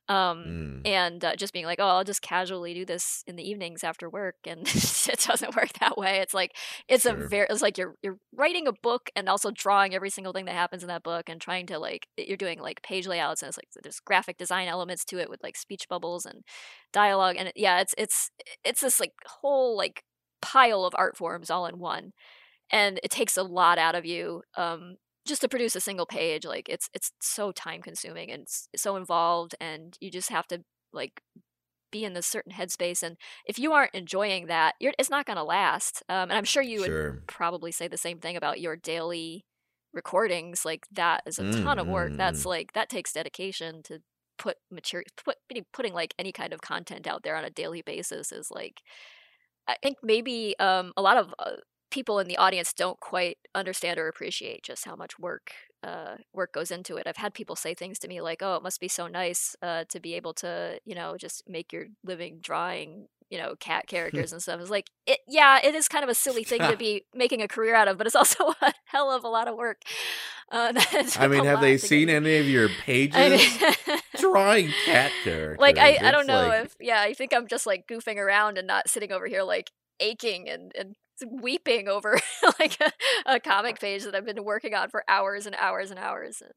um 0.09 0.43
Mm. 0.45 0.81
and 0.85 1.23
uh, 1.23 1.35
just 1.35 1.53
being 1.53 1.65
like 1.65 1.79
oh 1.79 1.87
i'll 1.87 2.03
just 2.03 2.21
casually 2.21 2.73
do 2.73 2.85
this 2.85 3.23
in 3.27 3.35
the 3.37 3.49
evenings 3.49 3.83
after 3.83 4.09
work 4.09 4.35
and 4.45 4.61
it 4.67 5.19
doesn't 5.25 5.55
work 5.55 5.71
that 5.79 5.97
way 5.97 6.19
it's 6.19 6.33
like 6.33 6.51
it's 6.89 7.03
Sure. 7.03 7.13
a 7.23 7.27
very 7.27 7.47
it's 7.49 7.61
like 7.61 7.77
you're 7.77 7.95
you're 8.03 8.17
writing 8.35 8.67
a 8.67 8.73
book 8.73 9.09
and 9.15 9.29
also 9.29 9.49
drawing 9.51 9.95
every 9.95 10.09
single 10.09 10.33
thing 10.33 10.45
that 10.45 10.55
happens 10.55 10.83
in 10.83 10.89
that 10.89 11.03
book 11.03 11.29
and 11.29 11.39
trying 11.39 11.65
to 11.67 11.79
like 11.79 12.07
you're 12.17 12.37
doing 12.37 12.59
like 12.59 12.81
page 12.83 13.07
layouts 13.07 13.41
and 13.41 13.47
it's 13.49 13.57
like 13.57 13.67
there's 13.81 13.99
graphic 14.01 14.37
design 14.37 14.67
elements 14.67 15.05
to 15.05 15.19
it 15.19 15.29
with 15.29 15.41
like 15.43 15.55
speech 15.55 15.87
bubbles 15.87 16.25
and 16.25 16.43
dialogue 16.91 17.35
and 17.37 17.47
it, 17.49 17.53
yeah 17.55 17.79
it's 17.79 17.95
it's 17.97 18.29
it's 18.63 18.81
this 18.81 18.99
like 18.99 19.13
whole 19.25 19.77
like 19.77 20.03
pile 20.41 20.83
of 20.85 20.93
art 20.97 21.15
forms 21.17 21.49
all 21.49 21.65
in 21.65 21.79
one 21.79 22.11
and 22.71 22.99
it 23.03 23.11
takes 23.11 23.37
a 23.37 23.43
lot 23.43 23.77
out 23.77 23.95
of 23.95 24.05
you 24.05 24.41
um 24.57 24.95
just 25.25 25.41
to 25.41 25.47
produce 25.49 25.75
a 25.75 25.79
single 25.81 26.05
page 26.05 26.45
like 26.45 26.67
it's 26.69 26.89
it's 26.93 27.11
so 27.21 27.51
time 27.51 27.81
consuming 27.81 28.29
and 28.31 28.47
so 28.75 28.95
involved 28.95 29.55
and 29.59 29.97
you 30.01 30.11
just 30.11 30.29
have 30.29 30.47
to 30.47 30.61
like 30.91 31.21
be 31.91 32.03
in 32.03 32.13
this 32.13 32.25
certain 32.25 32.51
headspace 32.51 33.03
and 33.03 33.17
if 33.45 33.59
you 33.59 33.71
aren't 33.71 33.93
enjoying 33.93 34.47
that 34.47 34.73
you're 34.79 34.93
it's 34.97 35.09
not 35.11 35.25
going 35.25 35.37
to 35.37 35.43
last 35.43 36.01
um, 36.09 36.23
and 36.29 36.33
i'm 36.33 36.43
sure 36.43 36.63
you 36.63 36.79
would 36.79 36.89
probably 37.27 37.71
say 37.71 37.87
the 37.87 37.97
same 37.97 38.19
thing 38.19 38.35
about 38.35 38.59
your 38.59 38.75
daily 38.75 39.45
recordings 39.93 40.65
like 40.65 40.85
that 40.91 41.21
is 41.27 41.37
a 41.37 41.43
ton 41.63 41.77
of 41.79 41.87
work 41.87 42.11
that's 42.17 42.41
Mm. 42.41 42.47
like 42.47 42.73
that 42.73 42.89
takes 42.89 43.13
dedication 43.13 43.83
to 43.83 43.99
put 44.39 44.57
material 44.71 45.05
put 45.23 45.37
putting- 45.47 45.65
putting 45.71 45.93
like 45.93 46.15
any 46.17 46.31
kind 46.31 46.51
of 46.51 46.61
content 46.61 47.05
out 47.05 47.21
there 47.21 47.35
on 47.35 47.45
a 47.45 47.51
daily 47.51 47.83
basis 47.83 48.31
is 48.31 48.49
like 48.49 48.81
i 49.67 49.75
think 49.83 49.97
maybe 50.01 50.55
um 50.59 50.91
a 50.97 51.01
lot 51.03 51.17
of 51.17 51.33
uh, 51.37 51.51
people 51.93 52.17
in 52.19 52.27
the 52.27 52.37
audience 52.37 52.73
don't 52.73 52.99
quite 52.99 53.37
understand 53.53 53.99
or 53.99 54.07
appreciate 54.07 54.63
just 54.63 54.83
how 54.85 54.95
much 54.95 55.19
work 55.19 55.51
uh, 55.83 56.15
work 56.33 56.51
goes 56.53 56.71
into 56.71 56.95
it. 56.97 57.05
I've 57.07 57.17
had 57.17 57.33
people 57.33 57.55
say 57.55 57.73
things 57.73 57.99
to 57.99 58.07
me 58.07 58.19
like, 58.21 58.41
"Oh, 58.41 58.55
it 58.55 58.63
must 58.63 58.79
be 58.79 58.87
so 58.87 59.07
nice 59.07 59.55
uh, 59.61 59.83
to 59.89 59.99
be 59.99 60.13
able 60.15 60.33
to, 60.35 60.79
you 60.85 60.95
know, 60.95 61.17
just 61.17 61.43
make 61.47 61.73
your 61.73 61.87
living 62.05 62.39
drawing, 62.41 63.07
you 63.29 63.37
know, 63.37 63.55
cat 63.59 63.85
characters 63.93 64.31
and 64.31 64.41
stuff." 64.41 64.61
It's 64.61 64.69
like, 64.69 64.87
it, 65.05 65.19
yeah, 65.27 65.59
it 65.63 65.75
is 65.75 65.87
kind 65.89 66.03
of 66.03 66.09
a 66.09 66.15
silly 66.15 66.43
thing 66.45 66.61
to 66.61 66.77
be 66.87 67.03
making 67.13 67.41
a 67.41 67.47
career 67.49 67.75
out 67.75 67.87
of, 67.89 67.97
but 67.97 68.07
it's 68.07 68.15
also 68.15 68.53
a 68.61 68.73
hell 68.85 69.11
of 69.11 69.23
a 69.25 69.27
lot 69.27 69.47
of 69.49 69.55
work. 69.57 69.81
Uh, 70.51 70.71
I 71.19 71.27
mean, 71.27 71.43
have 71.45 71.59
they 71.61 71.77
seen 71.77 72.07
get- 72.07 72.15
any 72.15 72.37
of 72.37 72.47
your 72.47 72.69
pages? 72.85 73.15
I 73.17 73.29
mean- 73.29 73.99
Drawing 74.17 74.69
cat 74.85 75.11
characters. 75.25 75.59
like 75.59 75.77
I, 75.77 75.97
I 76.01 76.11
don't 76.11 76.27
know 76.27 76.47
like- 76.47 76.65
if 76.65 76.75
yeah 76.79 77.01
I 77.01 77.13
think 77.13 77.33
I'm 77.33 77.47
just 77.47 77.65
like 77.67 77.87
goofing 77.87 78.15
around 78.17 78.57
and 78.57 78.65
not 78.67 78.89
sitting 78.89 79.11
over 79.11 79.27
here 79.27 79.43
like 79.43 79.69
aching 79.99 80.47
and 80.49 80.71
and 80.79 80.95
weeping 81.29 81.87
over 81.87 82.19
like 82.59 82.77
a, 82.81 82.91
a 83.35 83.39
comic 83.39 83.79
page 83.79 84.03
that 84.03 84.15
I've 84.15 84.25
been 84.25 84.43
working 84.43 84.73
on 84.73 84.89
for 84.89 85.03
hours 85.07 85.45
and 85.45 85.55
hours 85.55 85.89
and 85.91 85.99
hours. 85.99 86.41
And, 86.41 86.51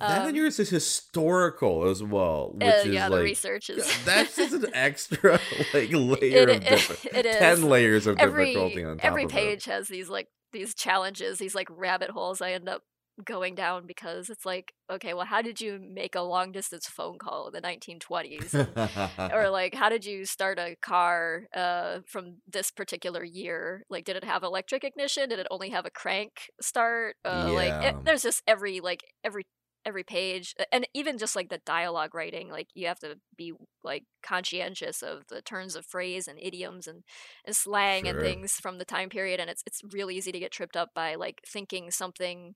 That 0.00 0.22
um, 0.22 0.28
and 0.28 0.36
yours 0.36 0.58
is 0.58 0.70
historical 0.70 1.88
as 1.88 2.02
well, 2.02 2.52
which 2.54 2.66
uh, 2.68 2.76
is 2.84 2.86
yeah, 2.86 3.08
the 3.08 3.16
like 3.16 3.24
research 3.24 3.70
is 3.70 4.04
that's 4.04 4.36
just 4.36 4.52
an 4.54 4.66
extra 4.74 5.32
like 5.74 5.90
layer 5.92 6.48
It- 6.48 6.56
of 6.56 6.64
different, 6.64 7.14
it 7.16 7.26
is. 7.26 7.36
ten 7.36 7.62
layers 7.62 8.06
of 8.06 8.18
every 8.18 8.46
difficulty 8.46 8.84
on 8.84 8.96
top 8.98 9.04
every 9.04 9.24
of 9.24 9.30
it. 9.30 9.34
page 9.34 9.64
has 9.66 9.88
these 9.88 10.08
like 10.08 10.28
these 10.52 10.74
challenges, 10.74 11.38
these 11.38 11.54
like 11.54 11.68
rabbit 11.70 12.10
holes 12.10 12.40
I 12.40 12.52
end 12.52 12.68
up 12.68 12.82
going 13.20 13.54
down 13.54 13.86
because 13.86 14.28
it's 14.30 14.44
like 14.46 14.72
okay, 14.90 15.14
well, 15.14 15.24
how 15.26 15.40
did 15.40 15.60
you 15.60 15.78
make 15.80 16.16
a 16.16 16.20
long 16.20 16.50
distance 16.50 16.88
phone 16.88 17.16
call 17.18 17.46
in 17.48 17.52
the 17.52 17.60
1920s? 17.62 19.32
Or 19.32 19.48
like 19.50 19.74
how 19.74 19.88
did 19.88 20.04
you 20.04 20.24
start 20.24 20.58
a 20.58 20.76
car 20.82 21.44
uh, 21.54 22.00
from 22.06 22.38
this 22.48 22.70
particular 22.70 23.22
year 23.24 23.84
like 23.88 24.04
did 24.04 24.16
it 24.16 24.24
have 24.24 24.42
electric 24.42 24.82
ignition 24.84 25.28
did 25.28 25.38
it 25.38 25.46
only 25.50 25.70
have 25.70 25.86
a 25.86 25.90
crank 25.90 26.50
start 26.60 27.16
uh, 27.24 27.50
like 27.52 27.72
it, 27.84 28.04
there's 28.04 28.22
just 28.22 28.42
every 28.46 28.80
like 28.80 29.02
every 29.24 29.44
every 29.86 30.04
page 30.04 30.54
and 30.72 30.86
even 30.92 31.16
just 31.16 31.34
like 31.34 31.48
the 31.48 31.60
dialogue 31.64 32.14
writing 32.14 32.50
like 32.50 32.68
you 32.74 32.86
have 32.86 32.98
to 32.98 33.14
be 33.36 33.52
like 33.82 34.04
conscientious 34.22 35.02
of 35.02 35.22
the 35.28 35.40
turns 35.40 35.74
of 35.74 35.86
phrase 35.86 36.28
and 36.28 36.38
idioms 36.42 36.86
and, 36.86 37.02
and 37.46 37.56
slang 37.56 38.04
Sure. 38.04 38.12
and 38.12 38.20
things 38.20 38.52
from 38.54 38.76
the 38.78 38.84
time 38.84 39.08
period 39.08 39.40
and 39.40 39.48
it's 39.48 39.62
it's 39.66 39.80
really 39.92 40.16
easy 40.16 40.32
to 40.32 40.38
get 40.38 40.52
tripped 40.52 40.76
up 40.76 40.90
by 40.94 41.14
like 41.14 41.40
thinking 41.46 41.90
something 41.90 42.54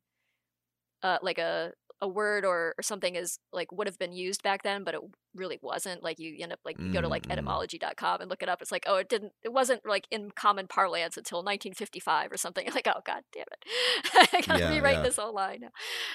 uh 1.04 1.18
like 1.22 1.38
a 1.38 1.72
a 2.00 2.08
word 2.08 2.44
or, 2.44 2.74
or 2.76 2.82
something 2.82 3.14
is 3.14 3.38
like 3.52 3.70
would 3.72 3.86
have 3.86 3.98
been 3.98 4.12
used 4.12 4.42
back 4.42 4.62
then 4.62 4.82
but 4.84 4.94
it 4.94 5.00
really 5.34 5.58
wasn't 5.62 6.02
like 6.02 6.18
you 6.18 6.36
end 6.40 6.52
up 6.52 6.58
like 6.64 6.76
you 6.78 6.92
go 6.92 7.00
to 7.00 7.08
like 7.08 7.22
Mm, 7.22 7.28
mm. 7.28 7.32
etymology.com 7.32 8.20
and 8.20 8.28
look 8.28 8.42
it 8.42 8.48
up 8.48 8.60
it's 8.60 8.72
like 8.72 8.84
oh 8.86 8.96
it 8.96 9.08
didn't 9.08 9.32
it 9.42 9.52
wasn't 9.52 9.80
like 9.86 10.06
in 10.10 10.30
common 10.32 10.66
parlance 10.66 11.16
until 11.16 11.38
1955 11.38 12.32
or 12.32 12.36
something 12.36 12.68
like 12.74 12.88
oh 12.88 13.00
god 13.06 13.22
damn 13.32 13.44
it 13.52 13.64
i 14.34 14.40
gotta 14.42 14.60
Yeah, 14.60 14.70
rewrite 14.70 14.96
yeah. 14.96 15.02
this 15.02 15.16
whole 15.16 15.32
line 15.32 15.70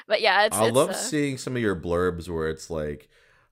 but 0.07 0.21
yeah 0.21 0.43
it's 0.43 0.57
I 0.57 0.65
it's, 0.67 0.75
love 0.75 0.89
uh, 0.91 0.93
seeing 0.93 1.37
some 1.37 1.55
of 1.55 1.61
your 1.61 1.75
blurbs 1.75 2.29
where 2.29 2.49
it's 2.49 2.69
like, 2.69 3.09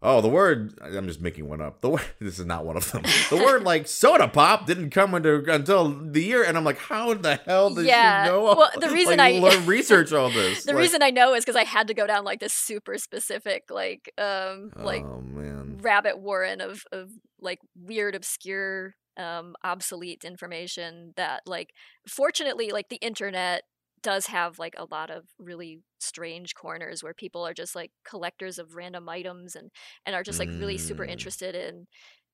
oh, 0.07 0.21
the 0.21 0.27
word. 0.29 0.73
I'm 0.81 1.07
just 1.07 1.21
making 1.21 1.47
one 1.47 1.61
up. 1.61 1.81
The 1.81 1.89
word. 1.89 2.01
This 2.19 2.39
is 2.39 2.45
not 2.45 2.65
one 2.65 2.77
of 2.77 2.91
them. 2.91 3.03
The 3.29 3.35
word 3.37 3.63
like 3.63 3.87
soda 3.87 4.27
pop 4.27 4.65
didn't 4.65 4.89
come 4.91 5.13
into 5.13 5.43
until 5.51 5.89
the 5.89 6.21
year, 6.23 6.43
and 6.43 6.57
I'm 6.57 6.63
like, 6.63 6.77
how 6.77 7.13
the 7.13 7.35
hell 7.35 7.69
did 7.73 7.85
Yeah, 7.85 8.25
you 8.25 8.31
know? 8.31 8.47
Yeah, 8.47 8.55
well, 8.55 8.71
the 8.79 8.89
reason 8.89 9.17
like, 9.17 9.43
I- 9.43 9.57
research 9.65 10.11
all 10.13 10.29
this. 10.29 10.63
the 10.65 10.73
Like, 10.73 10.81
reason 10.81 11.03
I 11.03 11.11
know 11.11 11.33
is 11.35 11.43
because 11.45 11.55
I 11.55 11.63
had 11.63 11.87
to 11.87 11.93
go 11.93 12.07
down 12.07 12.23
like 12.25 12.39
this 12.39 12.53
super 12.53 12.97
specific 12.97 13.63
like 13.69 14.11
um 14.17 14.71
like 14.75 15.03
oh 15.03 15.21
man, 15.21 15.77
rabbit 15.81 16.19
warren 16.19 16.61
of 16.61 16.83
of 16.91 17.09
like 17.39 17.59
weird 17.75 18.15
obscure 18.15 18.95
um 19.17 19.55
obsolete 19.63 20.23
information 20.23 21.13
that 21.17 21.41
like 21.45 21.69
fortunately 22.07 22.71
like 22.71 22.89
the 22.89 22.97
internet 22.97 23.63
does 24.07 24.27
have 24.27 24.59
like 24.59 24.75
a 24.77 24.87
lot 24.91 25.09
of 25.11 25.25
really 25.39 25.81
strange 25.99 26.55
corners 26.55 27.03
where 27.03 27.13
people 27.13 27.45
are 27.47 27.53
just 27.53 27.75
like 27.75 27.91
collectors 28.05 28.59
of 28.59 28.75
random 28.75 29.09
items 29.09 29.55
and 29.55 29.71
and 30.05 30.15
are 30.15 30.23
just 30.23 30.39
like 30.39 30.51
really 30.55 30.77
super 30.77 31.03
Mm. 31.03 31.17
interested 31.17 31.55
in 31.55 31.87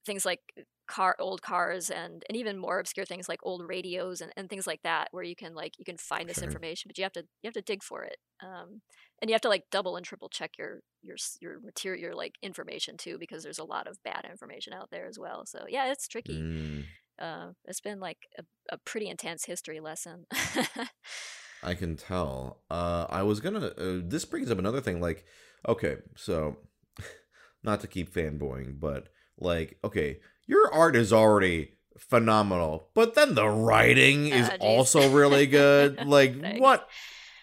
things 0.06 0.26
like 0.26 0.42
car 0.88 1.16
old 1.20 1.42
cars 1.42 1.90
and 1.90 2.24
and 2.30 2.36
even 2.38 2.58
more 2.58 2.80
obscure 2.80 3.06
things 3.06 3.30
like 3.30 3.40
old 3.44 3.64
radios 3.68 4.22
and, 4.22 4.32
and 4.38 4.50
things 4.50 4.68
like 4.68 4.82
that 4.84 5.08
where 5.12 5.24
you 5.24 5.36
can 5.36 5.54
like 5.56 5.80
you 5.80 5.86
can 5.86 5.98
find 5.98 6.30
this 6.30 6.42
Sure. 6.42 6.44
information 6.44 6.90
but 6.90 6.98
you 6.98 7.04
have 7.06 7.14
to 7.14 7.22
you 7.42 7.48
have 7.48 7.54
to 7.54 7.62
dig 7.62 7.82
for 7.84 8.04
it 8.04 8.18
um 8.44 8.82
and 9.22 9.30
you 9.30 9.34
have 9.34 9.42
to 9.42 9.50
like 9.50 9.64
double 9.72 9.96
and 9.96 10.06
triple 10.06 10.30
check 10.30 10.52
your 10.58 10.82
your 11.02 11.16
your 11.42 11.60
material 11.62 12.02
your 12.02 12.16
like 12.16 12.36
information 12.42 12.98
too 12.98 13.18
because 13.18 13.44
there's 13.44 13.60
a 13.60 13.64
lot 13.64 13.88
of 13.88 13.98
bad 14.04 14.26
information 14.30 14.74
out 14.74 14.90
there 14.92 15.08
as 15.08 15.18
well 15.20 15.46
so 15.46 15.66
yeah 15.70 15.92
it's 15.92 16.08
tricky 16.08 16.46
Mm, 16.52 16.94
uh 17.20 17.50
it's 17.66 17.82
been 17.82 18.00
like 18.00 18.28
a, 18.40 18.44
a 18.72 18.78
pretty 18.80 19.10
intense 19.10 19.46
history 19.46 19.80
lesson 19.80 20.26
I 21.64 21.74
can 21.76 21.96
tell. 21.96 22.62
Uh, 22.70 23.06
I 23.10 23.24
was 23.24 23.40
gonna. 23.40 23.68
Uh, 23.68 24.02
this 24.04 24.26
brings 24.26 24.52
up 24.52 24.60
another 24.60 24.82
thing. 24.82 25.00
Like, 25.02 25.26
okay, 25.68 25.98
so 26.16 26.58
not 27.64 27.80
to 27.82 27.88
keep 27.88 28.14
fanboying, 28.14 28.80
but 28.80 29.10
like, 29.40 29.78
okay, 29.84 30.20
your 30.48 30.72
art 30.74 30.96
is 30.96 31.12
already 31.14 31.72
phenomenal, 31.98 32.90
but 32.94 33.16
then 33.16 33.36
the 33.36 33.48
writing 33.48 34.28
is 34.28 34.50
Ah, 34.50 34.58
also 34.60 35.10
really 35.12 35.46
good. 35.48 36.06
like, 36.06 36.40
Thanks. 36.40 36.60
what? 36.62 36.90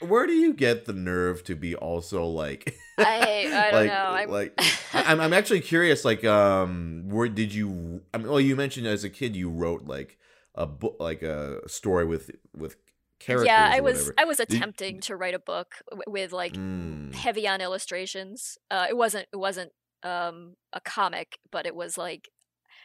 Where 0.01 0.27
do 0.27 0.33
you 0.33 0.55
get 0.55 0.87
the 0.87 0.95
nerve 0.95 1.45
to 1.45 1.55
be 1.55 1.75
also 1.75 2.25
like? 2.25 2.75
I- 2.99 3.05
I 3.53 3.71
don't 3.71 3.73
like, 3.81 3.89
know, 3.89 3.95
I'm- 3.95 4.31
like, 4.31 4.61
I'm 4.95 5.21
I'm 5.21 5.33
actually 5.33 5.61
curious. 5.61 6.05
Like, 6.05 6.25
um, 6.25 7.05
where 7.09 7.29
did 7.29 7.53
you? 7.55 8.03
I 8.15 8.19
mean, 8.19 8.29
well, 8.29 8.41
you 8.41 8.57
mentioned 8.57 8.87
as 8.87 9.05
a 9.05 9.11
kid 9.11 9.37
you 9.37 9.51
wrote 9.51 9.85
like 9.85 10.19
a 10.55 10.67
book, 10.67 10.97
like 11.01 11.23
a 11.23 11.67
story 11.69 12.05
with 12.07 12.31
with 12.57 12.77
characters. 13.21 13.47
yeah 13.47 13.69
i 13.73 13.81
was 13.81 13.95
whatever. 13.99 14.15
i 14.19 14.25
was 14.25 14.39
you- 14.41 14.45
attempting 14.49 15.01
to 15.01 15.15
write 15.17 15.35
a 15.35 15.39
book 15.39 15.77
w- 15.91 16.03
with 16.09 16.33
like 16.33 16.55
Mm, 16.55 17.15
heavy 17.15 17.47
on 17.47 17.61
illustrations 17.61 18.59
uh 18.71 18.87
it 18.89 18.97
wasn't 18.97 19.27
it 19.33 19.37
wasn't 19.37 19.71
um 20.03 20.55
a 20.73 20.81
comic 20.81 21.39
but 21.53 21.67
it 21.67 21.75
was 21.75 21.97
like 21.99 22.29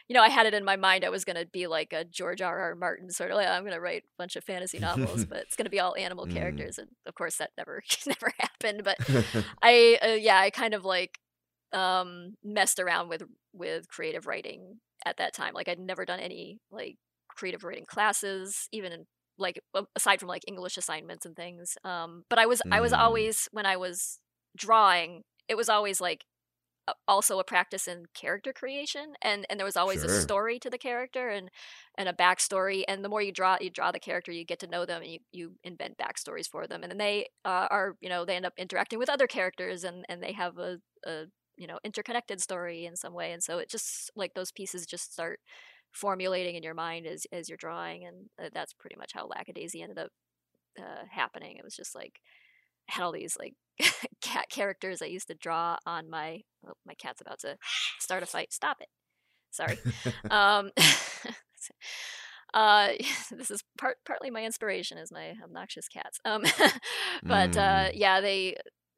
you 0.08 0.14
know 0.14 0.22
i 0.22 0.28
had 0.28 0.46
it 0.46 0.54
in 0.54 0.64
my 0.64 0.76
mind 0.76 1.04
i 1.04 1.08
was 1.08 1.24
going 1.24 1.36
to 1.36 1.46
be 1.46 1.66
like 1.66 1.92
a 1.92 2.04
george 2.04 2.42
r 2.42 2.58
r 2.60 2.74
martin 2.74 3.10
sort 3.10 3.30
of 3.30 3.36
like 3.36 3.48
i'm 3.48 3.62
going 3.62 3.72
to 3.72 3.80
write 3.80 4.02
a 4.02 4.16
bunch 4.18 4.36
of 4.36 4.44
fantasy 4.44 4.78
novels 4.78 5.24
but 5.28 5.38
it's 5.38 5.56
going 5.56 5.64
to 5.64 5.70
be 5.70 5.80
all 5.80 5.96
animal 5.96 6.26
Mm. 6.26 6.32
characters 6.34 6.78
and 6.78 6.88
of 7.06 7.14
course 7.14 7.36
that 7.38 7.50
never 7.56 7.82
never 8.06 8.32
happened 8.38 8.82
but 8.84 8.96
I 9.62 9.98
uh, 10.02 10.08
yeah, 10.14 10.38
I 10.38 10.50
kind 10.50 10.74
of 10.74 10.84
like 10.84 11.18
um 11.72 12.34
messed 12.44 12.78
around 12.78 13.08
with 13.08 13.22
with 13.52 13.88
creative 13.88 14.26
writing 14.26 14.80
at 15.04 15.16
that 15.18 15.34
time. 15.34 15.54
Like 15.54 15.68
I'd 15.68 15.78
never 15.78 16.04
done 16.04 16.20
any 16.20 16.58
like 16.70 16.96
creative 17.28 17.64
writing 17.64 17.84
classes, 17.86 18.68
even 18.72 18.92
in 18.92 19.06
like 19.38 19.60
aside 19.96 20.20
from 20.20 20.28
like 20.28 20.44
English 20.48 20.76
assignments 20.78 21.26
and 21.26 21.36
things. 21.36 21.76
Um 21.84 22.24
but 22.30 22.38
I 22.38 22.46
was 22.46 22.62
I 22.70 22.80
was 22.80 22.92
Mm. 22.92 22.92
always 22.92 23.48
when 23.52 23.66
I 23.66 23.76
was 23.76 24.20
drawing, 24.56 25.24
it 25.48 25.56
was 25.56 25.68
always 25.68 26.00
like 26.00 26.24
also 27.08 27.40
a 27.40 27.44
practice 27.44 27.88
in 27.88 28.04
character 28.14 28.52
creation 28.52 29.14
and 29.20 29.44
and 29.50 29.58
there 29.58 29.64
was 29.64 29.76
always 29.76 30.04
Sure. 30.04 30.04
a 30.04 30.08
story 30.08 30.58
to 30.60 30.70
the 30.70 30.78
character 30.78 31.28
and 31.30 31.50
and 31.98 32.08
a 32.08 32.12
backstory 32.12 32.84
and 32.86 33.04
the 33.04 33.08
more 33.08 33.20
you 33.20 33.32
draw 33.32 33.56
you 33.60 33.70
draw 33.70 33.90
the 33.90 33.98
character 33.98 34.30
you 34.30 34.44
get 34.44 34.60
to 34.60 34.68
know 34.68 34.86
them 34.86 35.02
and 35.02 35.10
you, 35.10 35.18
you 35.32 35.56
invent 35.64 35.98
backstories 35.98 36.48
for 36.48 36.66
them 36.68 36.82
and 36.84 36.90
then 36.92 36.98
they 36.98 37.26
uh, 37.44 37.66
are 37.70 37.96
you 38.00 38.08
know 38.08 38.24
they 38.24 38.36
end 38.36 38.46
up 38.46 38.52
interacting 38.56 39.00
with 39.00 39.08
other 39.08 39.26
characters 39.26 39.82
and 39.82 40.04
and 40.08 40.22
they 40.22 40.32
have 40.32 40.58
a, 40.58 40.78
a 41.04 41.24
you 41.56 41.66
know 41.66 41.80
interconnected 41.84 42.40
story 42.40 42.84
in 42.86 42.94
some 42.94 43.14
way 43.14 43.32
and 43.32 43.42
so 43.42 43.58
it 43.58 43.68
just 43.68 44.10
like 44.14 44.34
those 44.34 44.52
pieces 44.52 44.86
just 44.86 45.12
start 45.12 45.40
formulating 45.92 46.56
in 46.56 46.62
your 46.62 46.74
mind 46.74 47.06
as 47.06 47.26
as 47.32 47.48
you're 47.48 47.56
drawing 47.56 48.04
and 48.04 48.28
uh, 48.42 48.50
that's 48.52 48.72
pretty 48.74 48.96
much 48.96 49.12
how 49.14 49.26
lackadaisy 49.26 49.82
ended 49.82 49.98
up 49.98 50.10
uh, 50.78 51.04
happening 51.10 51.56
it 51.56 51.64
was 51.64 51.74
just 51.74 51.94
like 51.94 52.20
I 52.88 52.92
had 52.92 53.04
all 53.04 53.12
these 53.12 53.36
like 53.38 53.54
cat 54.20 54.46
characters 54.50 55.02
I 55.02 55.06
used 55.06 55.28
to 55.28 55.34
draw 55.34 55.76
on 55.86 56.10
my 56.10 56.40
oh, 56.66 56.74
my 56.86 56.94
cat's 56.94 57.20
about 57.20 57.40
to 57.40 57.56
start 57.98 58.22
a 58.22 58.26
fight. 58.26 58.52
Stop 58.52 58.78
it. 58.80 58.88
Sorry. 59.50 59.78
um 60.30 60.70
uh 62.54 62.88
this 63.30 63.50
is 63.50 63.62
part 63.78 63.98
partly 64.06 64.30
my 64.30 64.44
inspiration 64.44 64.98
is 64.98 65.10
my 65.12 65.34
obnoxious 65.42 65.88
cats. 65.88 66.18
Um 66.24 66.42
but 67.24 67.56
uh 67.56 67.88
Mm. 67.88 67.92
yeah, 67.94 68.20
they 68.20 68.56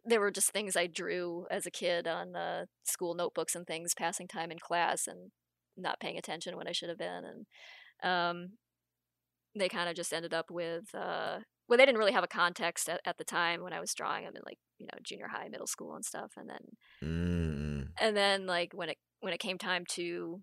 they 0.09 0.19
were 0.19 0.31
just 0.31 0.51
things 0.51 0.77
I 0.77 0.87
drew 0.87 1.47
as 1.51 1.67
a 1.67 1.71
kid 1.71 2.07
on 2.07 2.35
uh, 2.35 2.65
school 2.85 3.15
notebooks 3.15 3.55
and 3.55 3.67
things, 3.67 3.95
passing 3.95 4.27
time 4.27 4.51
in 4.51 4.59
class 4.59 5.07
and 5.07 5.31
not 5.79 6.01
paying 6.01 6.19
attention 6.19 6.57
when 6.57 6.69
I 6.69 6.73
should 6.73 6.89
have 6.89 6.99
been 6.99 7.25
and 7.25 7.47
um 8.03 8.51
they 9.57 9.69
kind 9.69 9.89
of 9.89 9.97
just 9.97 10.13
ended 10.13 10.33
up 10.35 10.51
with 10.51 10.85
uh 10.95 11.39
well 11.69 11.77
they 11.77 11.87
didn't 11.87 11.99
really 11.99 12.13
have 12.13 12.25
a 12.25 12.29
context 12.29 12.89
at, 12.89 13.01
at 13.05 13.19
the 13.19 13.25
time 13.25 13.63
when 13.63 13.73
i 13.73 13.81
was 13.81 13.95
drawing 13.95 14.25
them 14.25 14.37
in 14.37 14.43
like 14.47 14.59
you 14.79 14.87
know 14.87 14.99
junior 15.03 15.29
high 15.29 15.49
middle 15.49 15.67
school 15.67 15.95
and 15.95 16.05
stuff 16.05 16.33
and 16.37 16.49
then 16.49 16.59
Mm, 17.03 17.89
and 18.01 18.17
then 18.17 18.47
like 18.47 18.73
when 18.75 18.89
it 18.89 18.99
when 19.21 19.33
it 19.33 19.41
came 19.41 19.59
time 19.59 19.85
to 19.91 20.41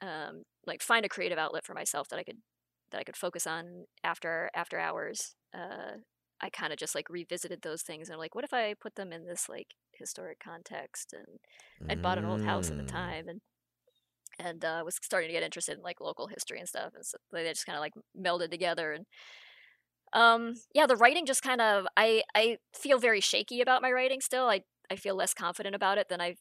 um 0.00 0.42
like 0.66 0.82
find 0.82 1.04
a 1.04 1.08
creative 1.08 1.38
outlet 1.38 1.64
for 1.64 1.74
myself 1.74 2.08
that 2.08 2.18
i 2.18 2.22
could 2.24 2.38
that 2.90 2.98
i 2.98 3.04
could 3.04 3.16
focus 3.16 3.46
on 3.46 3.84
after 4.04 4.50
after 4.54 4.78
hours 4.78 5.34
uh 5.54 5.96
i 6.40 6.48
kind 6.50 6.72
of 6.72 6.78
just 6.78 6.94
like 6.94 7.08
revisited 7.10 7.60
those 7.62 7.82
things 7.82 8.08
and 8.08 8.14
I'm 8.14 8.20
like 8.20 8.34
what 8.34 8.44
if 8.44 8.52
i 8.52 8.74
put 8.80 8.94
them 8.94 9.12
in 9.12 9.26
this 9.26 9.48
like 9.48 9.68
historic 9.98 10.38
context 10.40 11.12
and 11.12 11.90
I'd 11.90 12.02
bought 12.02 12.18
an 12.18 12.24
old 12.24 12.42
house 12.42 12.70
at 12.70 12.76
the 12.76 12.82
mm. 12.82 12.88
time 12.88 13.28
and 13.28 13.40
and 14.38 14.64
uh, 14.64 14.82
was 14.84 14.96
starting 15.02 15.28
to 15.28 15.32
get 15.34 15.42
interested 15.42 15.76
in 15.76 15.82
like 15.82 16.00
local 16.00 16.26
history 16.28 16.58
and 16.58 16.68
stuff 16.68 16.92
and 16.94 17.04
so 17.04 17.16
they 17.32 17.44
just 17.44 17.66
kind 17.66 17.76
of 17.76 17.80
like 17.80 17.92
melded 18.18 18.50
together 18.50 18.92
and 18.92 19.06
um 20.12 20.54
yeah 20.74 20.86
the 20.86 20.96
writing 20.96 21.26
just 21.26 21.42
kind 21.42 21.60
of 21.60 21.86
i 21.96 22.22
i 22.34 22.56
feel 22.74 22.98
very 22.98 23.20
shaky 23.20 23.60
about 23.60 23.82
my 23.82 23.90
writing 23.90 24.20
still 24.20 24.46
i 24.48 24.60
i 24.90 24.96
feel 24.96 25.14
less 25.14 25.34
confident 25.34 25.74
about 25.74 25.98
it 25.98 26.08
than 26.08 26.20
i've 26.20 26.38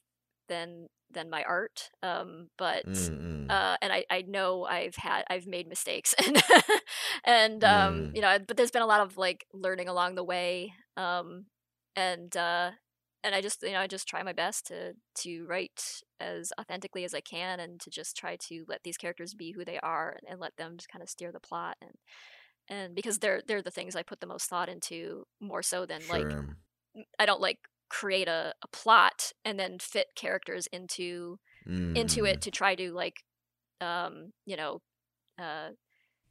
than 0.47 0.87
than 1.11 1.29
my 1.29 1.43
art 1.43 1.89
um 2.03 2.47
but 2.57 2.85
Mm, 2.85 3.17
mm. 3.21 3.49
uh, 3.49 3.75
and 3.81 3.91
I, 3.91 4.05
I 4.09 4.21
know 4.21 4.63
I've 4.63 4.95
had 4.95 5.23
I've 5.29 5.45
made 5.45 5.67
mistakes 5.67 6.15
and 6.25 6.41
and 7.25 7.63
um, 7.63 8.07
Mm. 8.07 8.13
you 8.13 8.21
know 8.21 8.37
but 8.47 8.55
there's 8.57 8.71
been 8.71 8.81
a 8.81 8.85
lot 8.87 9.01
of 9.01 9.17
like 9.17 9.45
learning 9.53 9.89
along 9.89 10.15
the 10.15 10.23
way 10.23 10.73
um, 10.95 11.45
and 11.95 12.35
uh, 12.37 12.71
and 13.23 13.35
I 13.35 13.41
just 13.41 13.61
you 13.63 13.71
know 13.71 13.79
I 13.79 13.87
just 13.87 14.07
try 14.07 14.23
my 14.23 14.33
best 14.33 14.67
to 14.67 14.93
to 15.19 15.45
write 15.45 16.01
as 16.19 16.51
authentically 16.59 17.03
as 17.03 17.13
I 17.13 17.21
can 17.21 17.59
and 17.59 17.79
to 17.81 17.89
just 17.89 18.15
try 18.17 18.35
to 18.47 18.65
let 18.67 18.81
these 18.83 18.97
characters 18.97 19.33
be 19.33 19.51
who 19.51 19.63
they 19.65 19.79
are 19.79 20.11
and, 20.11 20.31
and 20.31 20.39
let 20.39 20.55
them 20.57 20.77
just 20.77 20.89
kind 20.89 21.03
of 21.03 21.09
steer 21.09 21.31
the 21.31 21.39
plot 21.39 21.77
and 21.81 21.91
and 22.69 22.95
because 22.95 23.19
they're 23.19 23.41
they're 23.47 23.61
the 23.61 23.71
things 23.71 23.95
I 23.95 24.03
put 24.03 24.19
the 24.19 24.27
most 24.27 24.49
thought 24.49 24.69
into 24.69 25.25
more 25.39 25.61
so 25.63 25.85
than 25.85 26.01
like 26.09 26.25
I 27.19 27.25
don't 27.25 27.41
like 27.41 27.59
create 27.89 28.27
a, 28.27 28.53
a 28.63 28.67
plot 28.71 29.31
and 29.43 29.59
then 29.59 29.77
fit 29.79 30.07
characters 30.15 30.67
into 30.71 31.37
into 31.95 32.21
Mm. 32.23 32.27
it 32.27 32.41
to 32.41 32.51
try 32.51 32.75
to 32.75 32.91
like 32.93 33.15
um 33.81 34.31
you 34.45 34.55
know 34.55 34.79
uh 35.39 35.69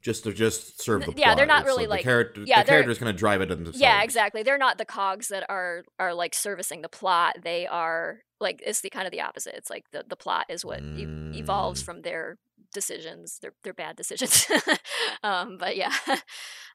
just 0.01 0.23
to 0.23 0.33
just 0.33 0.81
serve 0.81 1.01
the 1.01 1.11
plot. 1.11 1.17
yeah, 1.19 1.35
they're 1.35 1.45
not 1.45 1.61
It's 1.61 1.67
really, 1.67 1.85
the 1.85 1.91
like- 1.91 2.03
character. 2.03 2.41
yeah, 2.45 2.61
the 2.63 2.67
they're- 2.67 2.73
character's 2.75 2.97
gonna 2.99 3.13
drive 3.13 3.41
it 3.41 3.49
themselves. 3.49 3.79
yeah 3.79 4.01
exactly 4.03 4.41
they're 4.43 4.57
not 4.57 4.77
the 4.77 4.85
cogs 4.85 5.27
that 5.29 5.45
are 5.49 5.83
are 5.99 6.13
like 6.13 6.33
servicing 6.33 6.81
the 6.81 6.89
plot 6.89 7.37
they 7.43 7.67
are 7.67 8.19
like 8.39 8.61
it's 8.65 8.81
the 8.81 8.89
kind 8.89 9.05
of 9.05 9.11
the 9.11 9.21
opposite 9.21 9.53
it's 9.55 9.69
like 9.69 9.85
the 9.91 10.03
the 10.07 10.15
plot 10.15 10.45
is 10.49 10.65
what 10.65 10.81
e- 10.81 11.05
evolves 11.35 11.81
Mm. 11.81 11.85
from 11.85 12.01
their 12.01 12.37
decisions. 12.73 13.37
They're 13.41 13.53
they're 13.63 13.73
bad 13.73 13.95
decisions. 13.97 14.47
um, 15.23 15.57
but 15.57 15.75
yeah. 15.77 15.93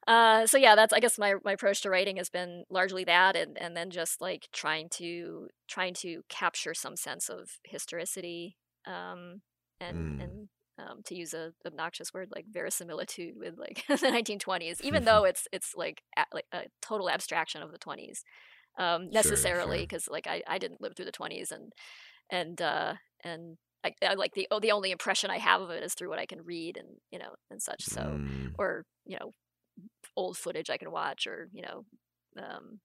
Uh, 0.07 0.47
so 0.47 0.57
yeah, 0.57 0.77
that's 0.77 0.93
I 0.93 1.01
guess 1.01 1.19
my 1.19 1.35
my 1.45 1.51
approach 1.53 1.81
to 1.83 1.91
writing 1.91 2.17
has 2.19 2.31
been 2.31 2.63
largely 2.71 3.03
that, 3.03 3.35
and 3.35 3.59
and 3.61 3.77
then 3.77 3.91
just 3.91 4.21
like 4.21 4.47
trying 4.53 4.89
to 4.91 5.49
trying 5.67 5.95
to 5.95 6.23
capture 6.29 6.75
some 6.75 6.95
sense 6.97 7.29
of 7.29 7.59
historicity, 7.65 8.57
um, 8.87 9.41
and 9.81 10.21
Mm. 10.21 10.23
and 10.23 10.49
um, 10.79 11.03
to 11.05 11.15
use 11.15 11.35
a 11.35 11.53
obnoxious 11.67 12.13
word 12.13 12.29
like 12.35 12.47
verisimilitude 12.51 13.35
with 13.37 13.59
like 13.59 13.85
the 13.89 13.95
1920s, 13.97 14.81
even 14.83 15.05
though 15.07 15.25
it's 15.25 15.47
it's 15.53 15.75
like 15.77 16.03
a, 16.17 16.25
like 16.33 16.47
a 16.53 16.63
total 16.83 17.11
abstraction 17.11 17.63
of 17.63 17.73
the 17.73 17.79
20s, 17.79 18.23
um, 18.79 19.11
necessarily 19.11 19.79
sure. 19.79 19.85
because 19.85 20.09
like 20.09 20.27
I, 20.27 20.43
I 20.47 20.59
didn't 20.59 20.81
live 20.81 20.95
through 20.97 21.07
the 21.07 21.13
20s 21.13 21.51
and 21.51 21.73
and 22.31 22.61
uh, 22.61 22.95
and 23.25 23.57
I, 23.85 23.93
I 24.07 24.15
like 24.15 24.35
the 24.35 24.49
oh, 24.51 24.61
the 24.61 24.73
only 24.73 24.91
impression 24.91 25.31
I 25.31 25.39
have 25.39 25.61
of 25.61 25.71
it 25.71 25.83
is 25.83 25.95
through 25.95 26.09
what 26.09 26.19
I 26.19 26.27
can 26.27 26.45
read 26.45 26.77
and 26.77 26.89
you 27.11 27.19
know 27.19 27.35
and 27.51 27.63
such. 27.63 27.85
So 27.85 28.01
Mm, 28.01 28.53
or 28.59 28.85
you 29.05 29.19
know 29.19 29.33
old 30.17 30.37
footage 30.37 30.71
I 30.71 30.77
can 30.79 30.91
watch 30.91 31.27
or 31.27 31.49
you 31.53 31.63
know 31.63 31.85
um, 32.39 32.81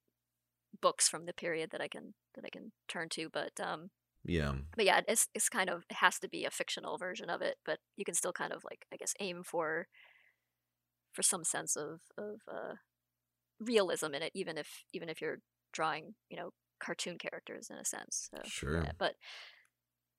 books 0.81 1.07
from 1.09 1.25
the 1.25 1.33
period 1.33 1.71
that 1.71 1.81
I 1.81 1.87
can 1.87 2.13
that 2.35 2.45
I 2.45 2.49
can 2.49 2.71
turn 2.87 3.09
to. 3.09 3.29
But 3.31 3.51
um, 3.59 3.89
yeah. 4.25 4.53
but 4.75 4.85
yeah, 4.85 5.01
it's 5.07 5.27
it's 5.33 5.49
kind 5.49 5.69
of 5.69 5.85
it 5.89 5.97
has 5.97 6.19
to 6.19 6.29
be 6.29 6.45
a 6.45 6.51
fictional 6.51 6.97
version 6.97 7.29
of 7.29 7.41
it, 7.41 7.57
but 7.65 7.79
you 7.97 8.05
can 8.05 8.15
still 8.15 8.33
kind 8.33 8.53
of 8.53 8.63
like 8.63 8.85
I 8.93 8.97
guess 8.97 9.13
aim 9.19 9.43
for 9.43 9.87
for 11.13 11.23
some 11.23 11.43
sense 11.43 11.75
of 11.75 12.01
of 12.17 12.41
uh, 12.47 12.75
realism 13.59 14.13
in 14.15 14.23
it, 14.23 14.31
even 14.35 14.57
if 14.57 14.85
even 14.93 15.09
if 15.09 15.21
you're 15.21 15.39
drawing 15.73 16.15
you 16.29 16.37
know 16.37 16.51
cartoon 16.79 17.17
characters 17.17 17.69
in 17.69 17.77
a 17.77 17.85
sense. 17.85 18.29
So, 18.33 18.43
Sure. 18.43 18.81
yeah, 18.83 18.91
but 18.97 19.15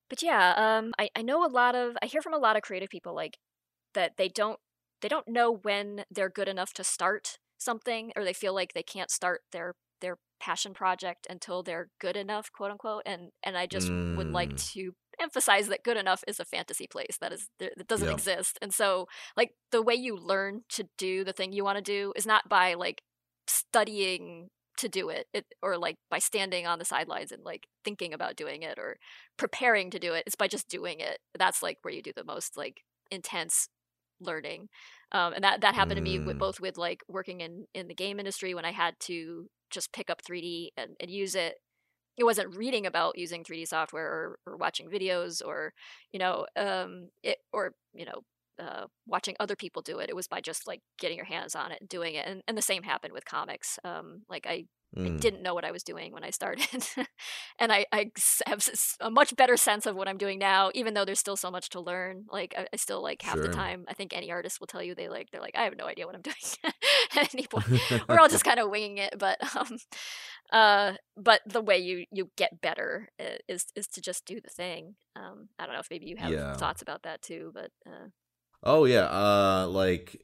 but 0.09 0.23
yeah, 0.23 0.55
um, 0.57 0.93
I 0.99 1.11
I 1.17 1.23
know 1.23 1.45
a 1.45 1.49
lot 1.49 1.75
of 1.75 1.97
I 2.03 2.07
hear 2.07 2.23
from 2.23 2.35
a 2.35 2.39
lot 2.39 2.57
of 2.57 2.63
creative 2.63 2.91
people 2.91 3.15
like 3.15 3.39
that 3.95 4.17
they 4.17 4.29
don't 4.29 4.61
they 5.03 5.09
don't 5.09 5.29
know 5.29 5.53
when 5.53 6.05
they're 6.11 6.31
good 6.31 6.49
enough 6.49 6.73
to 6.75 6.85
start 6.85 7.39
something, 7.59 8.13
or 8.17 8.25
they 8.25 8.33
feel 8.35 8.55
like 8.55 8.75
they 8.75 8.83
can't 8.83 9.11
start 9.11 9.43
their 9.53 9.75
their 10.01 10.19
passion 10.43 10.75
project 10.75 11.27
until 11.31 11.63
they're 11.63 11.89
good 12.01 12.17
enough, 12.17 12.51
quote 12.53 12.71
unquote. 12.73 13.03
And 13.07 13.31
and 13.43 13.57
I 13.57 13.67
just 13.67 13.93
would 14.17 14.33
like 14.33 14.55
Mm, 14.55 14.63
to 14.75 14.93
emphasize 15.21 15.69
that 15.69 15.85
good 15.85 15.97
enough 15.97 16.25
is 16.27 16.41
a 16.41 16.45
fantasy 16.45 16.87
place 16.87 17.19
that 17.21 17.33
is 17.33 17.49
that 17.59 17.87
doesn't 17.89 18.09
yeah. 18.09 18.15
exist. 18.15 18.59
And 18.63 18.75
so 18.75 19.07
like 19.37 19.53
the 19.71 19.83
way 19.83 19.95
you 19.95 20.17
learn 20.17 20.63
to 20.71 20.85
do 20.99 21.25
the 21.25 21.33
thing 21.33 21.53
you 21.53 21.65
want 21.65 21.79
to 21.79 21.83
do 21.83 22.13
is 22.17 22.27
not 22.27 22.49
by 22.49 22.75
like 22.75 23.03
studying 23.47 24.49
to 24.79 24.89
do 24.89 25.11
it, 25.11 25.27
it 25.35 25.47
or 25.63 25.79
like 25.79 25.97
by 26.11 26.19
standing 26.19 26.67
on 26.67 26.79
the 26.79 26.85
sidelines 26.85 27.33
and 27.33 27.45
like 27.45 27.67
thinking 27.85 28.15
about 28.15 28.37
doing 28.37 28.63
it 28.63 28.79
or 28.79 28.97
preparing 29.37 29.91
to 29.91 29.99
do 29.99 30.15
it 30.15 30.25
it's 30.27 30.35
by 30.37 30.49
just 30.49 30.69
doing 30.69 30.99
it 31.01 31.19
that's 31.39 31.63
like 31.63 31.79
where 31.83 31.93
you 31.95 32.03
do 32.03 32.13
the 32.17 32.25
most 32.25 32.57
like 32.57 32.83
intense 33.11 33.69
learning 34.21 34.69
um, 35.13 35.33
and 35.35 35.45
that 35.45 35.61
that 35.61 35.75
happened 35.75 35.99
to 35.99 36.03
me 36.03 36.19
with 36.19 36.39
Mm, 36.39 36.39
both 36.39 36.61
with 36.61 36.79
like 36.79 37.03
working 37.09 37.41
in 37.41 37.67
in 37.75 37.89
the 37.89 37.95
game 37.95 38.19
industry 38.19 38.55
when 38.55 38.65
i 38.65 38.73
had 38.73 38.95
to 39.01 39.49
just 39.73 39.93
pick 39.93 40.11
up 40.11 40.23
3d 40.23 40.71
and, 40.77 40.97
and 41.01 41.11
use 41.11 41.35
it. 41.35 41.57
It 42.19 42.25
wasn't 42.25 42.57
reading 42.57 42.87
about 42.87 43.19
using 43.19 43.45
3d 43.45 43.69
software 43.69 44.07
or, 44.07 44.39
or 44.47 44.57
watching 44.57 44.89
videos 44.91 45.43
or 45.45 45.73
you 46.13 46.19
know 46.19 46.47
um 46.57 47.09
it 47.23 47.39
or 47.53 47.73
you 47.95 48.05
know 48.05 48.23
uh, 48.63 48.87
watching 49.07 49.35
other 49.41 49.57
people 49.57 49.83
do 49.83 49.99
it. 49.99 50.11
It 50.11 50.17
was 50.17 50.29
by 50.29 50.41
just 50.41 50.67
like 50.67 50.81
getting 50.99 51.17
your 51.17 51.27
hands 51.27 51.57
on 51.57 51.73
it 51.73 51.79
and 51.81 51.89
doing 51.89 52.15
it 52.15 52.27
and, 52.27 52.43
and 52.47 52.57
the 52.57 52.63
same 52.63 52.83
happened 52.83 53.15
with 53.15 53.25
comics. 53.25 53.79
Um 53.85 54.23
like 54.29 54.47
i 54.49 54.65
I 55.05 55.09
mm, 55.09 55.21
didn't 55.21 55.43
know 55.43 55.55
what 55.55 55.65
I 55.65 55.71
was 55.71 55.83
doing 55.83 56.13
when 56.13 56.25
I 56.25 56.31
started. 56.31 56.87
and 57.59 57.73
I, 57.73 57.87
I, 57.93 58.11
have 58.47 58.67
a 59.01 59.11
much 59.11 59.35
better 59.37 59.57
sense 59.57 59.87
of 59.87 59.97
what 59.97 60.09
I'm 60.09 60.19
doing 60.19 60.39
now, 60.39 60.71
even 60.75 60.95
though 60.95 61.05
there's 61.05 61.19
still 61.19 61.37
so 61.37 61.51
much 61.51 61.71
to 61.71 61.81
learn. 61.81 62.27
Like, 62.31 62.55
I, 62.57 62.67
I 62.73 62.77
still, 62.77 63.03
like, 63.03 63.23
half 63.23 63.41
the 63.41 63.49
time, 63.49 63.85
I 63.89 63.95
think 63.95 64.15
any 64.15 64.31
artist 64.31 64.61
will 64.61 64.67
tell 64.67 64.83
you 64.83 64.95
they, 64.95 65.09
like, 65.09 65.31
they're 65.31 65.41
like, 65.41 65.57
I 65.57 65.65
have 65.65 65.77
no 65.77 65.87
idea 65.87 66.07
what 66.07 66.15
I'm 66.15 66.23
doing 66.23 66.35
at 67.17 67.35
any 67.35 67.47
point. 67.47 67.67
We're 68.09 68.19
all 68.19 68.29
just 68.29 68.45
kind 68.45 68.61
of 68.61 68.71
winging 68.71 68.99
it. 68.99 69.15
But, 69.19 69.39
um, 69.57 69.79
uh, 70.53 70.93
but 71.17 71.41
the 71.47 71.63
way 71.63 71.79
you, 71.79 72.05
you 72.13 72.31
get 72.37 72.61
better 72.61 73.09
i- 73.21 73.39
is, 73.49 73.67
is 73.75 73.87
to 73.89 74.01
just 74.01 74.25
do 74.27 74.41
the 74.41 74.51
thing. 74.51 74.95
Um, 75.17 75.49
I 75.59 75.67
don't 75.67 75.75
know 75.75 75.81
if 75.81 75.91
maybe 75.91 76.07
you 76.07 76.17
have 76.17 76.31
yeah. 76.31 76.55
thoughts 76.55 76.83
about 76.83 77.03
that 77.05 77.23
too, 77.23 77.51
but, 77.55 77.71
uh, 77.87 78.09
Oh 78.63 78.85
yeah, 78.85 79.07
uh 79.07 79.67
like 79.69 80.23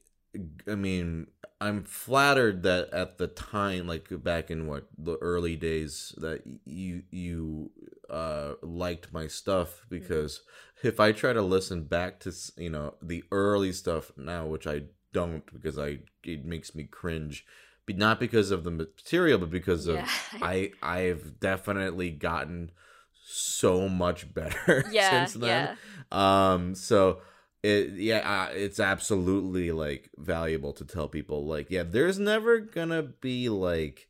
I 0.66 0.74
mean, 0.74 1.26
I'm 1.60 1.82
flattered 1.82 2.62
that 2.62 2.90
at 2.92 3.18
the 3.18 3.26
time 3.26 3.86
like 3.86 4.08
back 4.22 4.50
in 4.50 4.66
what 4.66 4.86
the 4.96 5.16
early 5.16 5.56
days 5.56 6.14
that 6.18 6.42
you 6.64 7.02
you 7.10 7.70
uh 8.08 8.54
liked 8.62 9.12
my 9.12 9.26
stuff 9.26 9.84
because 9.90 10.42
if 10.82 11.00
I 11.00 11.12
try 11.12 11.32
to 11.32 11.42
listen 11.42 11.82
back 11.84 12.20
to 12.20 12.32
you 12.56 12.70
know 12.70 12.94
the 13.02 13.24
early 13.32 13.72
stuff 13.72 14.12
now 14.16 14.46
which 14.46 14.66
I 14.66 14.82
don't 15.12 15.44
because 15.52 15.78
I 15.78 15.98
it 16.22 16.44
makes 16.44 16.74
me 16.74 16.84
cringe 16.84 17.44
but 17.86 17.96
not 17.96 18.20
because 18.20 18.50
of 18.50 18.64
the 18.64 18.70
material 18.70 19.38
but 19.38 19.50
because 19.50 19.86
of. 19.86 19.98
I 20.42 20.72
I've 20.82 21.40
definitely 21.40 22.10
gotten 22.10 22.70
so 23.26 23.88
much 23.88 24.32
better 24.32 24.84
yeah. 24.92 25.24
since 25.26 25.34
then 25.34 25.76
Yeah. 26.10 26.54
um 26.54 26.74
so 26.74 27.20
it 27.62 27.90
yeah 27.94 28.18
uh, 28.48 28.52
it's 28.52 28.78
absolutely 28.80 29.72
like 29.72 30.10
valuable 30.16 30.72
to 30.72 30.84
tell 30.84 31.08
people 31.08 31.44
like 31.46 31.70
yeah 31.70 31.82
there's 31.82 32.18
never 32.18 32.58
gonna 32.60 33.02
be 33.02 33.48
like 33.48 34.08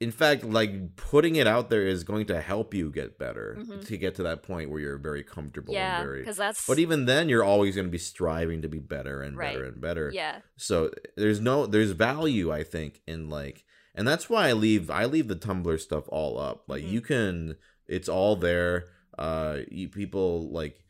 in 0.00 0.10
fact 0.10 0.44
like 0.44 0.96
putting 0.96 1.36
it 1.36 1.46
out 1.46 1.68
there 1.68 1.86
is 1.86 2.04
going 2.04 2.24
to 2.26 2.40
help 2.40 2.72
you 2.72 2.90
get 2.90 3.18
better 3.18 3.58
hmm 3.66 3.80
to 3.80 3.96
get 3.96 4.14
to 4.14 4.22
that 4.22 4.42
point 4.42 4.70
where 4.70 4.80
you're 4.80 4.98
very 4.98 5.22
comfortable 5.22 5.74
and 5.74 5.82
Yeah. 5.82 5.98
very 6.02 6.20
Because 6.20 6.36
that's, 6.38 6.66
but 6.66 6.78
even 6.78 7.04
then 7.06 7.28
you're 7.28 7.44
always 7.44 7.74
going 7.74 7.86
to 7.86 7.90
be 7.92 7.98
striving 7.98 8.62
to 8.62 8.68
be 8.68 8.78
better 8.78 9.22
and 9.22 9.36
better 9.38 9.64
and 9.64 9.80
better. 9.80 10.10
Yeah. 10.14 10.40
so 10.56 10.90
there's 11.16 11.40
no 11.40 11.66
there's 11.66 11.90
value 11.92 12.50
i 12.52 12.62
think 12.62 13.02
in 13.06 13.28
like 13.28 13.64
and 13.94 14.06
that's 14.08 14.30
why 14.30 14.48
i 14.48 14.52
leave 14.52 14.90
i 14.90 15.04
leave 15.04 15.28
the 15.28 15.36
tumblr 15.36 15.78
stuff 15.80 16.04
all 16.08 16.38
up. 16.38 16.64
Like 16.66 16.82
hmm 16.82 16.88
you 16.94 17.00
can 17.02 17.56
it's 17.86 18.08
all 18.08 18.36
there. 18.36 18.84
Uh 19.18 19.58
you, 19.70 19.88
people 19.88 20.50
like 20.50 20.84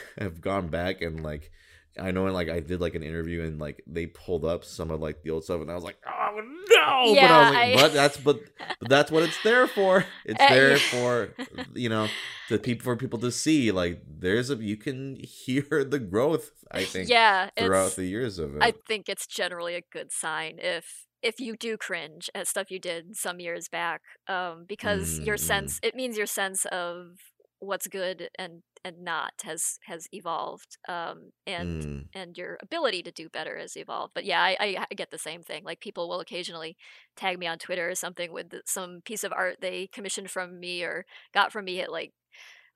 have 0.18 0.40
gone 0.40 0.68
back 0.68 1.02
and 1.02 1.22
like 1.22 1.50
I 1.98 2.10
know, 2.10 2.24
and 2.24 2.34
like 2.34 2.48
I 2.48 2.60
did 2.60 2.80
like 2.80 2.94
an 2.94 3.02
interview, 3.02 3.42
and 3.42 3.58
like 3.58 3.82
they 3.86 4.06
pulled 4.06 4.44
up 4.46 4.64
some 4.64 4.90
of 4.90 5.00
like 5.00 5.22
the 5.22 5.30
old 5.30 5.44
stuff, 5.44 5.60
and 5.60 5.70
I 5.70 5.74
was 5.74 5.84
like, 5.84 5.98
"Oh 6.06 6.40
no!" 6.70 7.16
but 7.20 7.30
I 7.30 7.38
was 7.38 7.50
like, 7.50 7.60
I, 7.60 7.74
"But 7.74 7.92
that's 7.92 8.16
but, 8.16 8.40
but 8.80 8.88
that's 8.88 9.10
what 9.10 9.22
it's 9.24 9.38
there 9.38 9.66
for. 9.68 10.06
It's 10.24 10.46
Uh, 10.46 10.46
there 10.46 10.80
for 10.80 11.36
you 11.74 11.90
know 11.90 12.12
the 12.48 12.58
people 12.58 12.84
for 12.84 12.96
people 12.96 13.18
to 13.20 13.30
see. 13.30 13.72
Like 13.72 14.02
there's 14.06 14.48
a 14.50 14.56
you 14.56 14.76
can 14.78 15.16
hear 15.16 15.84
the 15.84 15.98
growth. 15.98 16.50
I 16.70 16.86
think 16.86 17.12
yeah. 17.12 17.50
throughout 17.58 17.96
the 17.96 18.06
years 18.06 18.38
of 18.38 18.56
it. 18.56 18.62
I 18.62 18.74
think 18.86 19.08
it's 19.08 19.26
generally 19.26 19.74
a 19.74 19.82
good 19.92 20.12
sign 20.12 20.58
if 20.60 21.06
if 21.22 21.40
you 21.40 21.56
do 21.56 21.76
cringe 21.76 22.30
at 22.34 22.48
stuff 22.48 22.70
you 22.70 22.80
did 22.80 23.16
some 23.16 23.40
years 23.40 23.68
back, 23.68 24.02
um, 24.28 24.64
because 24.68 25.18
your 25.20 25.36
Mm, 25.36 25.38
sense 25.38 25.78
it 25.82 25.94
means 25.94 26.16
your 26.16 26.26
sense 26.26 26.64
of 26.66 27.16
what's 27.60 27.86
good 27.88 28.28
and 28.38 28.62
and 28.84 29.02
not 29.02 29.32
has 29.44 29.78
has 29.86 30.08
evolved, 30.12 30.78
um, 30.88 31.30
and 31.46 31.82
mm, 31.82 32.04
and 32.14 32.36
your 32.36 32.58
ability 32.62 33.02
to 33.04 33.12
do 33.12 33.28
better 33.28 33.58
has 33.58 33.76
evolved. 33.76 34.12
But 34.14 34.24
yeah, 34.24 34.42
I, 34.42 34.56
I, 34.58 34.86
I 34.90 34.94
get 34.94 35.10
the 35.10 35.18
same 35.18 35.42
thing. 35.42 35.64
Like 35.64 35.80
people 35.80 36.08
will 36.08 36.20
occasionally 36.20 36.76
tag 37.16 37.38
me 37.38 37.46
on 37.46 37.58
Twitter 37.58 37.88
or 37.88 37.94
something 37.94 38.32
with 38.32 38.52
some 38.66 39.00
piece 39.04 39.24
of 39.24 39.32
art 39.32 39.56
they 39.60 39.88
commissioned 39.92 40.30
from 40.30 40.58
me 40.58 40.82
or 40.82 41.04
got 41.32 41.52
from 41.52 41.64
me 41.64 41.80
at 41.80 41.92
like 41.92 42.12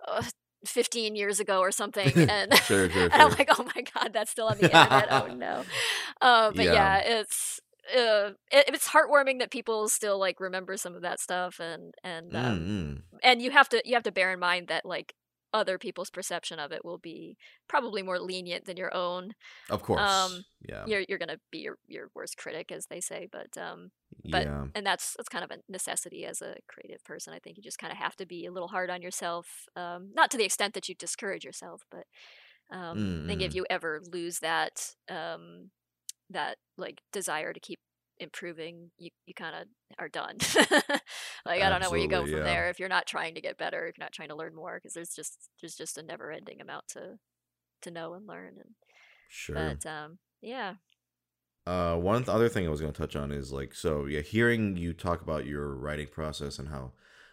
uh, 0.07 0.22
15 0.64 1.16
years 1.16 1.40
ago 1.40 1.61
or 1.61 1.70
something, 1.70 2.12
and 2.30 2.54
sure, 2.59 2.88
sure, 2.90 3.02
and 3.12 3.14
I'm 3.14 3.30
like, 3.30 3.48
oh 3.59 3.64
my 3.74 3.82
god, 3.94 4.12
that's 4.12 4.30
still 4.30 4.46
on 4.46 4.59
the 4.59 4.64
internet. 4.64 5.09
Oh 5.11 5.26
no. 5.34 5.64
Uh, 6.20 6.50
but 6.54 6.66
yeah. 6.66 6.72
yeah, 6.72 6.98
it's 7.20 7.61
uh, 7.94 8.30
it, 8.50 8.64
it's 8.68 8.88
heartwarming 8.88 9.38
that 9.38 9.50
people 9.50 9.88
still 9.88 10.18
like 10.18 10.40
remember 10.40 10.76
some 10.76 10.94
of 10.94 11.02
that 11.02 11.20
stuff, 11.20 11.61
and 11.61 11.94
and 12.02 12.34
um, 12.34 12.59
Mm, 12.59 12.68
mm. 12.68 13.02
and 13.22 13.42
you 13.42 13.50
have 13.50 13.68
to 13.70 13.82
you 13.84 13.94
have 13.94 14.02
to 14.04 14.12
bear 14.12 14.32
in 14.32 14.40
mind 14.40 14.68
that 14.68 14.84
like 14.84 15.14
other 15.57 15.78
people's 15.78 16.11
perception 16.11 16.61
of 16.61 16.72
it 16.72 16.84
will 16.84 16.98
be 16.98 17.38
probably 17.68 18.02
more 18.02 18.20
lenient 18.20 18.66
than 18.66 18.76
your 18.78 18.94
own. 18.94 19.34
Of 19.68 19.82
Um, 19.96 20.44
course. 20.44 20.44
Yeah. 20.61 20.88
you're 20.88 21.04
you're 21.09 21.18
gonna 21.18 21.40
be 21.50 21.59
your 21.61 21.78
your 21.86 22.11
worst 22.14 22.36
critic, 22.36 22.72
as 22.72 22.86
they 22.86 23.00
say, 23.00 23.28
but 23.32 23.57
um, 23.59 23.90
but 24.32 24.48
Yeah. 24.48 24.66
and 24.74 24.86
that's 24.86 25.14
that's 25.16 25.28
kind 25.28 25.44
of 25.44 25.50
a 25.50 25.61
necessity 25.68 26.24
as 26.26 26.42
a 26.42 26.57
creative 26.68 27.02
person. 27.04 27.32
I 27.34 27.38
think 27.40 27.57
you 27.57 27.62
just 27.62 27.78
kind 27.78 27.92
of 27.92 27.98
have 27.98 28.16
to 28.16 28.26
be 28.26 28.46
a 28.46 28.52
little 28.52 28.68
hard 28.68 28.90
on 28.90 29.02
yourself, 29.02 29.66
um, 29.76 30.12
not 30.14 30.30
to 30.32 30.36
the 30.38 30.44
extent 30.44 30.74
that 30.74 30.88
you 30.88 30.94
discourage 30.96 31.44
yourself, 31.44 31.82
but 31.90 32.07
um, 32.70 33.20
I 33.26 33.30
think 33.32 33.42
if 33.42 33.54
Mm, 33.54 33.57
mm. 33.57 33.57
you 33.57 33.66
ever 33.70 34.00
lose 34.12 34.40
that 34.40 34.94
um, 35.09 35.70
that 36.30 36.59
like 36.78 37.02
desire 37.12 37.52
to 37.52 37.61
keep 37.61 37.80
improving, 38.19 38.91
you 38.99 39.11
you 39.27 39.35
kind 39.35 39.55
of 39.57 39.69
are 39.99 40.09
done. 40.09 40.39
like 41.47 41.62
I 41.62 41.69
don't 41.71 41.81
know 41.81 41.91
where 41.91 42.01
you 42.01 42.09
go 42.09 42.27
from 42.27 42.43
Yeah. 42.43 42.43
there 42.43 42.69
if 42.71 42.79
you're 42.79 42.89
not 42.89 43.07
trying 43.07 43.35
to 43.35 43.41
get 43.41 43.59
better, 43.59 43.87
if 43.87 43.97
you're 43.99 44.05
not 44.05 44.12
trying 44.12 44.29
to 44.31 44.37
learn 44.37 44.55
more, 44.55 44.77
because 44.77 44.95
there's 44.95 45.14
just 45.14 45.51
there's 45.61 45.77
just 45.77 45.99
a 45.99 46.03
never 46.03 46.31
ending 46.33 46.61
amount 46.61 46.89
to 46.89 47.19
to 47.83 47.91
know 47.91 48.14
and 48.14 48.27
learn. 48.27 48.55
And 48.59 48.75
Sure. 49.29 49.81
but 49.83 49.87
um, 49.91 50.19
yeah. 50.43 50.75
Uh, 51.67 51.97
one 51.97 52.23
th- 52.23 52.29
other 52.29 52.49
thing 52.49 52.67
I 52.67 52.71
was 52.71 52.81
going 52.81 52.93
to 52.93 52.99
touch 52.99 53.17
on 53.17 53.33
is 53.33 53.53
like, 53.53 53.75
so 53.75 54.07
yeah, 54.07 54.21
hearing 54.21 54.77
you 54.77 54.93
talk 54.93 55.21
about 55.21 55.47
your 55.47 55.75
writing 55.75 56.07
process 56.07 56.59
and 56.59 56.69
how 56.69 56.93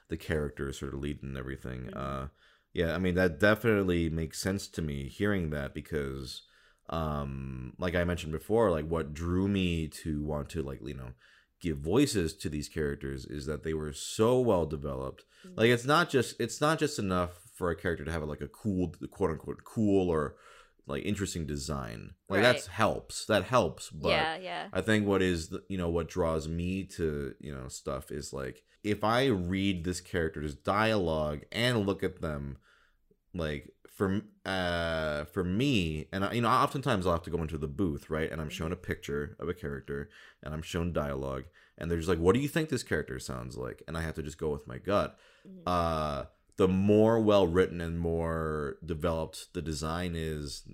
the 0.10 0.18
characters 0.18 0.80
sort 0.80 0.94
of 0.94 1.00
lead 1.00 1.22
and 1.24 1.38
everything. 1.38 1.90
Mhm. 1.90 1.94
Uh, 1.94 2.28
Yeah, 2.74 2.96
I 2.96 2.98
mean 2.98 3.14
that 3.16 3.40
definitely 3.40 4.10
makes 4.10 4.40
sense 4.40 4.68
to 4.70 4.82
me 4.82 5.08
hearing 5.08 5.52
that 5.52 5.76
because 5.76 6.42
um 6.90 7.74
like 7.78 7.96
I 7.96 8.04
mentioned 8.04 8.32
before, 8.32 8.72
like 8.72 8.86
what 8.86 9.14
drew 9.14 9.48
me 9.48 9.88
to 10.04 10.24
want 10.24 10.50
to 10.50 10.62
like, 10.62 10.80
you 10.86 10.96
know, 10.96 11.14
give 11.62 11.78
voices 11.78 12.34
to 12.36 12.50
these 12.50 12.68
characters 12.68 13.26
is 13.26 13.46
that 13.46 13.64
they 13.64 13.74
were 13.74 13.94
so 13.94 14.40
well 14.40 14.66
developed. 14.66 15.24
Mm-hmm. 15.46 15.60
Like 15.60 15.70
it's 15.70 15.86
not 15.86 16.10
just 16.10 16.40
it's 16.40 16.60
not 16.60 16.80
just 16.80 17.00
enough 17.00 17.32
for 17.56 17.70
a 17.70 17.76
character 17.76 18.04
to 18.04 18.12
have 18.12 18.24
like 18.24 18.42
a 18.42 18.48
cool 18.48 18.94
quote 19.12 19.32
unquote 19.32 19.64
cool 19.64 20.10
or 20.10 20.36
like 20.86 21.06
interesting 21.06 21.46
design. 21.46 22.12
Like 22.28 22.44
right. 22.44 22.56
that 22.56 22.66
helps. 22.66 23.26
That 23.26 23.46
helps. 23.46 23.90
But 23.90 24.10
yeah, 24.10 24.38
yeah. 24.38 24.68
I 24.74 24.82
think 24.82 25.08
what 25.08 25.22
is 25.22 25.50
the, 25.50 25.64
you 25.70 25.78
know 25.78 25.90
what 25.90 26.10
draws 26.10 26.48
me 26.48 26.84
to 26.98 27.34
you 27.40 27.54
know 27.54 27.68
stuff 27.70 28.12
is 28.12 28.34
like 28.34 28.64
if 28.84 29.04
I 29.04 29.28
read 29.28 29.84
this 29.84 30.02
character's 30.02 30.56
dialogue 30.56 31.44
and 31.52 31.86
look 31.86 32.04
at 32.04 32.22
them, 32.22 32.58
like 33.34 33.73
for 33.94 34.22
uh 34.46 35.24
for 35.26 35.44
me 35.44 36.08
and 36.12 36.26
I, 36.26 36.34
you 36.34 36.42
know 36.42 36.50
oftentimes 36.50 37.06
I'll 37.06 37.14
have 37.14 37.24
to 37.24 37.30
go 37.30 37.42
into 37.42 37.60
the 37.60 37.68
booth 37.68 38.10
right 38.10 38.32
and 38.32 38.42
I'm 38.42 38.50
shown 38.50 38.72
a 38.72 38.76
picture 38.76 39.38
of 39.40 39.48
a 39.48 39.54
character 39.54 40.10
and 40.42 40.54
I'm 40.54 40.64
shown 40.64 40.92
dialogue 40.94 41.44
and 41.78 41.90
they're 41.90 42.00
just 42.00 42.10
like 42.10 42.20
what 42.20 42.34
do 42.34 42.42
you 42.42 42.48
think 42.48 42.70
this 42.70 42.84
character 42.84 43.20
sounds 43.20 43.56
like 43.56 43.84
and 43.88 43.96
I 43.96 44.02
have 44.02 44.16
to 44.16 44.24
just 44.24 44.40
go 44.40 44.50
with 44.50 44.68
my 44.68 44.80
gut. 44.80 45.18
Mm-hmm. 45.48 45.62
Uh 45.68 46.26
the 46.58 46.68
more 46.68 47.20
well 47.20 47.48
written 47.48 47.82
and 47.82 48.00
more 48.00 48.78
developed 48.86 49.54
the 49.54 49.62
design 49.62 50.14
is, 50.16 50.68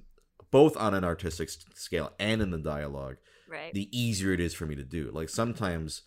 both 0.52 0.76
on 0.78 0.94
an 0.94 1.04
artistic 1.04 1.50
scale 1.74 2.12
and 2.20 2.42
in 2.42 2.52
the 2.52 2.58
dialogue, 2.58 3.18
right. 3.48 3.74
the 3.74 3.90
easier 3.98 4.34
it 4.34 4.40
is 4.40 4.54
for 4.54 4.66
me 4.66 4.76
to 4.76 4.84
do. 4.84 5.10
Like 5.12 5.30
sometimes, 5.30 6.02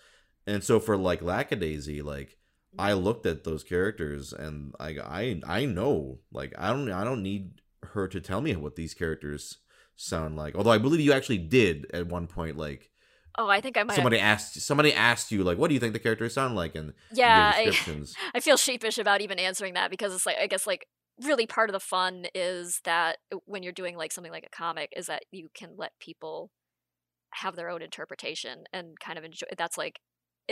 and 0.46 0.62
so 0.62 0.78
for 0.78 0.96
like 0.96 1.22
Lackadaisy, 1.22 2.02
like 2.02 2.36
I 2.78 2.94
looked 2.94 3.26
at 3.26 3.44
those 3.44 3.64
characters 3.64 4.32
and 4.32 4.74
I 4.80 4.98
I 4.98 5.40
I 5.46 5.64
know 5.66 6.20
like 6.32 6.52
I 6.58 6.70
don't 6.70 6.90
I 6.90 7.04
don't 7.04 7.22
need 7.22 7.60
her 7.82 8.08
to 8.08 8.20
tell 8.20 8.40
me 8.40 8.54
what 8.56 8.76
these 8.76 8.94
characters 8.94 9.58
sound 9.96 10.36
like. 10.36 10.54
Although 10.54 10.70
I 10.70 10.78
believe 10.78 11.00
you 11.00 11.12
actually 11.12 11.38
did 11.38 11.86
at 11.92 12.06
one 12.06 12.26
point 12.26 12.56
like 12.56 12.90
Oh, 13.38 13.48
I 13.48 13.60
think 13.60 13.78
I 13.78 13.82
might. 13.82 13.94
Somebody 13.94 14.18
have... 14.18 14.34
asked. 14.34 14.60
Somebody 14.60 14.92
asked 14.92 15.32
you 15.32 15.42
like, 15.42 15.56
"What 15.56 15.68
do 15.68 15.74
you 15.74 15.80
think 15.80 15.94
the 15.94 15.98
characters 15.98 16.34
sound 16.34 16.54
like?" 16.54 16.74
And 16.74 16.92
yeah, 17.14 17.52
I, 17.54 17.72
I 18.34 18.40
feel 18.40 18.58
sheepish 18.58 18.98
about 18.98 19.22
even 19.22 19.38
answering 19.38 19.74
that 19.74 19.90
because 19.90 20.14
it's 20.14 20.26
like 20.26 20.36
I 20.38 20.46
guess 20.46 20.66
like 20.66 20.86
really 21.24 21.46
part 21.46 21.70
of 21.70 21.72
the 21.72 21.80
fun 21.80 22.26
is 22.34 22.80
that 22.84 23.18
when 23.46 23.62
you're 23.62 23.72
doing 23.72 23.96
like 23.96 24.12
something 24.12 24.32
like 24.32 24.44
a 24.46 24.54
comic 24.54 24.92
is 24.96 25.06
that 25.06 25.22
you 25.30 25.48
can 25.54 25.70
let 25.76 25.92
people 25.98 26.50
have 27.34 27.56
their 27.56 27.70
own 27.70 27.80
interpretation 27.80 28.64
and 28.72 29.00
kind 29.00 29.18
of 29.18 29.24
enjoy. 29.24 29.46
That's 29.56 29.78
like 29.78 30.00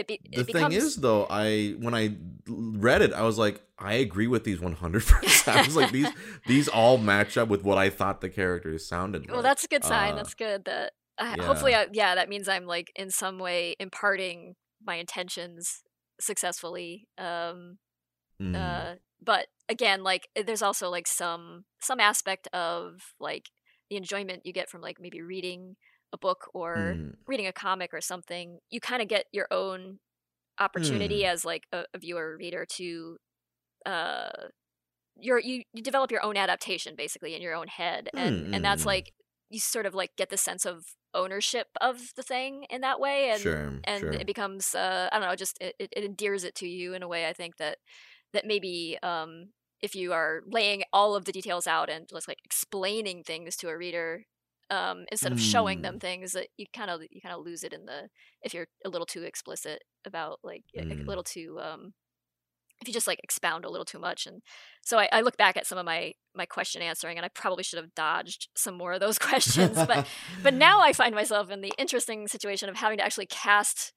it 0.01 0.07
be, 0.07 0.21
the 0.33 0.41
it 0.41 0.47
thing 0.47 0.55
becomes... 0.55 0.75
is 0.75 0.97
though 0.97 1.27
i 1.31 1.75
when 1.79 1.95
i 1.95 2.15
read 2.49 3.03
it 3.03 3.13
i 3.13 3.23
was 3.23 3.39
like 3.39 3.61
i 3.79 3.95
agree 3.95 4.27
with 4.27 4.45
these 4.45 4.59
100% 4.59 5.49
i 5.49 5.63
was 5.63 5.77
like 5.77 5.93
these 5.93 6.09
these 6.47 6.69
all 6.69 6.99
match 6.99 7.37
up 7.37 7.49
with 7.49 7.63
what 7.63 7.79
i 7.79 7.89
thought 7.91 8.21
the 8.21 8.29
characters 8.29 8.87
sounded 8.87 9.31
well 9.31 9.43
that's 9.43 9.65
a 9.65 9.69
good 9.69 9.85
sign 9.85 10.15
uh, 10.15 10.17
that's 10.17 10.35
good 10.35 10.65
that 10.65 10.93
yeah. 11.21 11.43
hopefully 11.45 11.75
I, 11.75 11.87
yeah 11.93 12.15
that 12.15 12.29
means 12.29 12.49
i'm 12.49 12.67
like 12.67 12.91
in 12.97 13.11
some 13.11 13.39
way 13.39 13.77
imparting 13.79 14.55
my 14.85 14.97
intentions 14.97 15.83
successfully 16.21 17.07
um 17.19 17.79
mm. 18.41 18.57
uh 18.57 18.97
but 19.23 19.47
again 19.69 20.03
like 20.03 20.29
eh, 20.35 20.43
there's 20.43 20.63
also 20.63 20.91
like 20.91 21.07
some 21.07 21.65
some 21.81 22.01
aspect 22.01 22.49
of 22.53 23.15
like 23.21 23.51
the 23.91 23.97
enjoyment 23.97 24.43
you 24.45 24.53
get 24.53 24.71
from 24.71 24.81
like 24.81 24.99
maybe 25.01 25.21
reading 25.21 25.77
a 26.13 26.19
book 26.19 26.51
or 26.55 26.95
mm. 26.97 27.15
reading 27.27 27.47
a 27.47 27.53
comic 27.53 27.93
or 27.93 28.01
something 28.01 28.59
you 28.71 28.81
kind 28.81 29.03
of 29.03 29.09
get 29.09 29.27
your 29.33 29.47
own 29.51 29.99
opportunity 30.59 31.23
mm. 31.23 31.29
as 31.29 31.45
like 31.45 31.65
a, 31.73 31.85
a 31.95 31.99
viewer 31.99 32.33
or 32.33 32.37
reader 32.37 32.67
to 32.67 33.17
uh 33.87 34.29
you're 35.17 35.39
you, 35.39 35.63
you 35.73 35.83
develop 35.83 36.11
your 36.11 36.25
own 36.25 36.37
adaptation 36.37 36.95
basically 36.97 37.35
in 37.35 37.43
your 37.43 37.55
own 37.55 37.69
head 37.69 38.09
and 38.15 38.49
mm, 38.49 38.55
and 38.55 38.65
that's 38.65 38.83
mm. 38.83 38.87
like 38.87 39.13
you 39.51 39.59
sort 39.59 39.87
of 39.87 39.95
like 39.95 40.11
get 40.17 40.31
the 40.31 40.37
sense 40.37 40.65
of 40.65 40.85
ownership 41.13 41.67
of 41.81 41.99
the 42.17 42.23
thing 42.23 42.65
in 42.71 42.83
that 42.83 43.01
way 43.01 43.31
and 43.31 43.41
sure, 43.41 43.73
and 43.85 44.01
sure. 44.01 44.13
it 44.13 44.27
becomes 44.27 44.75
uh, 44.75 45.09
i 45.11 45.19
don't 45.19 45.29
know 45.29 45.35
just 45.35 45.59
it, 45.61 45.75
it 45.79 46.05
endears 46.05 46.45
it 46.45 46.55
to 46.55 46.69
you 46.69 46.95
in 46.95 47.03
a 47.03 47.09
way 47.09 47.27
i 47.27 47.33
think 47.33 47.57
that 47.57 47.79
that 48.33 48.47
maybe 48.47 48.97
um 49.03 49.49
if 49.83 49.95
you 49.95 50.13
are 50.13 50.43
laying 50.47 50.83
all 50.93 51.17
of 51.17 51.25
the 51.25 51.33
details 51.33 51.67
out 51.67 51.89
and 51.89 52.07
just 52.09 52.29
like 52.29 52.39
explaining 52.45 53.23
things 53.25 53.57
to 53.57 53.69
a 53.69 53.77
reader 53.77 54.25
um 54.71 55.05
instead 55.11 55.33
of 55.33 55.39
mm. 55.39 55.51
showing 55.51 55.83
them 55.83 55.97
mm. 55.97 56.01
things 56.01 56.33
that 56.33 56.49
you 56.57 56.67
kind 56.75 56.91
of 56.91 57.01
you 57.11 57.21
kind 57.21 57.35
of 57.35 57.45
lose 57.45 57.65
it 57.65 57.73
in 57.73 57.87
the 57.87 58.09
if 58.43 58.55
you're 58.55 58.67
a 58.85 58.89
little 58.89 59.07
too 59.07 59.23
explicit 59.23 59.83
about 60.07 60.39
like 60.43 60.63
mm. 60.77 60.91
a 60.91 61.09
little 61.09 61.25
too 61.25 61.59
um 61.61 61.93
if 62.81 62.89
you 62.89 62.95
just 62.95 63.07
like 63.07 63.21
expound 63.23 63.65
a 63.65 63.71
little 63.71 63.85
too 63.85 63.99
much 63.99 64.27
and 64.27 64.43
so 64.83 64.99
I, 64.99 65.09
I, 65.13 65.21
look 65.21 65.37
back 65.37 65.59
at 65.59 65.67
some 65.67 65.77
of 65.77 65.85
my 65.85 66.15
my 66.35 66.47
question 66.47 66.81
answering 66.81 67.19
and 67.19 67.25
i 67.25 67.29
probably 67.29 67.63
should 67.63 67.79
have 67.79 67.95
dodged 67.95 68.49
some 68.57 68.77
more 68.77 68.93
of 68.93 69.01
those 69.01 69.19
questions 69.29 69.75
but 69.75 70.07
but 70.43 70.55
now 70.55 70.81
i 70.83 70.93
find 70.93 71.15
myself 71.15 71.51
in 71.51 71.61
the 71.61 71.73
interesting 71.79 72.27
situation 72.29 72.69
of 72.69 72.77
having 72.77 72.99
to 72.99 73.05
actually 73.05 73.27
cast 73.27 73.93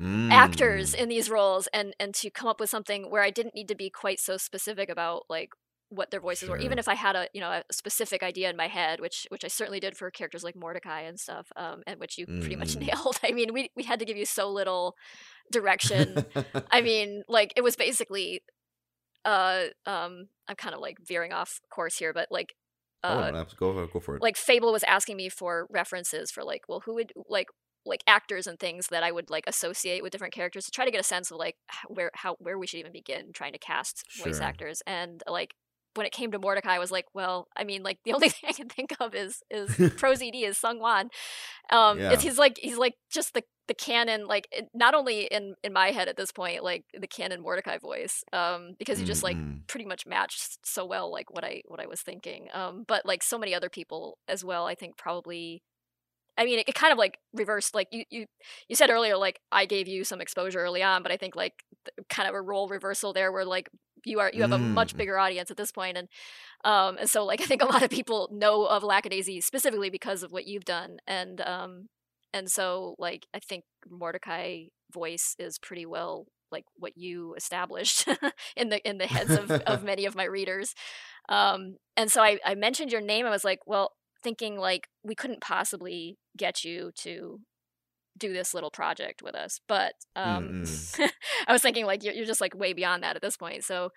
mm. 0.00 0.30
actors 0.30 0.94
in 0.94 1.08
these 1.08 1.28
roles 1.28 1.68
and 1.74 1.94
and 2.00 2.14
to 2.14 2.30
come 2.30 2.48
up 2.48 2.60
with 2.60 2.70
something 2.70 3.10
where 3.10 3.22
i 3.22 3.30
didn't 3.30 3.54
need 3.54 3.68
to 3.68 3.76
be 3.76 3.90
quite 3.90 4.20
so 4.20 4.36
specific 4.36 4.88
about 4.88 5.24
like 5.28 5.50
what 5.90 6.10
their 6.10 6.20
voices 6.20 6.46
sure. 6.46 6.56
were 6.56 6.62
even 6.62 6.78
if 6.78 6.88
i 6.88 6.94
had 6.94 7.16
a 7.16 7.26
you 7.34 7.40
know 7.40 7.50
a 7.50 7.62
specific 7.72 8.22
idea 8.22 8.48
in 8.48 8.56
my 8.56 8.68
head 8.68 9.00
which 9.00 9.26
which 9.30 9.44
i 9.44 9.48
certainly 9.48 9.80
did 9.80 9.96
for 9.96 10.10
characters 10.10 10.42
like 10.42 10.56
mordecai 10.56 11.02
and 11.02 11.20
stuff 11.20 11.52
um 11.56 11.82
and 11.86 12.00
which 12.00 12.16
you 12.16 12.26
mm. 12.26 12.40
pretty 12.40 12.56
much 12.56 12.74
mm. 12.76 12.86
nailed 12.86 13.18
i 13.22 13.32
mean 13.32 13.52
we 13.52 13.70
we 13.76 13.82
had 13.82 13.98
to 13.98 14.04
give 14.04 14.16
you 14.16 14.24
so 14.24 14.48
little 14.48 14.96
direction. 15.52 16.24
I 16.70 16.80
mean, 16.80 17.22
like 17.28 17.52
it 17.56 17.62
was 17.62 17.76
basically 17.76 18.42
uh 19.24 19.64
um 19.86 20.28
I'm 20.48 20.56
kind 20.56 20.74
of 20.74 20.80
like 20.80 20.98
veering 21.06 21.32
off 21.32 21.60
course 21.70 21.96
here, 21.96 22.12
but 22.12 22.28
like 22.30 22.54
uh 23.02 23.32
oh, 23.34 23.44
go 23.58 23.86
go 23.86 24.00
for 24.00 24.16
it. 24.16 24.22
Like 24.22 24.36
Fable 24.36 24.72
was 24.72 24.84
asking 24.84 25.16
me 25.16 25.28
for 25.28 25.66
references 25.70 26.30
for 26.30 26.44
like, 26.44 26.62
well, 26.68 26.80
who 26.84 26.94
would 26.94 27.12
like 27.28 27.48
like 27.86 28.04
actors 28.06 28.46
and 28.46 28.58
things 28.58 28.88
that 28.88 29.02
I 29.02 29.10
would 29.10 29.30
like 29.30 29.44
associate 29.46 30.02
with 30.02 30.12
different 30.12 30.34
characters 30.34 30.66
to 30.66 30.70
try 30.70 30.84
to 30.84 30.90
get 30.90 31.00
a 31.00 31.04
sense 31.04 31.30
of 31.30 31.38
like 31.38 31.56
where 31.88 32.10
how 32.14 32.36
where 32.38 32.58
we 32.58 32.66
should 32.66 32.80
even 32.80 32.92
begin 32.92 33.32
trying 33.32 33.52
to 33.52 33.58
cast 33.58 34.04
sure. 34.08 34.26
voice 34.26 34.40
actors 34.40 34.82
and 34.86 35.22
like 35.26 35.54
when 35.94 36.06
it 36.06 36.12
came 36.12 36.32
to 36.32 36.38
Mordecai, 36.38 36.74
I 36.74 36.78
was 36.78 36.90
like, 36.90 37.06
well, 37.14 37.48
I 37.56 37.64
mean, 37.64 37.82
like 37.82 37.98
the 38.04 38.12
only 38.14 38.28
thing 38.28 38.48
I 38.48 38.52
can 38.52 38.68
think 38.68 38.94
of 39.00 39.14
is 39.14 39.42
is 39.50 39.70
ProZD 39.70 40.42
is 40.44 40.58
SungWon. 40.58 41.08
Um, 41.70 41.98
yeah. 41.98 42.16
he's 42.16 42.38
like 42.38 42.58
he's 42.60 42.78
like 42.78 42.94
just 43.10 43.34
the 43.34 43.42
the 43.68 43.74
canon, 43.74 44.26
like 44.26 44.48
not 44.74 44.94
only 44.94 45.22
in 45.26 45.54
in 45.62 45.72
my 45.72 45.92
head 45.92 46.08
at 46.08 46.16
this 46.16 46.32
point, 46.32 46.64
like 46.64 46.84
the 46.98 47.06
canon 47.06 47.40
Mordecai 47.40 47.78
voice, 47.78 48.24
um, 48.32 48.74
because 48.78 48.98
he 48.98 49.04
just 49.04 49.22
mm-hmm. 49.22 49.50
like 49.50 49.66
pretty 49.68 49.86
much 49.86 50.06
matched 50.06 50.58
so 50.66 50.84
well 50.84 51.10
like 51.10 51.30
what 51.32 51.44
I 51.44 51.62
what 51.66 51.80
I 51.80 51.86
was 51.86 52.00
thinking. 52.00 52.48
Um, 52.52 52.84
but 52.86 53.06
like 53.06 53.22
so 53.22 53.38
many 53.38 53.54
other 53.54 53.68
people 53.68 54.18
as 54.28 54.44
well, 54.44 54.66
I 54.66 54.74
think 54.74 54.96
probably 54.96 55.62
I 56.40 56.44
mean, 56.44 56.58
it, 56.60 56.68
it, 56.68 56.74
kind 56.74 56.90
of 56.90 56.98
like 56.98 57.18
reversed. 57.34 57.74
Like 57.74 57.88
you, 57.92 58.04
you, 58.10 58.26
you 58.66 58.74
said 58.74 58.88
earlier, 58.88 59.16
like 59.16 59.40
I 59.52 59.66
gave 59.66 59.88
you 59.88 60.04
some 60.04 60.22
exposure 60.22 60.60
early 60.60 60.82
on, 60.82 61.02
but 61.02 61.12
I 61.12 61.18
think 61.18 61.36
like 61.36 61.52
kind 62.08 62.28
of 62.28 62.34
a 62.34 62.40
role 62.40 62.66
reversal 62.66 63.12
there, 63.12 63.30
where 63.30 63.44
like 63.44 63.68
you 64.04 64.20
are 64.20 64.30
you 64.32 64.42
have 64.42 64.52
a 64.52 64.58
much 64.58 64.94
mm. 64.94 64.98
bigger 64.98 65.18
audience 65.18 65.50
at 65.50 65.56
this 65.56 65.72
point, 65.72 65.96
and 65.96 66.08
um, 66.64 66.96
and 66.98 67.08
so 67.08 67.24
like 67.24 67.40
I 67.40 67.44
think 67.44 67.62
a 67.62 67.66
lot 67.66 67.82
of 67.82 67.90
people 67.90 68.28
know 68.32 68.66
of 68.66 68.82
Lackadaisy 68.82 69.40
specifically 69.40 69.90
because 69.90 70.22
of 70.22 70.32
what 70.32 70.46
you've 70.46 70.64
done, 70.64 70.98
and 71.06 71.40
um, 71.40 71.88
and 72.32 72.50
so 72.50 72.94
like 72.98 73.26
I 73.34 73.38
think 73.38 73.64
Mordecai 73.88 74.64
voice 74.92 75.34
is 75.38 75.58
pretty 75.58 75.86
well 75.86 76.26
like 76.52 76.64
what 76.76 76.96
you 76.96 77.34
established 77.36 78.08
in 78.56 78.70
the 78.70 78.88
in 78.88 78.98
the 78.98 79.06
heads 79.06 79.30
of, 79.30 79.50
of 79.66 79.84
many 79.84 80.04
of 80.04 80.14
my 80.14 80.24
readers. 80.24 80.74
Um, 81.28 81.76
and 81.96 82.10
so 82.10 82.22
I, 82.22 82.38
I 82.44 82.54
mentioned 82.54 82.92
your 82.92 83.00
name. 83.00 83.26
I 83.26 83.30
was 83.30 83.44
like, 83.44 83.60
well, 83.66 83.92
thinking 84.22 84.58
like 84.58 84.88
we 85.02 85.14
couldn't 85.14 85.40
possibly 85.40 86.18
get 86.36 86.64
you 86.64 86.90
to 86.96 87.40
do 88.20 88.32
this 88.32 88.54
little 88.54 88.70
project 88.70 89.22
with 89.22 89.34
us 89.34 89.60
but 89.66 89.94
um 90.14 90.64
i 91.48 91.52
was 91.52 91.62
thinking 91.62 91.86
like 91.86 92.04
you're, 92.04 92.14
you're 92.14 92.26
just 92.26 92.40
like 92.40 92.54
way 92.54 92.72
beyond 92.72 93.02
that 93.02 93.16
at 93.16 93.22
this 93.22 93.36
point 93.36 93.64
so 93.64 93.90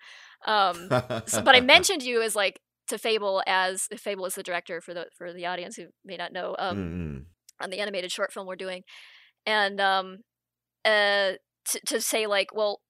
um 0.46 0.88
so, 1.26 1.42
but 1.42 1.54
i 1.54 1.60
mentioned 1.74 2.02
you 2.02 2.22
as 2.22 2.34
like 2.34 2.60
to 2.88 2.98
fable 2.98 3.42
as 3.46 3.86
fable 3.96 4.26
is 4.26 4.34
the 4.34 4.42
director 4.42 4.80
for 4.80 4.92
the 4.92 5.06
for 5.16 5.32
the 5.32 5.46
audience 5.46 5.76
who 5.76 5.86
may 6.04 6.16
not 6.16 6.32
know 6.32 6.56
um 6.58 7.26
on 7.60 7.70
the 7.70 7.78
animated 7.78 8.10
short 8.10 8.32
film 8.32 8.46
we're 8.46 8.56
doing 8.56 8.82
and 9.46 9.80
um 9.80 10.18
uh 10.84 11.32
to, 11.66 11.80
to 11.86 12.00
say 12.00 12.26
like 12.26 12.48
well 12.54 12.80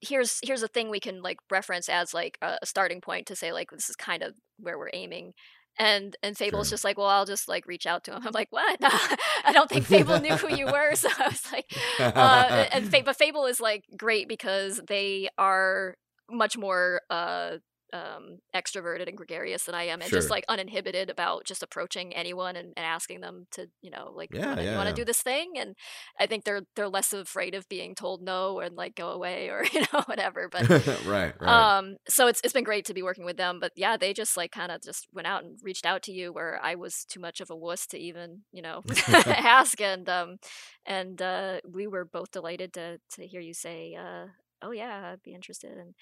here's 0.00 0.38
here's 0.42 0.62
a 0.62 0.68
thing 0.68 0.90
we 0.90 1.00
can 1.00 1.22
like 1.22 1.38
reference 1.50 1.88
as 1.88 2.12
like 2.12 2.38
a 2.42 2.58
starting 2.64 3.00
point 3.00 3.26
to 3.26 3.36
say 3.36 3.52
like 3.52 3.70
this 3.70 3.88
is 3.88 3.96
kind 3.96 4.22
of 4.22 4.34
where 4.58 4.78
we're 4.78 4.90
aiming 4.92 5.32
and 5.78 6.16
and 6.22 6.36
Fable's 6.36 6.68
sure. 6.68 6.74
just 6.74 6.84
like, 6.84 6.98
well, 6.98 7.06
I'll 7.06 7.26
just 7.26 7.48
like 7.48 7.66
reach 7.66 7.86
out 7.86 8.04
to 8.04 8.12
him. 8.14 8.22
I'm 8.26 8.32
like, 8.32 8.48
what? 8.50 8.78
I 8.82 9.52
don't 9.52 9.68
think 9.68 9.84
Fable 9.86 10.20
knew 10.20 10.36
who 10.36 10.54
you 10.54 10.66
were. 10.66 10.94
So 10.96 11.08
I 11.18 11.28
was 11.28 11.52
like, 11.52 11.66
uh, 11.98 12.66
and 12.72 12.90
but 12.90 13.16
Fable 13.16 13.44
is 13.46 13.60
like 13.60 13.84
great 13.96 14.28
because 14.28 14.80
they 14.86 15.28
are 15.36 15.96
much 16.30 16.56
more 16.56 17.02
uh 17.10 17.56
um, 17.92 18.38
extroverted 18.54 19.08
and 19.08 19.16
gregarious 19.16 19.64
than 19.64 19.74
I 19.74 19.84
am, 19.84 20.00
and 20.00 20.10
Sure. 20.10 20.18
just 20.18 20.30
like 20.30 20.44
uninhibited 20.48 21.08
about 21.10 21.44
just 21.44 21.62
approaching 21.62 22.14
anyone 22.14 22.56
and, 22.56 22.72
and 22.76 22.84
asking 22.86 23.20
them 23.20 23.46
to, 23.52 23.68
you 23.80 23.90
know, 23.90 24.12
like, 24.14 24.30
Yeah, 24.32 24.48
wanna, 24.48 24.62
you 24.62 24.70
want 24.72 24.84
to 24.86 24.90
yeah. 24.90 24.94
do 24.96 25.04
this 25.04 25.22
thing? 25.22 25.52
And 25.56 25.74
I 26.18 26.26
think 26.26 26.44
they're 26.44 26.62
they're 26.74 26.88
less 26.88 27.12
afraid 27.12 27.54
of 27.54 27.68
being 27.68 27.94
told 27.94 28.22
no 28.22 28.60
and 28.60 28.76
like 28.76 28.94
go 28.94 29.10
away 29.10 29.48
or 29.48 29.64
you 29.72 29.80
know 29.92 30.02
whatever. 30.06 30.48
But 30.50 30.68
right, 31.06 31.34
right. 31.40 31.76
um, 31.78 31.96
so 32.08 32.26
it's 32.26 32.40
it's 32.42 32.52
been 32.52 32.64
great 32.64 32.84
to 32.86 32.94
be 32.94 33.02
working 33.02 33.24
with 33.24 33.36
them. 33.36 33.58
But 33.60 33.72
yeah, 33.76 33.96
they 33.96 34.12
just 34.12 34.36
like 34.36 34.50
kind 34.52 34.72
of 34.72 34.82
just 34.82 35.06
went 35.12 35.26
out 35.26 35.44
and 35.44 35.58
reached 35.62 35.86
out 35.86 36.02
to 36.04 36.12
you 36.12 36.32
where 36.32 36.60
I 36.62 36.74
was 36.74 37.04
too 37.04 37.20
much 37.20 37.40
of 37.40 37.50
a 37.50 37.56
wuss 37.56 37.86
to 37.88 37.98
even 37.98 38.42
you 38.52 38.62
know 38.62 38.82
ask, 39.26 39.80
and 39.80 40.08
um, 40.08 40.36
and 40.84 41.20
uh, 41.22 41.60
we 41.68 41.86
were 41.86 42.04
both 42.04 42.30
delighted 42.30 42.72
to 42.74 42.98
to 43.14 43.26
hear 43.26 43.40
you 43.40 43.54
say, 43.54 43.94
uh, 43.98 44.26
oh 44.62 44.72
yeah, 44.72 45.12
I'd 45.12 45.22
be 45.22 45.34
interested. 45.34 45.72
And 45.76 45.94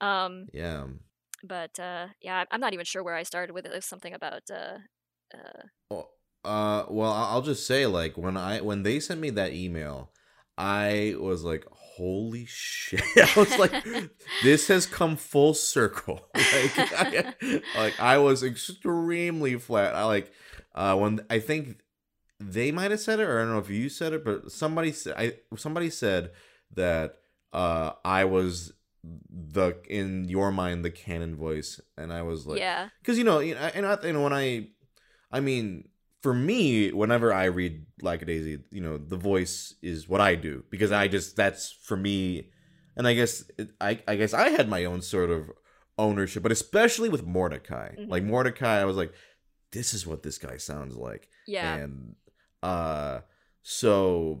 um, 0.00 0.46
yeah. 0.52 0.84
But 1.42 1.78
uh, 1.78 2.08
yeah, 2.20 2.44
I'm 2.50 2.60
not 2.60 2.72
even 2.72 2.84
sure 2.84 3.02
where 3.02 3.14
I 3.14 3.22
started 3.22 3.52
with 3.52 3.66
it. 3.66 3.72
It 3.72 3.76
was 3.76 3.84
something 3.84 4.14
about 4.14 4.42
uh, 4.50 4.78
uh, 5.34 5.62
Well, 5.90 6.10
uh, 6.44 6.84
well, 6.88 7.12
I'll 7.12 7.42
just 7.42 7.66
say, 7.66 7.86
like, 7.86 8.16
when 8.16 8.36
I 8.36 8.60
when 8.60 8.82
they 8.82 9.00
sent 9.00 9.20
me 9.20 9.30
that 9.30 9.52
email, 9.52 10.10
I 10.56 11.14
was 11.18 11.44
like, 11.44 11.64
"Holy 11.70 12.46
shit!" 12.46 13.02
I 13.16 13.32
was 13.36 13.58
like, 13.58 13.72
"This 14.42 14.68
has 14.68 14.86
come 14.86 15.16
full 15.16 15.54
circle." 15.54 16.28
like, 16.34 16.78
I, 16.78 17.34
like 17.76 18.00
I 18.00 18.18
was 18.18 18.42
extremely 18.42 19.56
flat. 19.56 19.94
I 19.94 20.04
like 20.04 20.32
uh, 20.74 20.96
when 20.96 21.20
I 21.30 21.38
think 21.38 21.80
they 22.40 22.70
might 22.72 22.90
have 22.90 23.00
said 23.00 23.20
it, 23.20 23.24
or 23.24 23.38
I 23.38 23.42
don't 23.42 23.52
know 23.52 23.58
if 23.58 23.70
you 23.70 23.88
said 23.88 24.12
it, 24.12 24.24
but 24.24 24.50
somebody 24.50 24.92
said 24.92 25.14
I 25.16 25.34
somebody 25.56 25.90
said 25.90 26.30
that 26.74 27.18
uh, 27.52 27.92
I 28.04 28.24
was 28.24 28.72
the 29.04 29.76
in 29.88 30.28
your 30.28 30.50
mind 30.52 30.84
the 30.84 30.90
canon 30.90 31.36
voice, 31.36 31.80
and 31.96 32.12
I 32.12 32.22
was 32.22 32.46
like, 32.46 32.58
yeah, 32.58 32.88
because 33.00 33.18
you 33.18 33.24
know, 33.24 33.38
you 33.38 33.54
know, 33.54 33.60
and 33.74 33.86
I, 33.86 34.10
know, 34.12 34.22
when 34.22 34.32
I, 34.32 34.68
I 35.30 35.40
mean, 35.40 35.88
for 36.22 36.34
me, 36.34 36.90
whenever 36.92 37.32
I 37.32 37.44
read 37.44 37.86
Lackadaisy, 38.02 38.60
you 38.70 38.80
know, 38.80 38.98
the 38.98 39.16
voice 39.16 39.74
is 39.82 40.08
what 40.08 40.20
I 40.20 40.34
do 40.34 40.64
because 40.70 40.92
I 40.92 41.08
just 41.08 41.36
that's 41.36 41.70
for 41.70 41.96
me, 41.96 42.50
and 42.96 43.06
I 43.06 43.14
guess 43.14 43.44
I, 43.80 44.00
I 44.08 44.16
guess 44.16 44.34
I 44.34 44.48
had 44.50 44.68
my 44.68 44.84
own 44.84 45.00
sort 45.02 45.30
of 45.30 45.50
ownership, 45.96 46.42
but 46.42 46.52
especially 46.52 47.08
with 47.08 47.24
Mordecai, 47.26 47.94
Mhm. 47.96 48.10
like 48.10 48.22
Mordecai, 48.24 48.80
I 48.80 48.84
was 48.84 48.96
like, 48.96 49.12
this 49.72 49.94
is 49.94 50.06
what 50.06 50.22
this 50.22 50.38
guy 50.38 50.56
sounds 50.56 50.96
like, 50.96 51.28
yeah, 51.46 51.76
and 51.76 52.16
uh, 52.62 53.20
so 53.62 54.40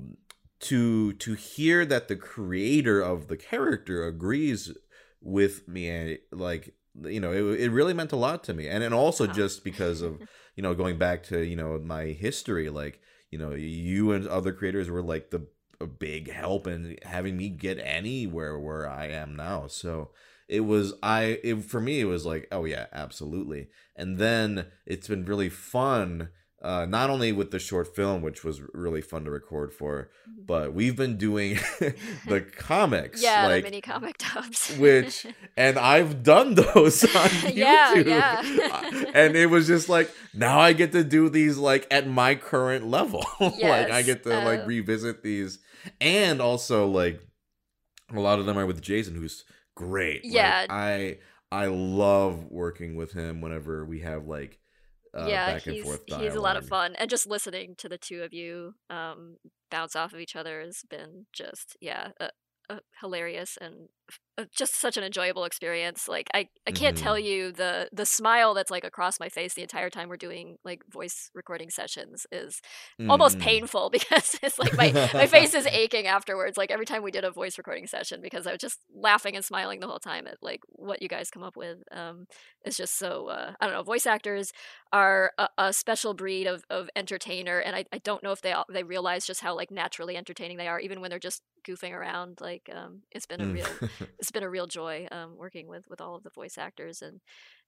to 0.60 1.12
to 1.14 1.34
hear 1.34 1.84
that 1.86 2.08
the 2.08 2.16
creator 2.16 3.00
of 3.00 3.28
the 3.28 3.36
character 3.36 4.06
agrees 4.06 4.72
with 5.20 5.66
me 5.68 5.88
and 5.88 6.18
like 6.32 6.74
you 7.04 7.20
know 7.20 7.32
it, 7.32 7.60
it 7.60 7.70
really 7.70 7.94
meant 7.94 8.12
a 8.12 8.16
lot 8.16 8.42
to 8.44 8.54
me. 8.54 8.68
And 8.68 8.82
and 8.82 8.94
also 8.94 9.26
Wow. 9.26 9.32
just 9.34 9.64
because 9.64 10.02
of 10.02 10.20
you 10.56 10.62
know 10.62 10.74
going 10.74 10.98
back 10.98 11.22
to 11.24 11.42
you 11.42 11.56
know 11.56 11.78
my 11.78 12.06
history 12.06 12.70
like 12.70 13.00
you 13.30 13.38
know 13.38 13.54
you 13.54 14.12
and 14.12 14.26
other 14.26 14.52
creators 14.52 14.90
were 14.90 15.02
like 15.02 15.30
the 15.30 15.46
a 15.80 15.86
big 15.86 16.30
help 16.32 16.66
in 16.66 16.96
having 17.04 17.36
me 17.36 17.48
get 17.48 17.78
anywhere 17.78 18.58
where 18.58 18.88
I 18.88 19.06
am 19.06 19.36
now. 19.36 19.68
So 19.68 20.10
it 20.48 20.60
was 20.60 20.94
I 21.02 21.38
it, 21.44 21.64
for 21.64 21.80
me 21.80 22.00
it 22.00 22.06
was 22.06 22.26
like 22.26 22.48
oh 22.50 22.64
yeah 22.64 22.86
absolutely. 22.92 23.68
And 23.94 24.18
then 24.18 24.66
it's 24.86 25.08
been 25.08 25.24
really 25.24 25.48
fun 25.48 26.30
uh 26.62 26.84
not 26.86 27.08
only 27.10 27.30
with 27.32 27.50
the 27.52 27.58
short 27.58 27.94
film 27.94 28.20
which 28.20 28.42
was 28.42 28.60
really 28.74 29.00
fun 29.00 29.24
to 29.24 29.30
record 29.30 29.72
for 29.72 30.10
Mhm. 30.28 30.46
but 30.46 30.72
we've 30.74 30.96
been 30.96 31.16
doing 31.16 31.58
the 32.26 32.40
comics 32.56 33.22
yeah, 33.22 33.46
like 33.46 33.62
the 33.62 33.70
mini 33.70 33.80
comic 33.80 34.18
dubs, 34.18 34.74
which- 34.76 35.26
and 35.56 35.78
I've 35.78 36.22
done 36.22 36.54
those 36.54 37.04
on 37.14 37.28
YouTube. 37.46 38.06
Yeah, 38.06 38.42
yeah. 38.42 39.04
and 39.14 39.36
it 39.36 39.46
was 39.50 39.66
just 39.68 39.88
like 39.88 40.10
now 40.34 40.58
I 40.58 40.72
get 40.72 40.90
to 40.92 41.04
do 41.04 41.28
these 41.28 41.56
like 41.58 41.86
at 41.90 42.08
my 42.08 42.34
current 42.34 42.86
level. 42.88 43.24
like 43.40 43.90
I 43.90 44.02
get 44.02 44.24
to 44.24 44.30
like 44.30 44.60
uh, 44.62 44.66
revisit 44.66 45.22
these 45.22 45.60
and 46.00 46.40
also 46.40 46.86
like 46.88 47.20
a 48.12 48.18
lot 48.20 48.38
of 48.40 48.46
them 48.46 48.58
are 48.58 48.66
with 48.66 48.80
Jason 48.82 49.14
who's 49.14 49.44
great. 49.76 50.24
Like, 50.24 50.32
Yeah. 50.34 50.66
I 50.68 51.18
I 51.52 51.66
love 51.66 52.44
working 52.50 52.96
with 52.96 53.12
him 53.12 53.40
whenever 53.40 53.84
we 53.84 54.00
have 54.00 54.26
like 54.26 54.57
uh, 55.14 55.26
yeah, 55.28 55.58
he's 55.58 55.98
he's 56.06 56.34
a 56.34 56.40
lot 56.40 56.56
of 56.56 56.66
fun, 56.66 56.94
and 56.96 57.10
just 57.10 57.26
listening 57.26 57.74
to 57.78 57.88
the 57.88 57.98
two 57.98 58.22
of 58.22 58.32
you 58.32 58.74
um, 58.90 59.36
bounce 59.70 59.96
off 59.96 60.12
of 60.12 60.20
each 60.20 60.36
other 60.36 60.60
has 60.60 60.82
been 60.88 61.26
just 61.32 61.76
yeah, 61.80 62.08
uh, 62.20 62.28
uh, 62.70 62.80
hilarious 63.00 63.58
and 63.60 63.88
just 64.54 64.74
such 64.80 64.96
an 64.96 65.02
enjoyable 65.04 65.44
experience. 65.44 66.08
Like 66.08 66.28
I, 66.34 66.48
I 66.66 66.70
can't 66.72 66.96
Mhm. 66.96 67.02
tell 67.02 67.18
you 67.18 67.52
the 67.52 67.88
the 67.92 68.06
smile 68.06 68.54
that's 68.54 68.70
like 68.70 68.84
across 68.84 69.18
my 69.18 69.28
face 69.28 69.54
the 69.54 69.62
entire 69.62 69.90
time 69.90 70.08
we're 70.08 70.16
doing 70.16 70.56
like 70.64 70.82
voice 70.90 71.30
recording 71.34 71.70
sessions 71.70 72.26
is 72.30 72.60
almost 73.08 73.38
Mhm. 73.38 73.40
painful 73.40 73.90
because 73.92 74.36
it's 74.42 74.58
like 74.58 74.76
my 74.76 74.92
my 75.16 75.26
face 75.26 75.54
is 75.54 75.66
aching 75.72 76.06
afterwards. 76.06 76.56
Like 76.56 76.70
every 76.70 76.86
time 76.86 77.02
we 77.02 77.10
did 77.10 77.24
a 77.24 77.30
voice 77.30 77.58
recording 77.58 77.86
session 77.86 78.20
because 78.22 78.46
I 78.46 78.52
was 78.52 78.60
just 78.60 78.78
laughing 78.94 79.34
and 79.36 79.44
smiling 79.44 79.80
the 79.80 79.88
whole 79.88 79.98
time 79.98 80.26
at 80.26 80.36
like 80.42 80.60
what 80.68 81.02
you 81.02 81.08
guys 81.08 81.30
come 81.30 81.42
up 81.42 81.56
with. 81.56 81.78
Um, 81.90 82.26
it's 82.64 82.76
just 82.76 82.98
so 82.98 83.28
uh, 83.28 83.52
I 83.60 83.66
don't 83.66 83.74
know. 83.74 83.82
Voice 83.82 84.06
actors 84.06 84.52
are 84.92 85.32
a, 85.38 85.48
a 85.58 85.72
special 85.72 86.14
breed 86.14 86.46
of, 86.46 86.64
of 86.70 86.88
entertainer, 86.96 87.58
and 87.58 87.74
I, 87.76 87.84
I 87.92 87.98
don't 87.98 88.22
know 88.22 88.32
if 88.32 88.40
they 88.42 88.52
all, 88.52 88.64
they 88.72 88.82
realize 88.84 89.26
just 89.26 89.40
how 89.40 89.54
like 89.56 89.70
naturally 89.70 90.16
entertaining 90.16 90.56
they 90.58 90.68
are, 90.68 90.80
even 90.80 91.00
when 91.00 91.10
they're 91.10 91.18
just 91.18 91.42
goofing 91.66 91.92
around. 91.92 92.38
Like 92.40 92.68
um, 92.74 93.02
it's 93.10 93.26
been 93.26 93.40
a 93.40 93.46
Mm. 93.46 93.52
real 93.52 93.80
it's 94.18 94.30
been 94.30 94.42
a 94.42 94.50
real 94.50 94.66
joy 94.66 95.06
um, 95.10 95.36
working 95.36 95.68
with 95.68 95.84
with 95.88 96.00
all 96.00 96.14
of 96.14 96.22
the 96.22 96.30
voice 96.30 96.58
actors 96.58 97.02
and 97.02 97.20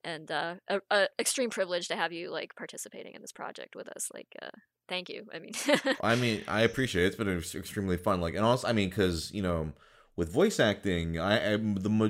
and 0.05 0.31
uh, 0.31 0.55
a, 0.69 0.81
a 0.91 1.09
extreme 1.19 1.51
privilege 1.51 1.89
to 1.89 1.97
have 1.97 2.13
you 2.13 2.31
like 2.31 2.55
participating 2.57 3.15
in 3.15 3.21
this 3.21 3.33
project 3.33 3.75
with 3.77 3.89
us. 3.89 4.09
Like 4.13 4.29
uh, 4.43 4.51
thank 4.89 5.09
you. 5.09 5.27
I 5.35 5.39
mean, 5.39 5.53
I 6.03 6.17
mean, 6.17 6.43
I 6.49 6.63
appreciate 6.63 7.05
it. 7.05 7.07
It's 7.09 7.17
been 7.17 7.29
extremely 7.29 7.97
fun. 7.97 8.21
Like, 8.21 8.35
and 8.35 8.45
also, 8.45 8.67
I 8.67 8.73
mean, 8.73 8.89
because 8.89 9.31
you 9.33 9.43
know, 9.43 9.73
with 10.17 10.33
voice 10.33 10.59
acting, 10.61 11.19
I 11.19 11.39
am 11.39 11.75
the 11.77 11.91
ma- 11.91 12.09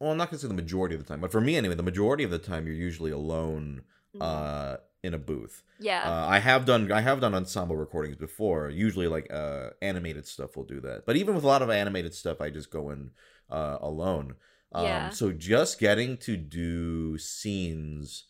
well, 0.00 0.10
I'm 0.12 0.16
not 0.16 0.30
gonna 0.30 0.38
say 0.38 0.48
the 0.48 0.54
majority 0.54 0.94
of 0.94 1.02
the 1.02 1.08
time, 1.08 1.20
but 1.20 1.32
for 1.32 1.40
me 1.40 1.56
anyway, 1.56 1.74
the 1.74 1.82
majority 1.82 2.24
of 2.24 2.30
the 2.30 2.38
time, 2.38 2.66
you're 2.66 2.76
usually 2.76 3.10
alone 3.10 3.82
Mm, 4.16 4.22
uh, 4.22 4.76
in 5.02 5.14
a 5.14 5.18
booth. 5.18 5.62
yeah. 5.78 6.02
Uh, 6.04 6.26
I 6.26 6.38
have 6.40 6.64
done 6.64 6.90
I 6.90 7.00
have 7.00 7.20
done 7.20 7.34
ensemble 7.34 7.76
recordings 7.76 8.16
before. 8.16 8.68
Usually, 8.70 9.06
like 9.08 9.32
uh, 9.32 9.70
animated 9.80 10.26
stuff 10.26 10.56
will 10.56 10.64
do 10.64 10.80
that. 10.80 11.06
But 11.06 11.16
even 11.16 11.34
with 11.34 11.44
a 11.44 11.46
lot 11.46 11.62
of 11.62 11.70
animated 11.70 12.14
stuff, 12.14 12.40
I 12.40 12.50
just 12.50 12.70
go 12.70 12.90
in 12.90 13.10
uh, 13.50 13.78
alone. 13.80 14.34
Um, 14.72 14.84
Yeah. 14.84 15.10
So 15.10 15.32
just 15.32 15.78
getting 15.78 16.16
to 16.18 16.36
do 16.36 17.16
scenes 17.18 18.24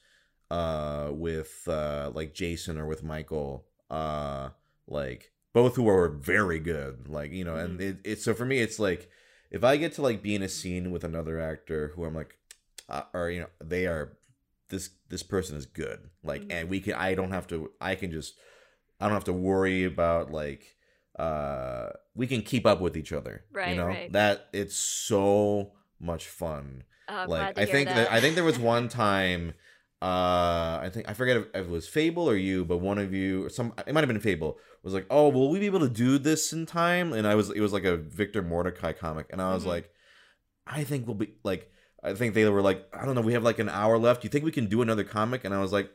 uh, 0.51 1.09
with 1.11 1.67
uh, 1.69 2.11
like 2.15 2.35
Jason 2.35 2.79
or 2.79 2.87
with 2.87 3.03
Michael, 3.03 3.65
uh, 3.91 4.51
like 4.87 5.33
both 5.53 5.77
who 5.77 5.89
are 5.89 6.09
very 6.09 6.59
good. 6.59 7.09
Like 7.09 7.33
you 7.33 7.45
know, 7.45 7.57
and 7.57 7.81
it, 7.81 7.99
it's 8.05 8.25
so 8.25 8.35
for 8.35 8.45
me, 8.45 8.59
it's 8.59 8.79
like 8.79 9.11
if 9.51 9.65
I 9.65 9.77
get 9.79 9.95
to 9.95 10.03
like 10.03 10.23
be 10.23 10.35
in 10.35 10.43
a 10.43 10.49
scene 10.49 10.91
with 10.91 11.05
another 11.05 11.41
actor 11.41 11.93
who 11.95 12.05
I'm 12.05 12.15
like, 12.15 12.37
uh, 12.89 13.03
or 13.15 13.31
you 13.31 13.41
know, 13.41 13.49
they 13.65 13.87
are 13.87 14.13
this 14.69 14.91
this 15.09 15.23
person 15.23 15.57
is 15.57 15.67
good 15.67 15.99
like 16.23 16.43
Mhm. 16.43 16.53
and 16.53 16.69
we 16.69 16.81
can 16.81 16.95
i 16.95 17.15
don't 17.15 17.31
have 17.33 17.47
to 17.49 17.71
i 17.81 17.95
can 17.95 18.11
just 18.11 18.35
i 19.01 19.05
don't 19.07 19.15
have 19.15 19.25
to 19.25 19.33
worry 19.33 19.85
about 19.85 20.31
like 20.33 20.77
uh 21.19 21.91
we 22.15 22.27
can 22.27 22.43
keep 22.43 22.67
up 22.67 22.81
with 22.81 22.97
each 22.97 23.13
other 23.13 23.45
Right, 23.53 23.71
you 23.71 23.77
know 23.77 23.87
right. 23.89 24.13
that 24.13 24.49
it's 24.53 24.77
so 24.77 25.73
much 26.01 26.27
fun 26.29 26.85
Oh, 27.09 27.25
like 27.27 27.59
i 27.59 27.65
think 27.65 27.89
that. 27.89 27.97
that 28.09 28.13
i 28.13 28.21
think 28.21 28.35
there 28.35 28.45
was 28.45 28.59
one 28.59 28.89
time 29.07 29.55
uh 30.01 30.79
i 30.81 30.91
think 30.93 31.09
i 31.09 31.13
forget 31.15 31.37
if, 31.39 31.47
if 31.55 31.67
it 31.67 31.71
was 31.71 31.89
fable 31.89 32.29
or 32.31 32.37
you 32.37 32.65
but 32.65 32.79
one 32.79 32.99
of 32.99 33.13
you 33.13 33.47
or 33.47 33.49
some 33.49 33.73
it 33.87 33.93
might 33.93 34.01
have 34.03 34.09
been 34.09 34.21
fable 34.21 34.59
was 34.85 34.95
like 34.95 35.07
oh 35.11 35.29
will 35.29 35.51
we 35.51 35.59
be 35.59 35.67
able 35.67 35.81
to 35.81 35.89
do 35.89 36.19
this 36.19 36.53
in 36.53 36.67
time 36.67 37.13
and 37.13 37.27
i 37.27 37.35
was 37.35 37.51
it 37.51 37.61
was 37.61 37.73
like 37.73 37.85
a 37.85 37.97
viktor 37.97 38.43
mordecai 38.43 38.93
comic 38.93 39.27
and 39.31 39.43
i 39.43 39.53
was 39.53 39.65
Mhm. 39.65 39.69
like 39.69 39.91
i 40.69 40.85
think 40.85 41.07
we'll 41.07 41.17
be 41.17 41.33
like 41.43 41.73
i 42.03 42.15
think 42.15 42.35
they 42.35 42.49
were 42.49 42.63
like 42.63 42.87
i 42.93 43.05
don't 43.05 43.15
know 43.15 43.21
we 43.21 43.33
have 43.33 43.43
like 43.43 43.59
an 43.59 43.69
hour 43.69 43.99
left 43.99 44.23
do 44.23 44.27
you 44.27 44.31
think 44.31 44.45
we 44.45 44.53
can 44.53 44.67
do 44.67 44.83
another 44.83 45.05
comic 45.05 45.45
and 45.45 45.55
i 45.55 45.59
was 45.59 45.73
like 45.73 45.91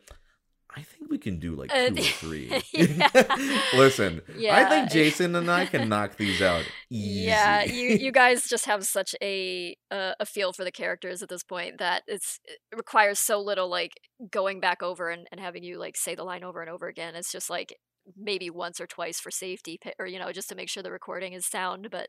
i 0.75 0.81
think 0.81 1.09
we 1.09 1.17
can 1.17 1.39
do 1.39 1.55
like 1.55 1.71
Uh, 1.71 1.89
two 1.89 1.95
or 1.95 2.01
three 2.23 2.61
yeah. 2.73 3.09
listen 3.75 4.21
i 4.51 4.63
think 4.65 4.89
jason 4.91 5.35
and 5.35 5.49
i 5.49 5.65
can 5.65 5.87
knock 5.89 6.17
these 6.17 6.41
out 6.41 6.65
easy 6.89 7.25
Yeah, 7.25 7.63
you 7.63 7.89
you 8.05 8.11
guys 8.11 8.47
just 8.47 8.65
have 8.65 8.85
such 8.85 9.15
a 9.21 9.75
uh, 9.91 10.13
a 10.19 10.25
feel 10.25 10.53
for 10.53 10.63
the 10.63 10.71
characters 10.71 11.21
at 11.23 11.29
this 11.29 11.43
point 11.43 11.77
that 11.79 12.03
it's 12.07 12.39
it 12.45 12.59
requires 12.75 13.19
so 13.19 13.39
little 13.41 13.69
like 13.69 13.91
going 14.31 14.59
back 14.59 14.81
over 14.83 15.09
and, 15.09 15.27
and 15.31 15.39
having 15.41 15.63
you 15.63 15.77
like 15.79 15.95
say 15.97 16.15
the 16.15 16.23
line 16.23 16.43
over 16.43 16.61
and 16.61 16.69
over 16.69 16.87
again. 16.87 17.15
It's 17.15 17.31
just 17.31 17.49
like 17.49 17.75
maybe 18.17 18.49
once 18.49 18.79
or 18.81 18.87
twice 18.87 19.19
for 19.19 19.31
safety 19.31 19.79
or 19.99 20.05
you 20.05 20.19
know 20.19 20.31
just 20.31 20.49
to 20.49 20.55
make 20.55 20.69
sure 20.69 20.83
the 20.83 20.91
recording 20.91 21.33
is 21.33 21.45
sound. 21.45 21.87
But 21.91 22.07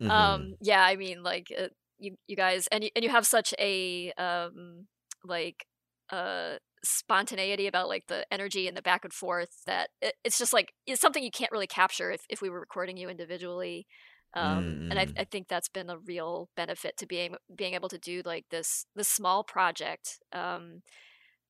Mhm. 0.00 0.10
um 0.10 0.54
yeah, 0.60 0.82
I 0.82 0.96
mean 0.96 1.22
like 1.22 1.46
uh, 1.56 1.68
you 1.98 2.16
you 2.26 2.36
guys 2.36 2.68
and 2.72 2.84
you, 2.84 2.90
and 2.96 3.04
you 3.04 3.10
have 3.10 3.26
such 3.26 3.54
a 3.58 4.12
um 4.18 4.86
like 5.24 5.66
uh 6.10 6.56
spontaneity 6.84 7.66
about 7.66 7.88
like 7.88 8.04
the 8.06 8.24
energy 8.32 8.68
and 8.68 8.76
the 8.76 8.82
back 8.82 9.04
and 9.04 9.12
forth 9.12 9.62
that 9.66 9.90
it, 10.00 10.14
it's 10.24 10.38
just 10.38 10.52
like 10.52 10.72
it's 10.86 11.00
something 11.00 11.22
you 11.22 11.30
can't 11.30 11.52
really 11.52 11.66
capture 11.66 12.10
if, 12.10 12.22
if 12.28 12.40
we 12.40 12.48
were 12.50 12.60
recording 12.60 12.96
you 12.96 13.08
individually 13.08 13.86
um, 14.34 14.58
Mm, 14.58 14.90
and 14.90 14.98
I, 14.98 15.06
mm. 15.06 15.12
I 15.18 15.24
think 15.24 15.48
that's 15.48 15.68
been 15.68 15.88
a 15.90 15.98
real 15.98 16.50
benefit 16.56 16.96
to 16.98 17.06
being 17.06 17.34
being 17.56 17.74
able 17.74 17.88
to 17.88 17.98
do 17.98 18.22
like 18.24 18.44
this 18.50 18.86
this 18.94 19.08
small 19.08 19.42
project 19.42 20.18
um, 20.32 20.82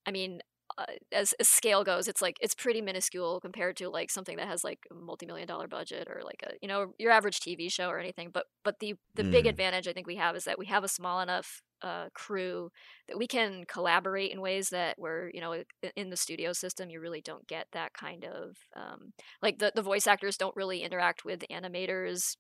i 0.07 0.11
mean 0.11 0.41
uh, 0.79 0.85
as, 1.13 1.35
as 1.41 1.49
scale 1.49 1.85
goes 1.85 2.09
it's 2.09 2.23
like 2.23 2.37
it's 2.41 2.55
pretty 2.55 2.81
minuscule 2.81 3.41
compared 3.41 3.77
to 3.77 3.89
like 3.91 4.11
something 4.11 4.37
that 4.37 4.49
has 4.49 4.65
like 4.65 4.81
a 4.91 4.95
multi-million 4.95 5.49
dollar 5.49 5.69
budget 5.69 6.09
or 6.09 6.23
like 6.25 6.43
a 6.47 6.53
you 6.63 6.69
know 6.69 6.95
your 6.99 7.11
average 7.13 7.41
tv 7.41 7.71
show 7.71 7.89
or 7.89 7.99
anything 7.99 8.31
but 8.33 8.47
but 8.65 8.79
the 8.81 8.95
the 9.17 9.25
big 9.25 9.47
Mm. 9.47 9.51
advantage 9.51 9.89
i 9.89 9.93
think 9.93 10.07
we 10.07 10.17
have 10.17 10.37
is 10.37 10.45
that 10.45 10.59
we 10.59 10.67
have 10.67 10.85
a 10.85 10.89
small 10.89 11.21
enough 11.21 11.63
uh, 11.83 12.09
crew 12.13 12.71
that 13.07 13.19
we 13.19 13.27
can 13.29 13.65
collaborate 13.69 14.33
in 14.33 14.41
ways 14.41 14.71
that 14.71 14.97
where 14.99 15.31
you 15.33 15.41
know 15.41 15.63
in 15.97 16.11
the 16.11 16.17
studio 16.17 16.53
system 16.53 16.91
you 16.91 17.01
really 17.01 17.21
don't 17.21 17.47
get 17.47 17.69
that 17.73 17.93
kind 17.95 18.25
of 18.25 18.57
um, 18.75 19.13
like 19.43 19.59
the, 19.59 19.71
the 19.75 19.83
voice 19.83 20.07
actors 20.09 20.37
don't 20.37 20.57
really 20.57 20.83
interact 20.83 21.25
with 21.25 21.45
animators 21.51 22.37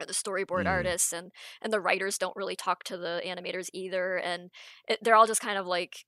or 0.00 0.06
the 0.06 0.12
storyboard 0.12 0.66
Mm. 0.66 0.66
artists 0.66 1.12
and 1.12 1.30
and 1.62 1.72
the 1.72 1.80
writers 1.80 2.18
don't 2.18 2.36
really 2.36 2.56
talk 2.56 2.84
to 2.84 2.96
the 2.98 3.22
animators 3.26 3.68
either 3.72 4.16
and 4.18 4.50
it, 4.88 4.98
they're 5.02 5.14
all 5.14 5.26
just 5.26 5.40
kind 5.40 5.58
of 5.58 5.66
like 5.66 6.04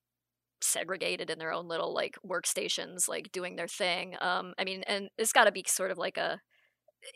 segregated 0.61 1.31
in 1.31 1.39
their 1.39 1.53
own 1.53 1.69
little 1.69 1.95
like 1.95 2.17
workstations 2.27 3.09
like 3.09 3.31
doing 3.33 3.57
their 3.57 3.69
thing 3.69 4.17
um 4.21 4.55
i 4.59 4.65
mean 4.65 4.83
and 4.87 5.09
it's 5.17 5.33
got 5.33 5.45
to 5.45 5.53
be 5.53 5.65
sort 5.67 5.91
of 5.91 5.99
like 5.99 6.17
a 6.17 6.41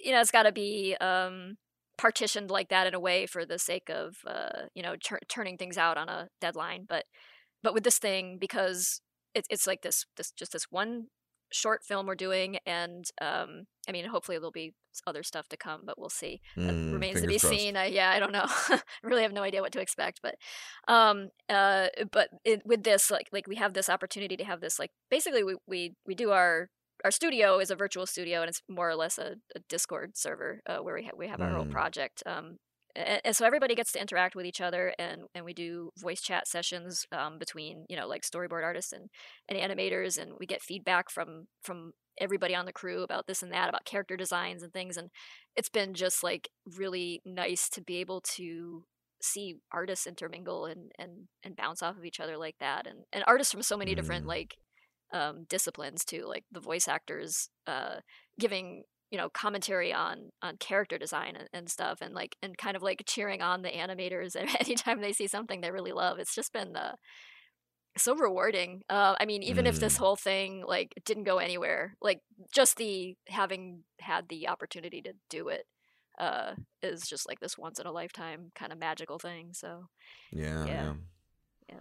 you 0.02 0.12
know 0.12 0.20
it's 0.20 0.30
got 0.30 0.44
to 0.44 0.52
be 0.52 0.96
um 1.00 1.56
partitioned 1.98 2.50
like 2.50 2.68
that 2.68 2.86
in 2.86 2.94
a 2.94 3.00
way 3.00 3.26
for 3.26 3.44
the 3.44 3.58
sake 3.58 3.88
of 3.90 4.16
uh 4.26 4.62
you 4.74 4.82
know 4.82 4.96
tur- 4.96 5.20
turning 5.28 5.56
things 5.56 5.76
out 5.76 5.98
on 5.98 6.08
a 6.08 6.28
deadline 6.40 6.84
but 6.88 7.04
but 7.62 7.74
with 7.74 7.84
this 7.84 7.98
thing 7.98 8.38
because 8.40 9.00
it's 9.34 9.46
it's 9.50 9.66
like 9.66 9.82
this 9.82 10.04
this 10.16 10.30
just 10.32 10.52
this 10.52 10.66
one 10.70 11.06
short 11.52 11.84
film 11.84 12.06
we're 12.06 12.14
doing 12.14 12.58
and 12.66 13.04
um 13.20 13.64
i 13.88 13.92
mean 13.92 14.04
hopefully 14.06 14.38
there'll 14.38 14.50
be 14.50 14.74
other 15.06 15.22
stuff 15.22 15.48
to 15.48 15.56
come 15.56 15.82
but 15.84 15.98
we'll 15.98 16.08
see 16.10 16.40
Mm, 16.56 16.92
remains 16.92 17.20
to 17.20 17.26
be 17.26 17.38
crossed. 17.38 17.58
seen 17.58 17.76
I, 17.76 17.86
yeah 17.86 18.10
i 18.10 18.18
don't 18.20 18.32
know 18.32 18.44
i 18.68 18.80
really 19.02 19.22
have 19.22 19.32
no 19.32 19.42
idea 19.42 19.60
what 19.62 19.72
to 19.72 19.80
expect 19.80 20.20
but 20.22 20.34
um 20.88 21.28
uh 21.48 21.86
but 22.10 22.28
it, 22.44 22.62
with 22.66 22.82
this 22.82 23.10
like 23.10 23.28
like 23.32 23.46
we 23.46 23.56
have 23.56 23.72
this 23.74 23.88
opportunity 23.88 24.36
to 24.36 24.44
have 24.44 24.60
this 24.60 24.78
like 24.78 24.90
basically 25.10 25.42
we 25.44 25.56
we, 25.66 25.94
we 26.06 26.14
do 26.14 26.30
our 26.30 26.68
our 27.04 27.10
studio 27.10 27.58
is 27.58 27.70
a 27.70 27.74
virtual 27.76 28.06
studio 28.06 28.40
and 28.42 28.48
it's 28.48 28.62
more 28.68 28.88
or 28.88 28.94
less 28.94 29.18
a, 29.18 29.36
a 29.56 29.60
discord 29.68 30.16
server 30.16 30.60
uh, 30.66 30.78
where 30.78 30.94
we, 30.94 31.04
ha- 31.04 31.10
we 31.16 31.26
have 31.28 31.40
our 31.40 31.50
whole 31.50 31.64
Mm. 31.66 31.70
project 31.72 32.22
um 32.26 32.58
and, 32.94 33.34
so 33.36 33.46
everybody 33.46 33.74
gets 33.74 33.92
to 33.92 34.00
interact 34.00 34.34
with 34.34 34.46
each 34.46 34.60
other 34.60 34.94
and 34.98 35.22
and 35.34 35.44
we 35.44 35.54
do 35.54 35.90
voice 35.98 36.20
chat 36.20 36.46
sessions 36.46 37.06
um, 37.12 37.38
between 37.38 37.84
you 37.88 37.96
know 37.96 38.06
like 38.06 38.22
storyboard 38.22 38.62
artists 38.64 38.92
and 38.92 39.08
and 39.48 39.58
animators 39.58 40.20
and 40.20 40.32
we 40.38 40.46
get 40.46 40.62
feedback 40.62 41.10
from 41.10 41.46
from 41.62 41.92
everybody 42.20 42.54
on 42.54 42.66
the 42.66 42.72
crew 42.72 43.02
about 43.02 43.26
this 43.26 43.42
and 43.42 43.52
that 43.52 43.68
about 43.68 43.84
character 43.84 44.16
designs 44.16 44.62
and 44.62 44.72
things 44.72 44.96
and 44.96 45.08
it's 45.56 45.70
been 45.70 45.94
just 45.94 46.22
like 46.22 46.48
really 46.76 47.20
nice 47.24 47.68
to 47.70 47.80
be 47.82 47.96
able 47.96 48.20
to 48.20 48.84
see 49.22 49.56
artists 49.72 50.06
intermingle 50.06 50.66
and 50.66 50.92
and 50.98 51.28
and 51.44 51.56
bounce 51.56 51.82
off 51.82 51.96
of 51.96 52.04
each 52.04 52.20
other 52.20 52.36
like 52.36 52.56
that 52.60 52.86
and 52.86 52.98
and 53.12 53.24
artists 53.26 53.52
from 53.52 53.62
so 53.62 53.76
many 53.76 53.94
different 53.94 54.24
Mm. 54.24 54.28
like 54.28 54.56
um 55.12 55.44
disciplines 55.48 56.04
too 56.04 56.24
like 56.26 56.44
the 56.50 56.60
voice 56.60 56.88
actors 56.88 57.48
uh 57.66 57.96
giving 58.38 58.82
you 59.12 59.18
know 59.18 59.30
commentary 59.30 59.92
on 59.94 60.30
on 60.42 60.56
character 60.58 60.98
design 60.98 61.36
and, 61.36 61.48
and 61.52 61.70
stuff 61.70 62.00
and 62.02 62.14
like 62.14 62.36
and 62.42 62.58
kind 62.58 62.76
of 62.76 62.82
like 62.82 63.04
cheering 63.06 63.42
on 63.42 63.62
the 63.62 63.70
animators 63.70 64.34
and 64.40 64.50
anytime 64.60 65.00
they 65.02 65.12
see 65.12 65.28
something 65.28 65.60
they 65.60 65.70
really 65.70 65.92
love 65.92 66.18
it's 66.18 66.34
just 66.34 66.52
been 66.52 66.76
uh 66.76 66.96
so 67.96 68.14
rewarding 68.16 68.82
uh 68.88 69.14
i 69.20 69.26
mean 69.26 69.42
even 69.42 69.66
if 69.66 69.78
this 69.78 69.96
Mm. 69.96 69.98
whole 69.98 70.16
thing 70.16 70.64
like 70.66 70.94
didn't 71.04 71.24
go 71.24 71.38
anywhere 71.38 71.94
like 72.00 72.20
just 72.52 72.76
the 72.76 73.16
having 73.28 73.84
had 74.00 74.28
the 74.28 74.48
opportunity 74.48 75.02
to 75.02 75.12
do 75.28 75.48
it 75.48 75.66
uh 76.18 76.54
is 76.82 77.02
just 77.02 77.28
like 77.28 77.40
this 77.40 77.58
once 77.58 77.78
in 77.78 77.86
a 77.86 77.92
lifetime 77.92 78.50
kind 78.54 78.72
of 78.72 78.78
magical 78.78 79.18
thing 79.18 79.50
so 79.52 79.88
Yeah, 80.32 80.64
Yeah. 80.66 80.72
yeah. 80.72 80.92
Yeah. 81.68 81.80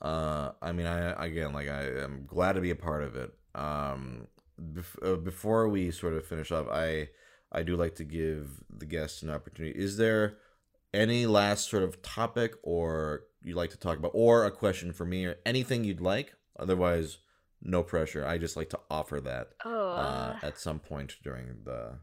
Uh, 0.00 0.52
I 0.60 0.72
mean, 0.72 0.86
I 0.86 1.24
again, 1.26 1.52
like, 1.52 1.68
I 1.68 1.84
am 2.02 2.26
glad 2.26 2.54
to 2.54 2.60
be 2.60 2.70
a 2.70 2.76
part 2.76 3.02
of 3.02 3.16
it. 3.16 3.32
Um, 3.54 4.28
bef- 4.60 5.02
uh, 5.02 5.16
before 5.16 5.68
we 5.68 5.90
sort 5.90 6.14
of 6.14 6.26
finish 6.26 6.52
up, 6.52 6.68
I 6.70 7.08
I 7.52 7.62
do 7.62 7.76
like 7.76 7.94
to 7.96 8.04
give 8.04 8.62
the 8.70 8.86
guests 8.86 9.22
an 9.22 9.30
opportunity. 9.30 9.78
Is 9.78 9.96
there 9.96 10.38
any 10.92 11.26
last 11.26 11.68
sort 11.70 11.82
of 11.82 12.02
topic 12.02 12.54
or 12.62 13.22
you'd 13.42 13.56
like 13.56 13.70
to 13.70 13.76
talk 13.78 13.98
about, 13.98 14.12
or 14.14 14.44
a 14.44 14.50
question 14.50 14.92
for 14.92 15.04
me, 15.04 15.24
or 15.26 15.36
anything 15.46 15.84
you'd 15.84 16.00
like? 16.00 16.34
Otherwise, 16.58 17.18
no 17.62 17.82
pressure. 17.82 18.26
I 18.26 18.38
just 18.38 18.56
like 18.56 18.70
to 18.70 18.80
offer 18.90 19.20
that 19.20 19.48
oh 19.64 19.88
uh, 19.90 20.36
at 20.42 20.58
some 20.58 20.78
point 20.78 21.16
during 21.22 21.46
the 21.64 21.98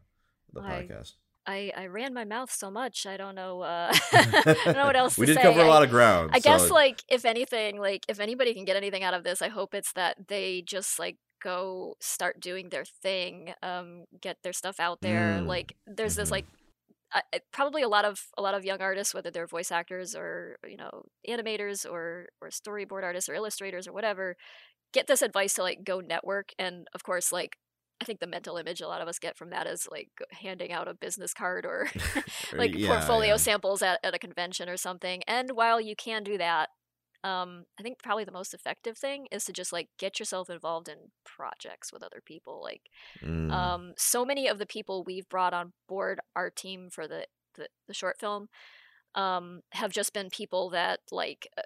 the 0.52 0.60
I- 0.60 0.82
podcast. 0.82 1.12
i 1.46 1.72
i 1.76 1.86
ran 1.88 2.14
my 2.14 2.24
mouth 2.24 2.50
so 2.50 2.70
much 2.70 3.04
i 3.06 3.16
don't 3.18 3.34
know 3.34 3.60
uh 3.60 3.92
i 4.12 4.56
don't 4.64 4.76
know 4.76 4.86
what 4.86 4.96
else 4.96 5.18
we 5.18 5.26
did 5.26 5.36
say 5.36 5.42
cover 5.42 5.60
a 5.60 5.66
lot 5.68 5.82
of 5.82 5.90
ground. 5.90 6.30
I 6.32 6.38
guess 6.38 6.68
so- 6.68 6.74
like 6.74 7.02
if 7.08 7.24
anything, 7.24 7.78
like 7.78 8.02
if 8.08 8.18
anybody 8.20 8.54
can 8.54 8.64
get 8.64 8.76
anything 8.76 9.02
out 9.02 9.14
of 9.14 9.24
this, 9.24 9.42
I 9.42 9.48
hope 9.48 9.74
it's 9.74 9.92
that 9.92 10.28
they 10.28 10.62
just 10.62 10.98
like 10.98 11.16
go 11.42 11.94
start 12.00 12.40
doing 12.40 12.68
their 12.70 12.84
thing, 13.02 13.54
um, 13.62 14.04
get 14.20 14.38
their 14.42 14.52
stuff 14.52 14.80
out 14.80 15.00
there. 15.02 15.40
Mm, 15.40 15.44
Like 15.44 15.76
there's 15.86 16.14
this 16.16 16.30
mhm. 16.30 16.32
like 16.32 16.46
I- 17.12 17.40
probably 17.52 17.82
a 17.82 17.88
lot 17.88 18.04
of 18.04 18.20
a 18.38 18.42
lot 18.42 18.54
of 18.54 18.64
young 18.64 18.80
artists, 18.82 19.14
whether 19.14 19.30
they're 19.30 19.46
voice 19.46 19.70
actors 19.72 20.14
or 20.16 20.56
you 20.66 20.76
know 20.76 21.04
animators 21.28 21.90
or 21.90 22.28
or 22.40 22.48
storyboard 22.50 23.04
artists 23.04 23.28
or 23.28 23.34
illustrators 23.34 23.86
or 23.88 23.92
whatever, 23.92 24.36
get 24.92 25.06
this 25.06 25.22
advice 25.22 25.54
to 25.54 25.62
like 25.62 25.84
go 25.84 26.00
network. 26.00 26.50
And 26.58 26.88
of 26.94 27.02
course, 27.04 27.32
like 27.32 27.56
I 28.00 28.04
think 28.04 28.20
the 28.20 28.26
mental 28.26 28.56
image 28.56 28.80
a 28.80 28.88
lot 28.88 29.00
of 29.02 29.08
us 29.08 29.18
get 29.18 29.36
from 29.36 29.50
that 29.50 29.66
is 29.66 29.88
like 29.90 30.10
handing 30.32 30.72
out 30.72 30.88
a 30.88 30.94
business 30.94 31.34
card 31.34 31.66
or 31.66 31.88
like 32.58 32.76
Yeah, 32.76 32.82
portfolio 32.82 33.36
yeah. 33.36 33.38
samples 33.38 33.82
at, 33.82 34.00
at 34.04 34.14
a 34.14 34.18
convention 34.18 34.68
or 34.68 34.76
something. 34.76 35.22
And 35.26 35.52
while 35.52 35.80
you 35.80 35.96
can 35.96 36.22
do 36.24 36.38
that, 36.38 36.70
um, 37.24 37.64
I 37.80 37.82
think 37.82 38.02
probably 38.02 38.24
the 38.24 38.32
most 38.32 38.54
effective 38.54 38.98
thing 38.98 39.26
is 39.32 39.44
to 39.46 39.52
just 39.52 39.72
like 39.72 39.88
get 39.98 40.20
yourself 40.20 40.50
involved 40.50 40.88
in 40.88 40.98
projects 41.24 41.92
with 41.92 42.02
other 42.04 42.22
people. 42.24 42.62
Like, 42.62 42.82
Mm, 43.22 43.50
um, 43.52 43.94
so 43.96 44.24
many 44.24 44.48
of 44.48 44.58
the 44.58 44.66
people 44.66 45.04
we've 45.04 45.28
brought 45.28 45.54
on 45.54 45.72
board 45.88 46.20
our 46.36 46.50
team 46.50 46.90
for 46.90 47.08
the 47.08 47.26
the, 47.56 47.68
the 47.88 47.94
short 47.94 48.18
film 48.18 48.48
um, 49.14 49.62
have 49.72 49.92
just 49.92 50.12
been 50.12 50.30
people 50.30 50.70
that 50.70 51.00
like 51.12 51.48
uh, 51.58 51.62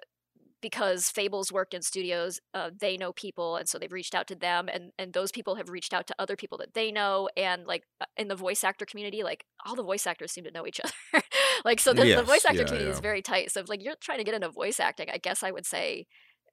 because 0.61 1.09
Fables 1.09 1.51
worked 1.51 1.73
in 1.73 1.81
studios, 1.81 2.39
uh, 2.53 2.69
they 2.79 2.97
know 2.97 3.13
people, 3.13 3.55
and 3.57 3.67
so 3.69 3.77
they've 3.79 3.91
reached 3.91 4.15
out 4.15 4.27
to 4.27 4.35
them, 4.35 4.69
and 4.71 4.91
and 4.97 5.13
those 5.13 5.31
people 5.31 5.55
have 5.55 5.69
reached 5.69 5.93
out 5.93 6.07
to 6.07 6.15
other 6.19 6.35
people 6.35 6.57
that 6.59 6.73
they 6.73 6.91
know, 6.91 7.29
and 7.37 7.65
like 7.65 7.83
uh, 8.01 8.05
in 8.17 8.27
the 8.27 8.35
voice 8.35 8.63
actor 8.63 8.85
community, 8.85 9.23
like 9.23 9.45
all 9.65 9.75
the 9.75 9.83
voice 9.83 10.05
actors 10.07 10.31
seem 10.31 10.43
to 10.45 10.51
know 10.51 10.67
each 10.67 10.79
other. 11.13 11.23
like 11.65 11.79
so, 11.79 11.93
the, 11.93 12.09
the 12.13 12.23
voice 12.23 12.45
actor 12.45 12.63
yeah, 12.63 12.65
community 12.65 12.89
is 12.89 12.99
very 12.99 13.21
tight. 13.21 13.51
So 13.51 13.61
if 13.61 13.69
like 13.69 13.83
you're 13.83 13.95
trying 14.01 14.19
to 14.19 14.23
get 14.23 14.33
into 14.35 14.49
voice 14.49 14.79
acting, 14.79 15.09
I 15.11 15.17
guess 15.17 15.43
I 15.43 15.51
would 15.51 15.65
say, 15.65 16.07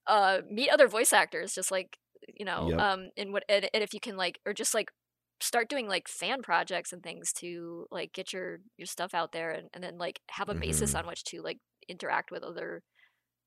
uh, 0.07 0.41
meet 0.51 0.71
other 0.71 0.89
voice 0.89 1.13
actors, 1.13 1.55
just 1.55 1.71
like 1.71 1.99
you 2.35 2.45
know, 2.45 2.71
Yep. 2.71 2.79
um, 2.79 3.11
and 3.17 3.33
what 3.33 3.45
and, 3.49 3.69
and 3.75 3.83
if 3.83 3.95
you 3.95 4.01
can 4.01 4.17
like, 4.17 4.41
or 4.47 4.53
just 4.55 4.75
like 4.75 4.91
start 5.41 5.69
doing 5.69 5.87
like 5.89 6.09
fan 6.09 6.43
projects 6.43 6.93
and 6.93 7.03
things 7.03 7.33
to 7.33 7.87
like 7.91 8.13
get 8.13 8.33
your 8.33 8.61
your 8.79 8.87
stuff 8.87 9.15
out 9.15 9.33
there 9.33 9.51
and, 9.51 9.69
and 9.75 9.85
then 9.85 9.99
like 9.99 10.21
have 10.31 10.49
a 10.49 10.55
basis 10.55 10.95
Mhm. 10.95 10.99
on 10.99 11.07
which 11.07 11.25
to 11.25 11.43
like 11.43 11.59
interact 11.89 12.31
with 12.31 12.43
other 12.43 12.83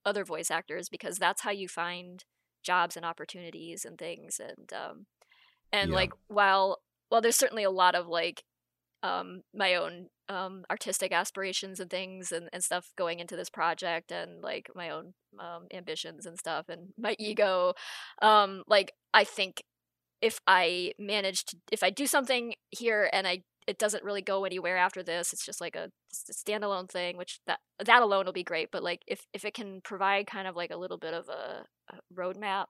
other 0.10 0.26
voice 0.26 0.52
actors 0.52 0.90
because 0.90 1.18
that's 1.18 1.44
how 1.44 1.52
you 1.52 1.70
find 1.70 2.26
jobs 2.64 2.98
and 2.98 3.06
opportunities 3.06 3.86
and 3.86 3.98
things 3.98 4.40
and 4.40 4.74
um 4.74 5.06
and 5.72 5.92
Yeah. 5.92 5.96
like 5.96 6.12
while 6.28 6.80
while 7.10 7.22
there's 7.22 7.36
certainly 7.38 7.64
a 7.64 7.72
lot 7.72 7.96
of 7.96 8.08
like 8.08 8.44
um 9.04 9.42
my 9.54 9.76
own 9.76 10.08
um 10.30 10.64
artistic 10.70 11.12
aspirations 11.12 11.80
and 11.80 11.90
things 11.90 12.32
and, 12.32 12.50
and 12.54 12.64
stuff 12.64 12.92
going 12.98 13.20
into 13.20 13.36
this 13.36 13.50
project 13.50 14.12
and 14.12 14.42
like 14.44 14.70
my 14.76 14.90
own 14.90 15.14
um 15.40 15.68
ambitions 15.74 16.26
and 16.26 16.38
stuff 16.38 16.68
and 16.70 16.94
my 16.98 17.16
ego 17.20 17.74
um 18.22 18.64
like 18.68 18.94
i 19.14 19.24
think 19.24 19.64
if 20.22 20.40
i 20.48 20.92
manage 21.00 21.46
to 21.46 21.58
if 21.72 21.84
i 21.84 21.90
do 21.90 22.08
something 22.08 22.56
here 22.72 23.10
and 23.14 23.28
i 23.28 23.42
it 23.70 23.78
doesn't 23.78 24.04
really 24.04 24.22
go 24.24 24.46
anywhere 24.46 24.78
after 24.78 25.02
this 25.04 25.32
it's 25.34 25.46
just 25.46 25.62
like 25.62 25.76
a 25.76 25.90
standalone 26.14 26.90
thing 26.90 27.16
which 27.18 27.40
that 27.48 27.60
that 27.86 28.02
alone 28.02 28.26
will 28.26 28.34
be 28.42 28.44
great 28.52 28.70
but 28.72 28.84
like 28.84 29.02
if 29.08 29.22
if 29.34 29.46
it 29.46 29.54
can 29.54 29.80
provide 29.84 30.26
kind 30.26 30.48
of 30.48 30.56
like 30.56 30.72
a 30.72 30.78
little 30.84 30.98
bit 30.98 31.14
of 31.14 31.26
a, 31.30 31.64
a 31.94 31.98
roadmap 32.20 32.66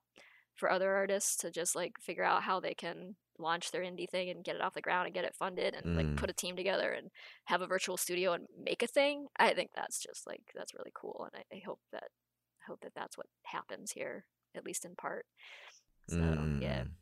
for 0.58 0.70
other 0.70 0.92
artists 0.94 1.38
to 1.38 1.50
just 1.50 1.74
like 1.76 1.94
figure 2.02 2.26
out 2.32 2.44
how 2.44 2.60
they 2.60 2.74
can 2.74 3.16
launch 3.38 3.72
their 3.72 3.84
indie 3.90 4.10
thing 4.10 4.30
and 4.30 4.44
get 4.44 4.56
it 4.58 4.62
off 4.62 4.74
the 4.74 4.82
ground 4.82 5.06
and 5.06 5.16
get 5.16 5.24
it 5.24 5.34
funded 5.40 5.74
and 5.74 5.96
like 5.96 6.06
Mm. 6.08 6.18
put 6.18 6.30
a 6.30 6.34
team 6.34 6.58
together 6.58 6.92
and 6.92 7.08
have 7.46 7.62
a 7.62 7.68
virtual 7.68 7.96
studio 7.96 8.34
and 8.34 8.46
make 8.62 8.84
a 8.84 8.88
thing 8.88 9.28
i 9.40 9.54
think 9.54 9.70
that's 9.74 10.00
just 10.08 10.28
like 10.28 10.42
that's 10.54 10.74
really 10.74 10.92
cool 10.94 11.26
and 11.32 11.42
i, 11.42 11.56
I 11.56 11.62
hope 11.66 11.80
that 11.94 12.10
I 12.62 12.64
hope 12.68 12.82
that 12.82 12.92
that's 12.94 13.18
what 13.18 13.28
happens 13.46 13.92
here 13.92 14.26
at 14.58 14.66
least 14.66 14.84
in 14.84 14.96
part 14.96 15.26
so 16.10 16.18
yeah 16.62 16.84
Mm. 16.84 16.99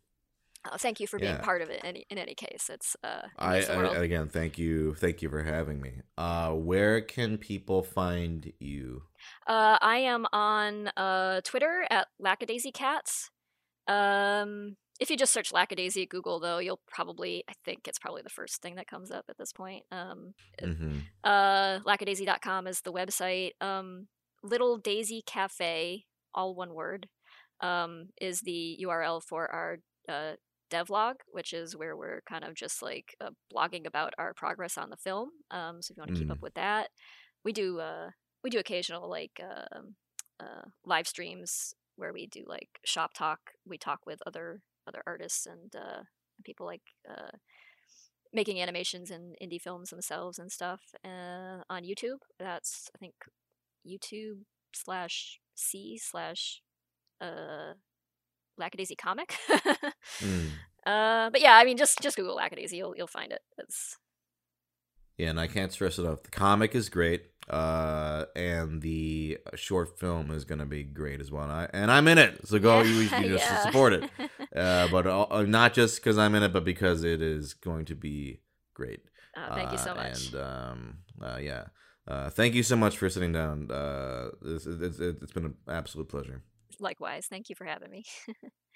Uh, 0.72 0.78
thank 0.78 1.00
you 1.00 1.08
for 1.08 1.20
being 1.20 1.34
Yeah. 1.34 1.42
part 1.42 1.62
of 1.62 1.70
it 1.70 1.82
any, 1.84 2.06
in 2.10 2.18
any 2.18 2.36
case 2.36 2.70
it's 2.70 2.96
uh 3.04 3.28
I, 3.38 3.62
I 3.64 3.96
again 4.04 4.30
thank 4.30 4.58
you 4.58 4.96
thank 4.96 5.22
you 5.22 5.30
for 5.30 5.44
having 5.44 5.82
me. 5.82 6.02
Uh 6.18 6.52
where 6.54 7.02
can 7.02 7.38
people 7.38 7.84
find 7.84 8.52
you? 8.60 9.04
Uh, 9.48 9.78
I 9.82 9.98
am 9.98 10.26
on 10.32 10.90
uh, 10.96 11.42
Twitter 11.44 11.86
at 11.90 12.08
lackadaisy 12.22 12.72
cats. 12.74 13.30
Um, 13.88 14.76
if 15.00 15.10
you 15.10 15.18
just 15.18 15.34
search 15.34 15.52
Lackadaisy 15.52 16.04
at 16.04 16.10
Google, 16.10 16.40
though, 16.40 16.58
you'll 16.60 16.82
probably, 16.88 17.44
I 17.50 17.54
think 17.66 17.88
it's 17.88 18.00
probably 18.00 18.22
the 18.24 18.30
first 18.30 18.62
thing 18.62 18.76
that 18.76 18.88
comes 18.88 19.12
up 19.12 19.26
at 19.30 19.38
this 19.38 19.54
point. 19.54 19.84
Um, 19.92 20.34
hmm 20.60 21.00
uh, 21.24 21.80
lackadaisy.com 21.86 22.68
is 22.68 22.82
the 22.82 22.94
website. 22.94 23.52
Um, 23.62 24.08
Little 24.44 24.78
Daisy 24.78 25.24
Cafe, 25.26 26.06
all 26.34 26.56
one 26.56 26.74
word, 26.74 27.08
um, 27.62 28.10
is 28.22 28.42
the 28.42 28.78
URL 28.84 29.22
for 29.24 29.50
our 29.52 29.78
uh, 30.10 30.34
devlog, 30.72 31.16
which 31.32 31.54
is 31.54 31.76
where 31.76 31.96
we're 31.96 32.22
kind 32.30 32.44
of 32.44 32.54
just 32.56 32.82
like 32.82 33.16
uh, 33.22 33.30
blogging 33.54 33.86
about 33.88 34.14
our 34.18 34.34
progress 34.34 34.78
on 34.78 34.90
the 34.90 34.98
film. 34.98 35.30
Um, 35.52 35.82
so 35.82 35.92
if 35.92 35.98
you 35.98 36.02
want 36.02 36.14
to 36.14 36.18
keep 36.20 36.30
Mm. 36.30 36.32
up 36.32 36.42
with 36.42 36.54
that, 36.56 36.90
we 37.44 37.52
do 37.54 37.80
uh, 37.80 38.10
we 38.44 38.50
do 38.50 38.60
occasional 38.60 39.10
like 39.10 39.40
um 39.42 39.96
uh, 40.40 40.64
live 40.86 41.08
streams 41.08 41.74
where 41.96 42.14
we 42.14 42.28
do 42.28 42.44
like 42.48 42.70
shop 42.86 43.14
talk. 43.14 43.40
We 43.66 43.78
talk 43.78 44.02
with 44.06 44.20
other 44.26 44.62
other 44.88 45.02
artists 45.06 45.46
and 45.46 45.74
uh, 45.76 46.04
people 46.44 46.66
like 46.66 46.82
uh, 47.10 47.32
making 48.34 48.62
animations 48.62 49.10
and 49.12 49.36
indie 49.42 49.62
films 49.62 49.90
themselves 49.90 50.38
and 50.40 50.52
stuff 50.52 50.82
uh, 51.06 51.62
on 51.70 51.84
YouTube. 51.84 52.20
That's 52.40 52.90
I 52.96 52.98
think 52.98 53.14
YouTube 53.88 54.40
slash 54.74 55.40
C 55.56 55.98
slash 56.02 56.62
uh 57.22 57.74
Lackadaisy 58.60 58.96
comic. 58.98 59.36
Mm. 60.22 60.60
uh, 60.86 61.30
but 61.30 61.42
yeah, 61.42 61.56
I 61.56 61.66
mean, 61.66 61.78
just 61.78 62.00
just 62.02 62.18
Google 62.18 62.36
Lackadaisy, 62.36 62.78
you'll 62.78 62.96
you'll 62.96 63.08
find 63.08 63.32
it. 63.32 63.42
It's 63.58 63.98
Yeah, 65.18 65.30
and 65.30 65.40
I 65.40 65.48
can't 65.48 65.72
stress 65.72 65.98
it 65.98 66.04
enough. 66.04 66.24
The 66.24 66.32
comic 66.32 66.76
is 66.76 66.90
great, 66.90 67.26
uh, 67.50 68.26
and 68.36 68.82
the 68.82 69.40
short 69.56 70.00
film 70.00 70.32
is 70.32 70.46
gonna 70.46 70.66
be 70.66 70.84
great 70.84 71.20
as 71.22 71.32
well. 71.32 71.44
And, 71.44 71.52
I, 71.52 71.70
and 71.74 71.92
I'm 71.92 72.08
in 72.08 72.18
it, 72.18 72.48
so 72.48 72.60
go 72.60 72.82
you, 72.82 72.94
you 72.94 73.10
just 73.10 73.50
yeah. 73.50 73.64
support 73.64 73.94
it. 73.94 74.10
Uh, 74.56 74.88
but 74.88 75.06
uh, 75.06 75.24
uh, 75.30 75.44
not 75.44 75.74
just 75.74 75.98
because 75.98 76.18
I'm 76.18 76.34
in 76.34 76.42
it, 76.42 76.52
but 76.54 76.64
because 76.64 77.04
it 77.04 77.22
is 77.22 77.54
going 77.54 77.86
to 77.86 77.96
be 77.96 78.42
great. 78.74 79.02
Uh, 79.36 79.54
thank 79.54 79.72
you 79.72 79.78
so 79.78 79.92
Uh, 79.92 79.96
much. 79.96 80.34
And 80.34 80.36
um, 80.36 80.98
uh, 81.22 81.38
yeah, 81.38 81.66
uh, 82.08 82.30
thank 82.32 82.56
you 82.56 82.64
so 82.64 82.76
much 82.76 82.98
for 82.98 83.08
sitting 83.10 83.34
down. 83.34 83.70
Uh, 83.70 84.30
it's, 84.44 84.66
it's, 84.66 85.00
it's 85.00 85.32
been 85.32 85.46
an 85.46 85.56
absolute 85.70 86.10
pleasure. 86.10 86.42
Likewise, 86.82 87.28
thank 87.28 87.50
you 87.50 87.56
for 87.56 87.66
having 87.66 87.92
me. 87.92 88.04